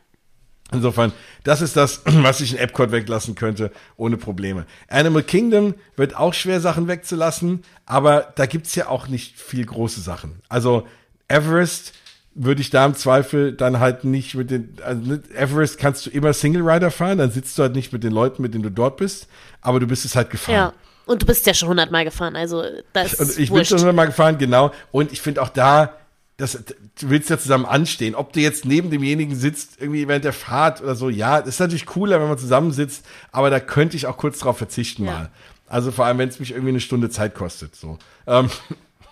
[0.73, 1.13] Insofern,
[1.45, 4.67] das ist das, was ich in Epcot weglassen könnte, ohne Probleme.
[4.89, 10.01] Animal Kingdom wird auch schwer, Sachen wegzulassen, aber da gibt's ja auch nicht viel große
[10.01, 10.41] Sachen.
[10.49, 10.87] Also
[11.29, 11.93] Everest
[12.35, 16.33] würde ich da im Zweifel dann halt nicht mit den, also Everest kannst du immer
[16.33, 18.99] Single Rider fahren, dann sitzt du halt nicht mit den Leuten, mit denen du dort
[18.99, 19.29] bist,
[19.63, 20.55] aber du bist es halt gefahren.
[20.55, 20.73] Ja.
[21.07, 24.39] Und du bist ja schon hundertmal gefahren, also das Und ich bin schon hundertmal gefahren,
[24.39, 24.73] genau.
[24.91, 25.95] Und ich finde auch da,
[26.37, 26.53] das,
[27.01, 28.15] du willst ja zusammen anstehen.
[28.15, 31.61] Ob du jetzt neben demjenigen sitzt, irgendwie während der Fahrt oder so, ja, das ist
[31.61, 35.11] natürlich cooler, wenn man zusammensitzt, aber da könnte ich auch kurz drauf verzichten Ja.
[35.11, 35.31] mal.
[35.69, 37.75] Also vor allem, wenn es mich irgendwie eine Stunde Zeit kostet.
[37.75, 37.99] So.
[38.27, 38.51] Ähm,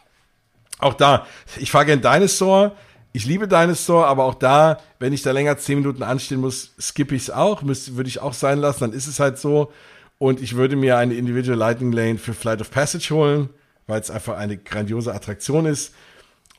[0.78, 1.26] auch da,
[1.58, 2.76] ich fahre gern Dinosaur.
[3.12, 7.14] Ich liebe Dinosaur, aber auch da, wenn ich da länger zehn Minuten anstehen muss, skippe
[7.14, 9.72] ich es auch, würde ich auch sein lassen, dann ist es halt so.
[10.18, 13.50] Und ich würde mir eine Individual Lightning Lane für Flight of Passage holen,
[13.86, 15.94] weil es einfach eine grandiose Attraktion ist.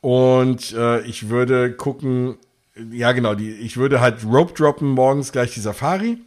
[0.06, 2.36] Und äh, ich würde gucken,
[2.92, 6.18] ja genau, die, ich würde halt Rope droppen morgens gleich die Safari.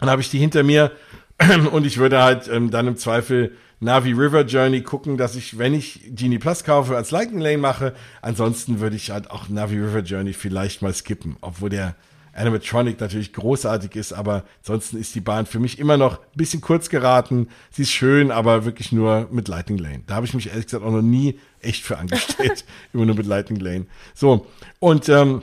[0.00, 0.90] Dann habe ich die hinter mir
[1.70, 5.74] und ich würde halt ähm, dann im Zweifel Navi River Journey gucken, dass ich, wenn
[5.74, 7.94] ich Genie Plus kaufe, als Lightning Lane mache.
[8.20, 11.94] Ansonsten würde ich halt auch Navi River Journey vielleicht mal skippen, obwohl der
[12.36, 16.60] Animatronic natürlich großartig ist, aber ansonsten ist die Bahn für mich immer noch ein bisschen
[16.60, 17.48] kurz geraten.
[17.70, 20.02] Sie ist schön, aber wirklich nur mit Lightning Lane.
[20.06, 22.64] Da habe ich mich ehrlich gesagt auch noch nie echt für angestellt.
[22.92, 23.86] immer nur mit Lightning Lane.
[24.14, 24.46] So,
[24.78, 25.42] und ähm,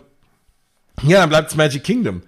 [1.02, 2.22] ja, dann bleibt's Magic Kingdom.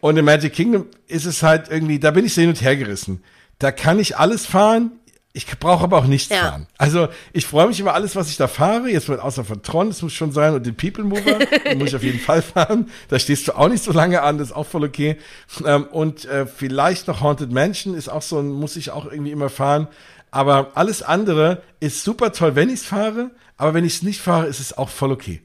[0.00, 2.76] Und in Magic Kingdom ist es halt irgendwie, da bin ich so hin und her
[2.76, 3.22] gerissen.
[3.58, 4.92] Da kann ich alles fahren,
[5.34, 6.42] ich brauche aber auch nichts Ja.
[6.50, 6.66] fahren.
[6.76, 8.90] Also ich freue mich über alles, was ich da fahre.
[8.90, 11.88] Jetzt wird außer von Tron, das muss schon sein, und den People Mover, den muss
[11.88, 12.90] ich auf jeden Fall fahren.
[13.08, 15.16] Da stehst du auch nicht so lange an, das ist auch voll okay.
[15.64, 19.30] Ähm, und äh, vielleicht noch Haunted Mansion ist auch so, ein, muss ich auch irgendwie
[19.30, 19.88] immer fahren.
[20.30, 23.30] Aber alles andere ist super toll, wenn ich es fahre.
[23.56, 25.40] Aber wenn ich es nicht fahre, ist es auch voll okay.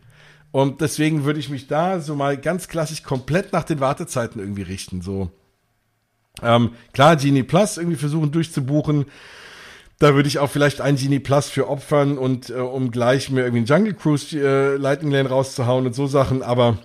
[0.52, 4.64] Und deswegen würde ich mich da so mal ganz klassisch komplett nach den Wartezeiten irgendwie
[4.64, 5.02] richten.
[5.02, 5.30] So
[6.42, 9.06] ähm, klar, Genie Plus irgendwie versuchen durchzubuchen.
[10.00, 13.42] Da würde ich auch vielleicht ein Genie Plus für opfern und äh, um gleich mir
[13.42, 16.78] irgendwie einen Jungle Cruise äh, Lightning Lane rauszuhauen und so Sachen, aber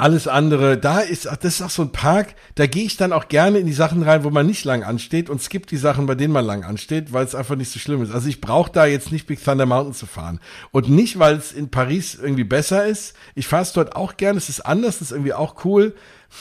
[0.00, 3.28] alles andere, da ist, das ist auch so ein Park, da gehe ich dann auch
[3.28, 6.14] gerne in die Sachen rein, wo man nicht lang ansteht und skippt die Sachen, bei
[6.14, 8.10] denen man lang ansteht, weil es einfach nicht so schlimm ist.
[8.10, 10.40] Also ich brauche da jetzt nicht Big Thunder Mountain zu fahren.
[10.70, 13.14] Und nicht, weil es in Paris irgendwie besser ist.
[13.34, 15.94] Ich fahre es dort auch gerne, es ist anders, das ist irgendwie auch cool.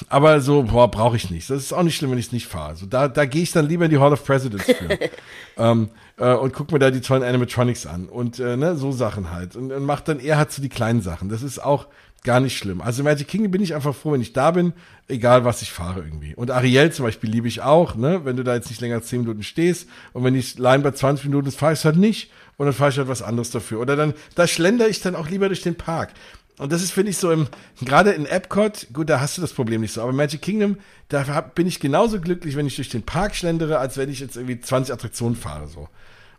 [0.07, 1.49] Aber so, boah, brauche ich nicht.
[1.49, 2.75] Das ist auch nicht schlimm, wenn ich es nicht fahre.
[2.75, 4.99] So, da, da gehe ich dann lieber in die Hall of Presidents für.
[5.57, 8.07] ähm, äh, und guck mir da die tollen Animatronics an.
[8.07, 9.55] Und äh, ne, so Sachen halt.
[9.55, 11.29] Und, und macht dann eher halt so die kleinen Sachen.
[11.29, 11.87] Das ist auch
[12.23, 12.81] gar nicht schlimm.
[12.81, 14.73] Also Magic Kingdom bin ich einfach froh, wenn ich da bin,
[15.07, 16.35] egal was ich fahre irgendwie.
[16.35, 18.25] Und Ariel zum Beispiel liebe ich auch, ne?
[18.25, 20.91] Wenn du da jetzt nicht länger als 10 Minuten stehst und wenn ich Line bei
[20.91, 23.79] 20 Minuten ist, fahre ich halt nicht und dann fahre ich halt was anderes dafür.
[23.79, 26.11] Oder dann, da schlender ich dann auch lieber durch den Park.
[26.60, 27.47] Und das ist, finde ich, so im,
[27.82, 31.26] gerade in Epcot, gut, da hast du das Problem nicht so, aber Magic Kingdom, da
[31.28, 34.36] hab, bin ich genauso glücklich, wenn ich durch den Park schlendere, als wenn ich jetzt
[34.36, 35.88] irgendwie 20 Attraktionen fahre, so.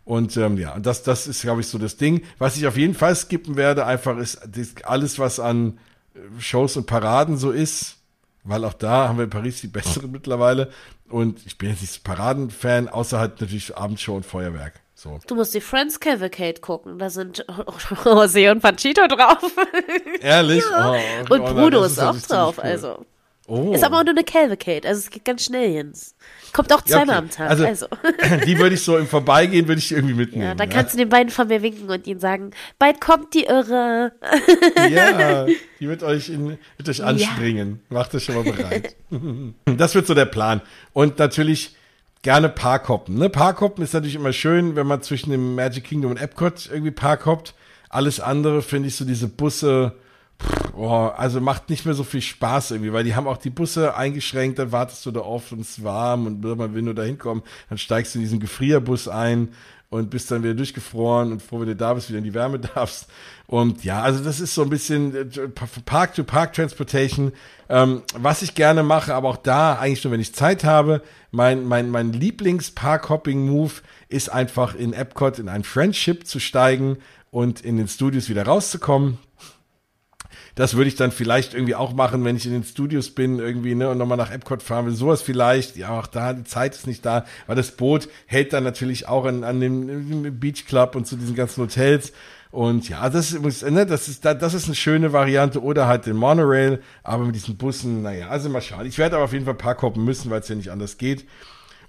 [0.05, 2.21] Und ähm, ja, und das, das ist, glaube ich, so das Ding.
[2.37, 4.39] Was ich auf jeden Fall skippen werde, einfach ist
[4.85, 5.79] alles, was an
[6.13, 7.97] äh, Shows und Paraden so ist,
[8.43, 10.69] weil auch da haben wir in Paris die besseren mittlerweile.
[11.07, 14.80] Und ich bin jetzt nicht so Paraden-Fan, außer halt natürlich Abendshow und Feuerwerk.
[15.01, 15.17] So.
[15.25, 16.99] Du musst die Friends Cavalcade gucken.
[16.99, 17.43] Da sind
[18.05, 19.51] Jose und Panchito drauf.
[20.21, 20.63] Ehrlich?
[20.71, 22.59] Oh, Und oh Bruno ist ja auch drauf.
[22.59, 22.63] cool.
[22.63, 23.05] Also.
[23.47, 23.73] Oh.
[23.73, 24.87] Ist aber auch nur eine Cavalcade.
[24.87, 26.13] Also es geht ganz schnell, Jens.
[26.53, 27.25] Kommt auch Ja, zweimal okay.
[27.25, 27.49] am Tag.
[27.49, 27.87] Also, Also.
[28.45, 30.43] die würde ich so im Vorbeigehen, würde ich irgendwie mitnehmen.
[30.43, 33.45] Ja, dann kannst du den beiden von mir winken und ihnen sagen, bald kommt die
[33.45, 34.11] Irre.
[34.91, 35.45] Ja,
[35.79, 37.81] die wird euch, in, wird euch anspringen.
[37.89, 38.95] Macht euch schon mal bereit.
[39.65, 40.61] Das wird so der Plan.
[40.93, 41.75] Und natürlich
[42.21, 43.17] gerne Parkhoppen.
[43.17, 43.29] Ne?
[43.29, 47.53] Parkhoppen ist natürlich immer schön, wenn man zwischen dem Magic Kingdom und Epcot irgendwie parkhoppt.
[47.89, 49.93] Alles andere finde ich so diese Busse,
[50.75, 53.95] oh, also macht nicht mehr so viel Spaß irgendwie, weil die haben auch die Busse
[53.95, 57.77] eingeschränkt, dann wartest du da oft und es warm und wenn du da hinkommst, dann
[57.77, 59.49] steigst du in diesen Gefrierbus ein
[59.91, 62.59] und bist dann wieder durchgefroren und froh, wenn du da bist, wieder in die Wärme
[62.75, 63.07] darfst.
[63.45, 65.25] Und ja, also das ist so ein bisschen äh,
[65.85, 67.33] Park-to-Park-Transportation,
[67.67, 71.01] ähm, was ich gerne mache, aber auch da eigentlich nur, wenn ich Zeit habe.
[71.31, 73.73] Mein, mein, mein Lieblings-Park-Hopping-Move
[74.07, 76.97] ist einfach in Epcot in ein Friendship zu steigen
[77.29, 79.17] und in den Studios wieder rauszukommen.
[80.55, 83.75] Das würde ich dann vielleicht irgendwie auch machen, wenn ich in den Studios bin, irgendwie,
[83.75, 84.93] ne, und nochmal nach Epcot fahren will.
[84.93, 85.77] Sowas vielleicht.
[85.77, 87.25] Ja, auch da, die Zeit ist nicht da.
[87.47, 91.35] weil das Boot hält dann natürlich auch an, an dem, Beach Club und zu diesen
[91.35, 92.13] ganzen Hotels.
[92.51, 96.17] Und ja, das ist, ne, das ist, das ist eine schöne Variante oder halt den
[96.17, 98.85] Monorail, aber mit diesen Bussen, naja, also mal schauen.
[98.85, 101.25] Ich werde aber auf jeden Fall Park hoppen müssen, weil es ja nicht anders geht.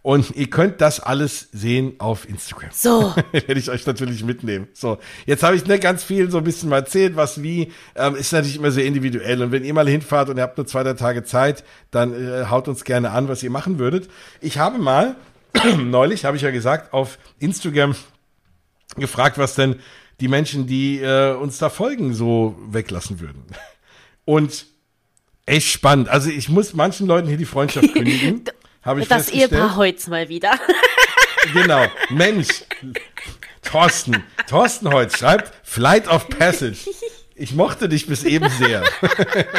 [0.03, 2.71] Und ihr könnt das alles sehen auf Instagram.
[2.73, 3.15] So.
[3.33, 4.67] Werde ich euch natürlich mitnehmen.
[4.75, 7.73] So, jetzt habe ich ne, ganz viel so ein bisschen mal erzählt, was wie.
[7.95, 9.41] Ähm, ist natürlich immer sehr individuell.
[9.43, 12.47] Und wenn ihr mal hinfahrt und ihr habt nur zwei, drei Tage Zeit, dann äh,
[12.47, 14.11] haut uns gerne an, was ihr machen würdet.
[14.41, 15.15] Ich habe mal,
[15.79, 17.95] neulich habe ich ja gesagt, auf Instagram
[18.97, 19.77] gefragt, was denn
[20.19, 23.45] die Menschen, die äh, uns da folgen, so weglassen würden.
[24.25, 24.67] Und
[25.47, 26.09] echt spannend.
[26.09, 28.45] Also ich muss manchen Leuten hier die Freundschaft kündigen.
[28.83, 30.59] Habe ich das Ehepaar Heutz mal wieder.
[31.53, 31.87] genau.
[32.11, 32.65] Mensch.
[33.63, 34.25] Thorsten.
[34.49, 36.79] Thorsten Heutz schreibt Flight of Passage.
[37.43, 38.85] Ich mochte dich bis eben sehr.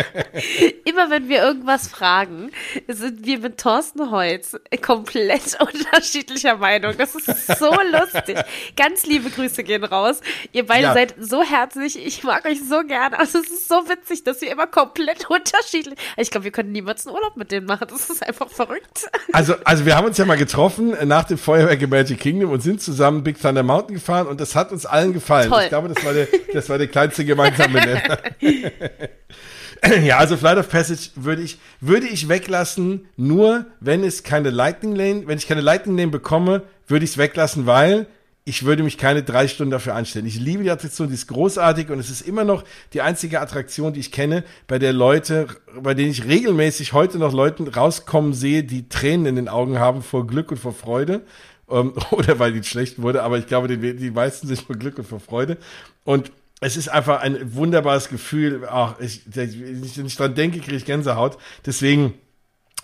[0.86, 2.50] Immer wenn wir irgendwas fragen,
[2.88, 6.94] sind wir mit Thorsten Holz komplett unterschiedlicher Meinung.
[6.98, 8.38] Das ist so lustig.
[8.78, 10.22] Ganz liebe Grüße gehen raus.
[10.54, 10.94] Ihr beide ja.
[10.94, 11.98] seid so herzlich.
[11.98, 13.20] Ich mag euch so gerne.
[13.20, 16.00] Also es ist so witzig, dass wir immer komplett unterschiedlich.
[16.16, 17.88] Ich glaube, wir können niemals einen Urlaub mit denen machen.
[17.90, 19.10] Das ist einfach verrückt.
[19.34, 22.62] Also, also wir haben uns ja mal getroffen nach dem Feuerwerk in Magic Kingdom und
[22.62, 25.50] sind zusammen Big Thunder Mountain gefahren und das hat uns allen gefallen.
[25.50, 25.64] Toll.
[25.64, 27.73] Ich glaube, das war der, das war der kleinste gemeinsame.
[30.04, 34.96] ja, also Flight of Passage würde ich, würde ich weglassen, nur wenn es keine Lightning
[34.96, 38.08] Lane, wenn ich keine Lightning Lane bekomme, würde ich es weglassen, weil
[38.46, 40.26] ich würde mich keine drei Stunden dafür anstellen.
[40.26, 43.94] Ich liebe die Attraktion, die ist großartig und es ist immer noch die einzige Attraktion,
[43.94, 45.48] die ich kenne, bei der Leute,
[45.82, 50.02] bei denen ich regelmäßig heute noch Leuten rauskommen sehe, die Tränen in den Augen haben
[50.02, 51.22] vor Glück und vor Freude.
[51.70, 55.08] Ähm, oder weil die schlecht wurde, aber ich glaube, die, meisten sich vor Glück und
[55.08, 55.58] vor Freude.
[56.04, 58.68] Und es ist einfach ein wunderbares Gefühl.
[58.70, 61.38] Ach, ich, wenn ich dran denke, kriege ich Gänsehaut.
[61.66, 62.14] Deswegen,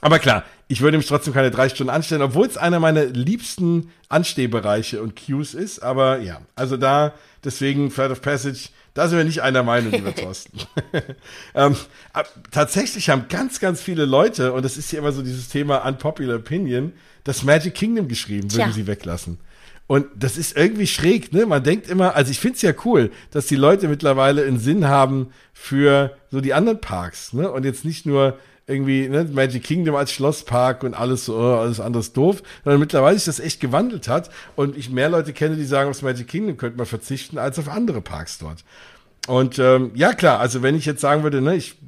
[0.01, 3.91] aber klar, ich würde mich trotzdem keine drei Stunden anstellen, obwohl es einer meiner liebsten
[4.07, 5.79] Anstehbereiche und Cues ist.
[5.79, 7.13] Aber ja, also da,
[7.43, 10.59] deswegen Flight of Passage, da sind wir nicht einer Meinung, lieber Thorsten.
[11.55, 11.75] ähm,
[12.51, 16.37] tatsächlich haben ganz, ganz viele Leute, und das ist ja immer so dieses Thema Unpopular
[16.37, 16.93] Opinion,
[17.23, 18.71] das Magic Kingdom geschrieben, würden Tja.
[18.71, 19.39] sie weglassen.
[19.89, 21.47] Und das ist irgendwie schräg, ne?
[21.47, 25.31] Man denkt immer, also ich find's ja cool, dass die Leute mittlerweile einen Sinn haben
[25.51, 27.49] für so die anderen Parks, ne?
[27.49, 28.37] Und jetzt nicht nur
[28.67, 33.17] irgendwie ne, Magic Kingdom als Schlosspark und alles so, oh, alles anderes doof, sondern mittlerweile
[33.17, 36.57] sich das echt gewandelt hat und ich mehr Leute kenne, die sagen, aufs Magic Kingdom
[36.57, 38.63] könnte man verzichten als auf andere Parks dort.
[39.25, 41.79] Und ähm, ja klar, also wenn ich jetzt sagen würde, ne, ich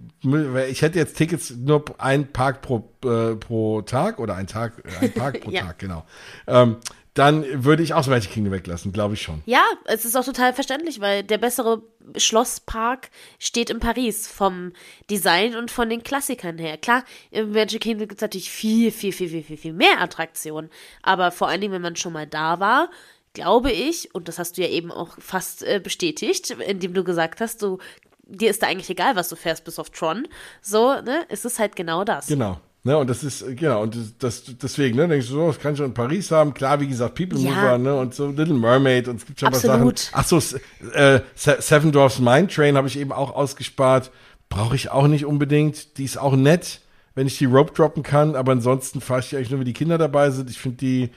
[0.70, 5.12] ich hätte jetzt Tickets nur ein Park pro, äh, pro Tag oder ein Tag, ein
[5.12, 5.62] Park pro ja.
[5.62, 6.06] Tag, genau.
[6.48, 6.78] Ähm,
[7.14, 9.42] dann würde ich auch das Magic Kingdom weglassen, glaube ich schon.
[9.46, 11.84] Ja, es ist auch total verständlich, weil der bessere
[12.16, 14.72] Schlosspark steht in Paris vom
[15.10, 16.78] Design und von den Klassikern her.
[16.78, 20.70] Klar, im Magic Kingdom gibt es natürlich viel, viel, viel, viel, viel, viel mehr Attraktionen.
[21.02, 22.90] Aber vor allen Dingen, wenn man schon mal da war,
[23.34, 27.42] glaube ich, und das hast du ja eben auch fast äh, bestätigt, indem du gesagt
[27.42, 27.80] hast, du,
[28.24, 30.28] dir ist da eigentlich egal, was du fährst, bis auf Tron.
[30.62, 32.28] So, ne, es ist halt genau das.
[32.28, 32.60] Genau.
[32.84, 35.78] Ne, und das ist, genau, und das, deswegen, ne, denkst du, so, das kann ich
[35.78, 36.52] schon in Paris haben.
[36.56, 37.52] Klar, wie gesagt, People ja.
[37.52, 39.94] Mover, ne, und so Little Mermaid und es gibt schon Absolut.
[39.94, 40.40] was Sachen.
[40.40, 40.58] Ach so,
[40.94, 44.10] äh, Seven Dwarfs Mine Train habe ich eben auch ausgespart.
[44.50, 46.00] Brauche ich auch nicht unbedingt.
[46.00, 46.82] Die ist auch nett,
[47.14, 49.74] wenn ich die Rope droppen kann, aber ansonsten fahre ich die eigentlich nur, wenn die
[49.74, 50.50] Kinder dabei sind.
[50.50, 51.10] Ich finde die,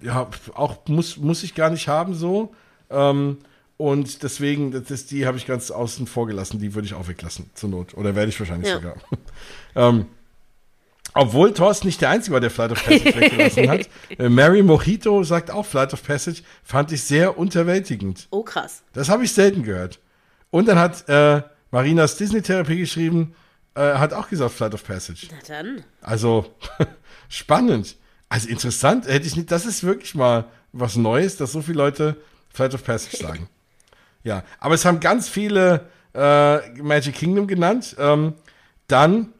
[0.00, 2.54] ja, auch muss, muss ich gar nicht haben, so.
[2.90, 3.38] Ähm,
[3.76, 6.60] und deswegen, das ist, die habe ich ganz außen vor gelassen.
[6.60, 7.94] Die würde ich auch weglassen, zur Not.
[7.94, 8.76] Oder werde ich wahrscheinlich ja.
[8.76, 8.94] sogar.
[9.74, 10.06] ähm,
[11.14, 13.88] obwohl Thorsten nicht der Einzige war, der Flight of Passage weggelassen hat.
[14.18, 18.28] Äh, Mary Mojito sagt auch, Flight of Passage fand ich sehr unterwältigend.
[18.30, 18.82] Oh, krass.
[18.92, 19.98] Das habe ich selten gehört.
[20.50, 23.34] Und dann hat äh, Marinas Disney-Therapie geschrieben,
[23.74, 25.28] äh, hat auch gesagt Flight of Passage.
[25.30, 25.84] Na dann.
[26.00, 26.46] Also,
[27.28, 27.96] spannend.
[28.28, 32.16] Also interessant, hätte ich nicht, das ist wirklich mal was Neues, dass so viele Leute
[32.50, 33.48] Flight of Passage sagen.
[34.24, 37.96] ja, aber es haben ganz viele äh, Magic Kingdom genannt.
[37.98, 38.34] Ähm,
[38.88, 39.32] dann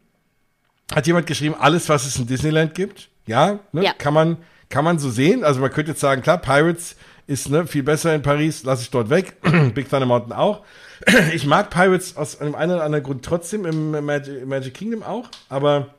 [0.95, 3.09] hat jemand geschrieben, alles, was es in Disneyland gibt.
[3.27, 3.93] Ja, ne, ja.
[3.93, 4.39] kann man
[4.73, 5.45] kann man so sehen.
[5.45, 6.97] Also man könnte jetzt sagen, klar, Pirates
[7.27, 9.37] ist ne, viel besser in Paris, lasse ich dort weg.
[9.75, 10.65] Big Thunder Mountain auch.
[11.35, 15.29] ich mag Pirates aus einem einen oder anderen Grund trotzdem im Magic, Magic Kingdom auch,
[15.49, 15.95] aber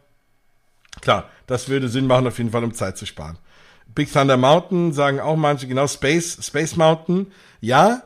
[1.02, 3.38] klar, das würde Sinn machen, auf jeden Fall, um Zeit zu sparen.
[3.94, 8.02] Big Thunder Mountain sagen auch manche, genau, Space, Space Mountain, ja,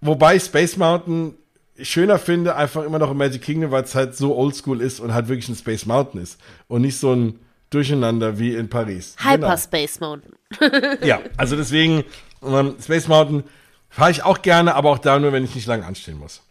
[0.00, 1.34] wobei Space Mountain
[1.82, 5.14] schöner finde, einfach immer noch im Magic Kingdom, weil es halt so oldschool ist und
[5.14, 6.40] halt wirklich ein Space Mountain ist.
[6.68, 7.38] Und nicht so ein
[7.70, 9.16] Durcheinander wie in Paris.
[9.18, 10.10] Hyperspace genau.
[10.10, 10.98] Mountain.
[11.06, 12.04] ja, also deswegen,
[12.40, 13.44] um, Space Mountain
[13.88, 16.42] fahre ich auch gerne, aber auch da nur, wenn ich nicht lange anstehen muss.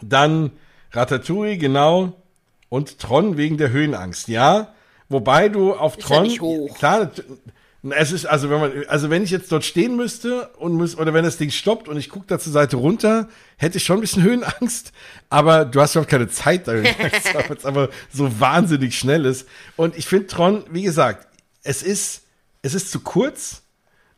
[0.00, 0.52] Dann
[0.92, 2.12] Ratatouille, genau.
[2.68, 4.72] Und Tron wegen der Höhenangst, ja.
[5.08, 7.10] Wobei du auf ist Tron, ja klar,
[7.82, 11.14] Es ist, also wenn man, also wenn ich jetzt dort stehen müsste und muss, oder
[11.14, 14.00] wenn das Ding stoppt und ich gucke da zur Seite runter, hätte ich schon ein
[14.02, 14.92] bisschen Höhenangst,
[15.30, 16.94] aber du hast überhaupt keine Zeit da, weil
[17.56, 19.48] es aber so wahnsinnig schnell ist.
[19.76, 21.26] Und ich finde Tron, wie gesagt,
[21.62, 22.24] es ist,
[22.62, 23.62] es ist zu kurz.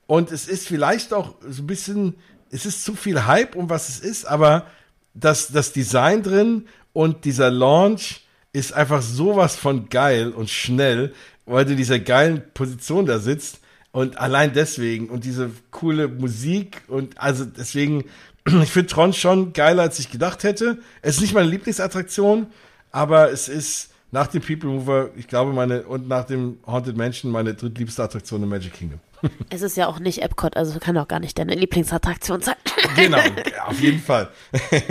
[0.07, 2.17] Und es ist vielleicht auch so ein bisschen,
[2.51, 4.67] es ist zu viel Hype um was es ist, aber
[5.15, 8.23] das, das Design drin und dieser Launch
[8.53, 11.15] ist einfach sowas von geil und schnell,
[11.47, 13.61] weil du in dieser geilen Position da sitzt
[13.93, 18.05] und allein deswegen und diese coole Musik und also deswegen,
[18.47, 20.79] ich finde Tron schon geiler, als ich gedacht hätte.
[21.03, 22.47] Es ist nicht meine Lieblingsattraktion,
[22.91, 27.33] aber es ist nach dem People Mover, ich glaube, meine und nach dem Haunted Mansion
[27.33, 29.01] meine drittliebste Attraktion im Magic Kingdom.
[29.51, 32.57] Es ist ja auch nicht Epcot, also kann auch gar nicht deine Lieblingsattraktion sein.
[32.97, 33.21] Genau,
[33.67, 34.29] auf jeden Fall.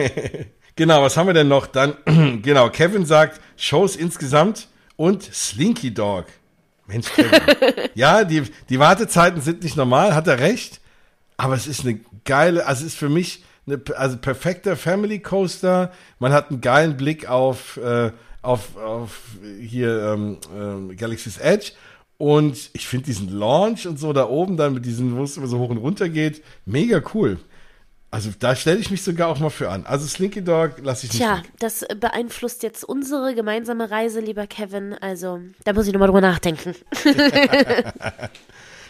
[0.76, 1.68] genau, was haben wir denn noch?
[1.68, 1.96] Dann,
[2.42, 6.26] genau, Kevin sagt, Shows insgesamt und Slinky Dog.
[6.92, 7.08] Mensch,
[7.96, 10.80] ja, die, die Wartezeiten sind nicht normal, hat er recht.
[11.38, 15.92] Aber es ist eine geile, also es ist für mich eine, also perfekter Family Coaster.
[16.20, 18.12] Man hat einen geilen Blick auf, äh,
[18.42, 19.22] auf, auf
[19.60, 21.72] hier ähm, äh, Galaxy's Edge
[22.18, 25.48] und ich finde diesen Launch und so da oben dann mit diesen, wo es immer
[25.48, 27.40] so hoch und runter geht, mega cool.
[28.14, 29.86] Also da stelle ich mich sogar auch mal für an.
[29.86, 31.46] Also Slinky Dog lasse ich nicht Tja, weg.
[31.60, 34.94] das beeinflusst jetzt unsere gemeinsame Reise, lieber Kevin.
[35.00, 36.76] Also da muss ich nochmal drüber nachdenken.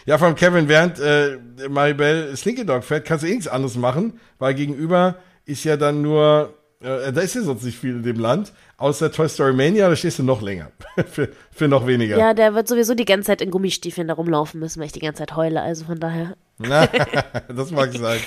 [0.06, 1.38] ja, vom Kevin, während äh,
[1.70, 6.02] Maribel Slinky Dog fährt, kannst du eh nichts anderes machen, weil gegenüber ist ja dann
[6.02, 8.52] nur, äh, da ist ja sonst nicht viel in dem Land.
[8.76, 10.72] Außer Toy Story Mania, da stehst du noch länger.
[11.06, 12.18] für, für noch weniger.
[12.18, 14.98] Ja, der wird sowieso die ganze Zeit in Gummistiefeln da rumlaufen müssen, weil ich die
[14.98, 15.62] ganze Zeit heule.
[15.62, 16.34] Also von daher.
[17.48, 18.18] das mag sein.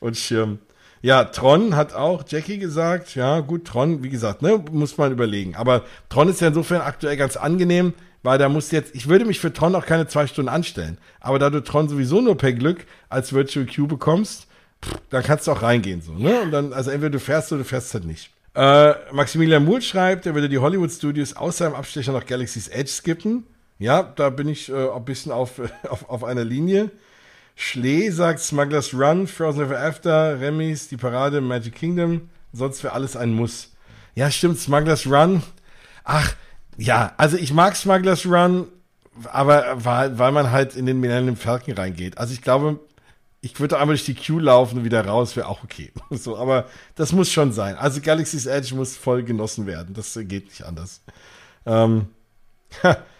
[0.00, 0.58] Und Schirm.
[1.02, 5.54] Ja, Tron hat auch Jackie gesagt, ja, gut, Tron, wie gesagt, ne, muss man überlegen.
[5.54, 9.40] Aber Tron ist ja insofern aktuell ganz angenehm, weil da muss jetzt, ich würde mich
[9.40, 10.98] für Tron auch keine zwei Stunden anstellen.
[11.20, 14.46] Aber da du Tron sowieso nur per Glück als Virtual Queue bekommst,
[14.84, 16.42] pff, dann kannst du auch reingehen, so, ne?
[16.42, 18.30] Und dann, also entweder du fährst oder du fährst halt nicht.
[18.54, 22.90] Äh, Maximilian Muhl schreibt, er würde die Hollywood Studios außer im Abstecher noch Galaxy's Edge
[22.90, 23.46] skippen.
[23.78, 26.90] Ja, da bin ich äh, ein bisschen auf, auf, auf einer Linie.
[27.60, 32.30] Schlee sagt Smugglers Run, Frozen Ever After, Remy's, die Parade, Magic Kingdom.
[32.54, 33.72] Sonst wäre alles ein Muss.
[34.14, 35.42] Ja, stimmt, Smugglers Run.
[36.02, 36.34] Ach,
[36.78, 38.66] ja, also ich mag Smugglers Run,
[39.30, 42.16] aber weil, weil man halt in den Millennium Falcon reingeht.
[42.16, 42.80] Also ich glaube,
[43.42, 45.92] ich würde einmal durch die Queue laufen und wieder raus, wäre auch okay.
[46.10, 46.64] So, aber
[46.94, 47.76] das muss schon sein.
[47.76, 49.92] Also Galaxy's Edge muss voll genossen werden.
[49.92, 51.02] Das geht nicht anders.
[51.66, 52.06] Ähm,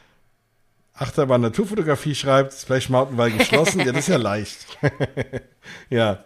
[1.01, 3.81] Achterbahn Naturfotografie schreibt, Splash Mountain war geschlossen.
[3.81, 4.67] ja, das ist ja leicht.
[5.91, 6.25] ja,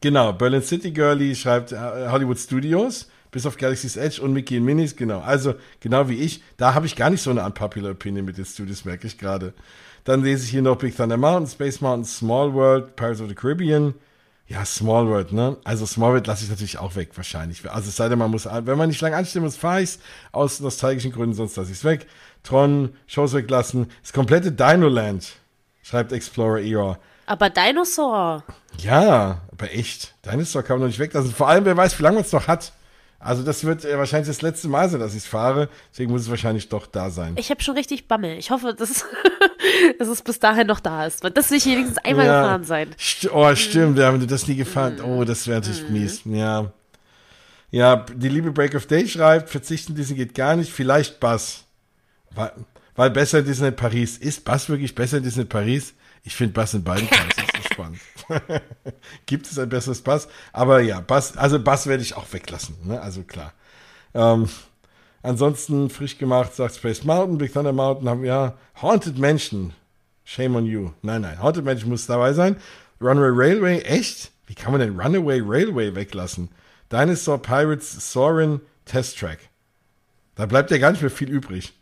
[0.00, 0.32] genau.
[0.32, 4.96] Berlin City Girlie schreibt äh, Hollywood Studios, bis auf Galaxy's Edge und Mickey und Minis,
[4.96, 5.20] genau.
[5.20, 8.46] Also, genau wie ich, da habe ich gar nicht so eine unpopular Opinion mit den
[8.46, 9.52] Studios, merke ich gerade.
[10.04, 13.34] Dann lese ich hier noch Big Thunder Mountain, Space Mountain, Small World, Pirates of the
[13.34, 13.92] Caribbean.
[14.48, 15.56] Ja, Small World, ne?
[15.64, 17.68] Also Small World lasse ich natürlich auch weg, wahrscheinlich.
[17.68, 19.98] Also es sei denn, man muss, wenn man nicht lange anstehen muss, fahre ich
[20.30, 22.06] aus nostalgischen Gründen, sonst lasse ich es weg.
[22.46, 23.90] Tron, Shows weglassen.
[24.02, 25.32] Das komplette Dino-Land,
[25.82, 26.98] schreibt Explorer Era.
[27.26, 28.44] Aber Dinosaur.
[28.78, 30.14] Ja, aber echt.
[30.24, 31.32] Dinosaur kann man noch nicht weglassen.
[31.32, 32.72] Vor allem, wer weiß, wie lange man es noch hat.
[33.18, 35.68] Also das wird äh, wahrscheinlich das letzte Mal sein, dass ich es fahre.
[35.90, 37.34] Deswegen muss es wahrscheinlich doch da sein.
[37.36, 38.38] Ich habe schon richtig Bammel.
[38.38, 39.04] Ich hoffe, dass,
[39.98, 41.24] dass es bis dahin noch da ist.
[41.34, 42.42] Das will ich wenigstens einmal ja.
[42.42, 42.94] gefahren sein.
[42.98, 43.98] St oh, stimmt.
[43.98, 45.92] Ja, wenn du das nie gefahren Oh, das wäre natürlich mm.
[45.92, 46.20] mies.
[46.26, 46.72] Ja.
[47.72, 50.72] Ja, die liebe Break of Day schreibt, verzichten diesen geht gar nicht.
[50.72, 51.65] Vielleicht Bass.
[52.36, 52.52] Weil,
[52.94, 54.16] weil besser Disneyland Paris.
[54.18, 55.94] Ist Bass wirklich besser Disneyland Paris?
[56.22, 58.00] Ich finde Bass in beiden Fällen ist spannend.
[59.26, 60.28] Gibt es ein besseres Bass?
[60.52, 63.00] Aber ja, Bass, also Bass werde ich auch weglassen, ne?
[63.00, 63.52] Also klar.
[64.14, 64.48] Ähm,
[65.22, 69.72] ansonsten frisch gemacht, sagt Space Mountain, Big Thunder Mountain haben wir ja Haunted Mansion.
[70.24, 70.90] Shame on you.
[71.02, 72.56] Nein, nein, Haunted Mansion muss dabei sein.
[73.00, 74.32] Runaway Railway, echt?
[74.46, 76.48] Wie kann man denn Runaway Railway weglassen?
[76.90, 79.38] Dinosaur Pirates Soarin Test Track.
[80.36, 81.72] Da bleibt ja gar nicht mehr viel übrig.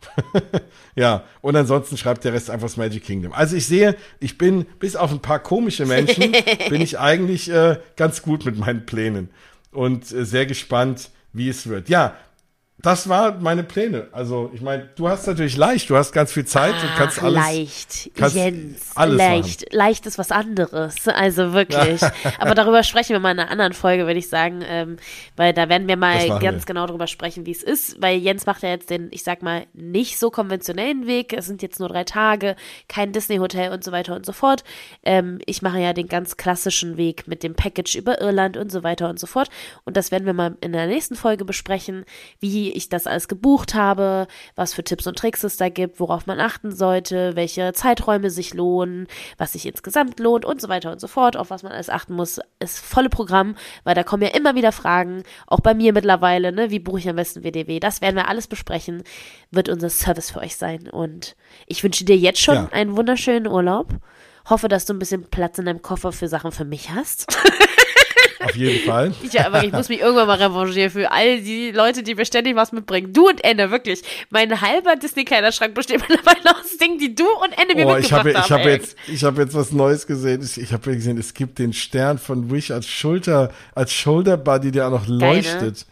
[0.94, 3.32] ja, und ansonsten schreibt der Rest einfach das Magic Kingdom.
[3.32, 6.32] Also ich sehe, ich bin, bis auf ein paar komische Menschen,
[6.68, 9.28] bin ich eigentlich äh, ganz gut mit meinen Plänen.
[9.72, 11.88] Und äh, sehr gespannt, wie es wird.
[11.88, 12.16] Ja,
[12.78, 14.08] das waren meine Pläne.
[14.12, 17.22] Also, ich meine, du hast natürlich leicht, du hast ganz viel Zeit Ach, und kannst
[17.22, 17.34] alles.
[17.34, 19.60] Leicht, kannst Jens, alles leicht.
[19.62, 19.78] Machen.
[19.78, 21.08] Leicht ist was anderes.
[21.08, 22.02] Also wirklich.
[22.38, 24.62] Aber darüber sprechen wir mal in einer anderen Folge, würde ich sagen.
[24.66, 24.96] Ähm,
[25.36, 26.66] weil da werden wir mal ganz wir.
[26.66, 28.02] genau darüber sprechen, wie es ist.
[28.02, 31.32] Weil Jens macht ja jetzt den, ich sag mal, nicht so konventionellen Weg.
[31.32, 32.56] Es sind jetzt nur drei Tage,
[32.88, 34.64] kein Disney-Hotel und so weiter und so fort.
[35.04, 38.82] Ähm, ich mache ja den ganz klassischen Weg mit dem Package über Irland und so
[38.82, 39.48] weiter und so fort.
[39.84, 42.04] Und das werden wir mal in der nächsten Folge besprechen,
[42.40, 44.26] wie wie ich das alles gebucht habe,
[44.56, 48.54] was für Tipps und Tricks es da gibt, worauf man achten sollte, welche Zeiträume sich
[48.54, 51.90] lohnen, was sich insgesamt lohnt und so weiter und so fort, auf was man alles
[51.90, 53.54] achten muss, ist volle Programm,
[53.84, 57.08] weil da kommen ja immer wieder Fragen, auch bei mir mittlerweile, ne, wie buche ich
[57.08, 59.02] am besten WDW, das werden wir alles besprechen,
[59.50, 60.88] wird unser Service für euch sein.
[60.88, 61.36] Und
[61.66, 62.68] ich wünsche dir jetzt schon Ja.
[62.72, 63.92] einen wunderschönen Urlaub,
[64.48, 67.26] hoffe, dass du ein bisschen Platz in deinem Koffer für Sachen für mich hast.
[68.40, 69.14] Auf jeden Fall.
[69.22, 72.24] Ich, ja, aber ich muss mich irgendwann mal revanchieren für all die Leute, die mir
[72.24, 73.12] ständig was mitbringen.
[73.12, 74.02] Du und Ende, wirklich.
[74.30, 78.18] Mein halber Disney-Kleiderschrank besteht mittlerweile aus Dingen, die du und Ende mir Oh, ich mitgebracht
[78.18, 78.50] habe ich haben.
[78.50, 78.72] hab ey.
[78.72, 80.42] jetzt, ich hab jetzt was Neues gesehen.
[80.42, 84.70] Ich, ich habe gesehen, es gibt den Stern von Wish als Schulter, als Shoulder Buddy,
[84.70, 85.16] der auch noch ne?
[85.16, 85.86] leuchtet.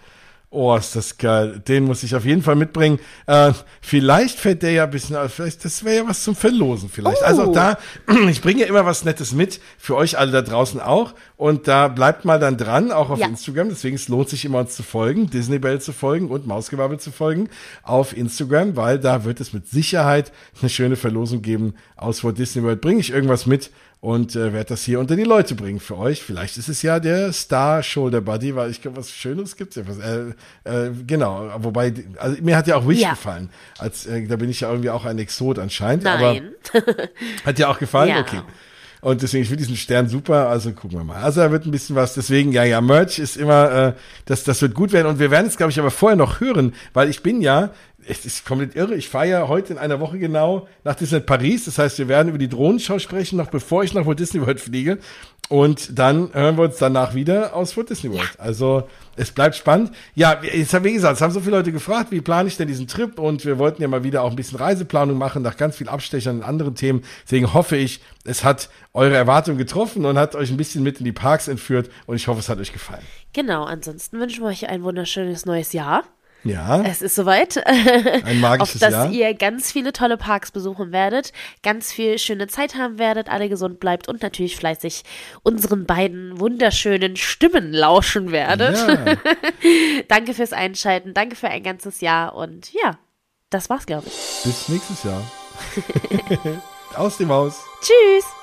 [0.54, 1.62] Oh, ist das geil.
[1.66, 2.98] Den muss ich auf jeden Fall mitbringen.
[3.26, 5.32] Äh, vielleicht fällt der ja ein bisschen, aus.
[5.32, 7.22] vielleicht, das wäre ja was zum Verlosen vielleicht.
[7.22, 7.24] Oh.
[7.24, 7.78] Also auch da,
[8.28, 11.14] ich bringe ja immer was Nettes mit, für euch alle da draußen auch.
[11.38, 13.28] Und da bleibt mal dann dran, auch auf Ja.
[13.28, 13.70] Instagram.
[13.70, 17.12] Deswegen es lohnt sich immer uns zu folgen, Disney Bell zu folgen und Mausgewabbel zu
[17.12, 17.48] folgen
[17.82, 22.62] auf Instagram, weil da wird es mit Sicherheit eine schöne Verlosung geben aus Walt Disney
[22.62, 22.82] World.
[22.82, 23.70] Bringe ich irgendwas mit
[24.02, 26.24] und äh, werde das hier unter die Leute bringen für euch.
[26.24, 29.84] Vielleicht ist es ja der Star Shoulder Buddy, weil ich glaube, was Schönes gibt's ja.
[29.86, 30.30] Was, äh,
[30.64, 33.10] äh, genau, wobei, also mir hat ja auch Wish Ja.
[33.10, 33.48] gefallen.
[33.78, 36.04] Als, äh, da bin ich ja irgendwie auch ein Exot anscheinend.
[36.04, 36.50] Aber Nein.
[37.44, 38.08] hat dir auch gefallen?
[38.08, 38.20] Ja.
[38.22, 38.40] Okay.
[39.02, 41.22] Und deswegen, ich finde diesen Stern super, also gucken wir mal.
[41.22, 43.92] Also da wird ein bisschen was, deswegen, ja, ja, Merch ist immer, äh,
[44.26, 45.06] das, das wird gut werden.
[45.06, 47.70] Und wir werden es, glaube ich, aber vorher noch hören, weil ich bin ja,
[48.06, 51.64] es ist komplett irre, ich fahre ja heute in einer Woche genau nach Disneyland Paris.
[51.64, 54.60] Das heißt, wir werden über die Drohnenschau sprechen, noch bevor ich nach Walt Disney World
[54.60, 54.98] fliege.
[55.48, 58.32] Und dann hören wir uns danach wieder aus Walt Disney World.
[58.38, 59.92] Also es bleibt spannend.
[60.14, 62.68] Ja, jetzt haben wir gesagt, es haben so viele Leute gefragt, wie plane ich denn
[62.68, 63.18] diesen Trip?
[63.18, 66.36] Und wir wollten ja mal wieder auch ein bisschen Reiseplanung machen, nach ganz viel Abstechern
[66.36, 67.02] und anderen Themen.
[67.24, 71.04] Deswegen hoffe ich, es hat eure Erwartungen getroffen und hat euch ein bisschen mit in
[71.04, 71.90] die Parks entführt.
[72.06, 73.04] Und ich hoffe, es hat euch gefallen.
[73.32, 76.04] Genau, ansonsten wünschen wir euch ein wunderschönes neues Jahr.
[76.44, 77.64] Ja, Es ist soweit.
[77.66, 79.10] ein auf magisches dass Jahr.
[79.10, 81.32] ihr ganz viele tolle Parks besuchen werdet,
[81.62, 85.02] ganz viel schöne Zeit haben werdet, alle gesund bleibt und natürlich fleißig
[85.42, 88.76] unseren beiden wunderschönen Stimmen lauschen werdet.
[88.76, 89.16] Ja.
[90.08, 92.98] Danke fürs Einschalten, danke für ein ganzes Jahr und ja,
[93.50, 94.42] das war's, glaube ich.
[94.44, 95.22] Bis nächstes Jahr.
[96.96, 97.60] Aus dem Haus.
[97.80, 98.41] Tschüss!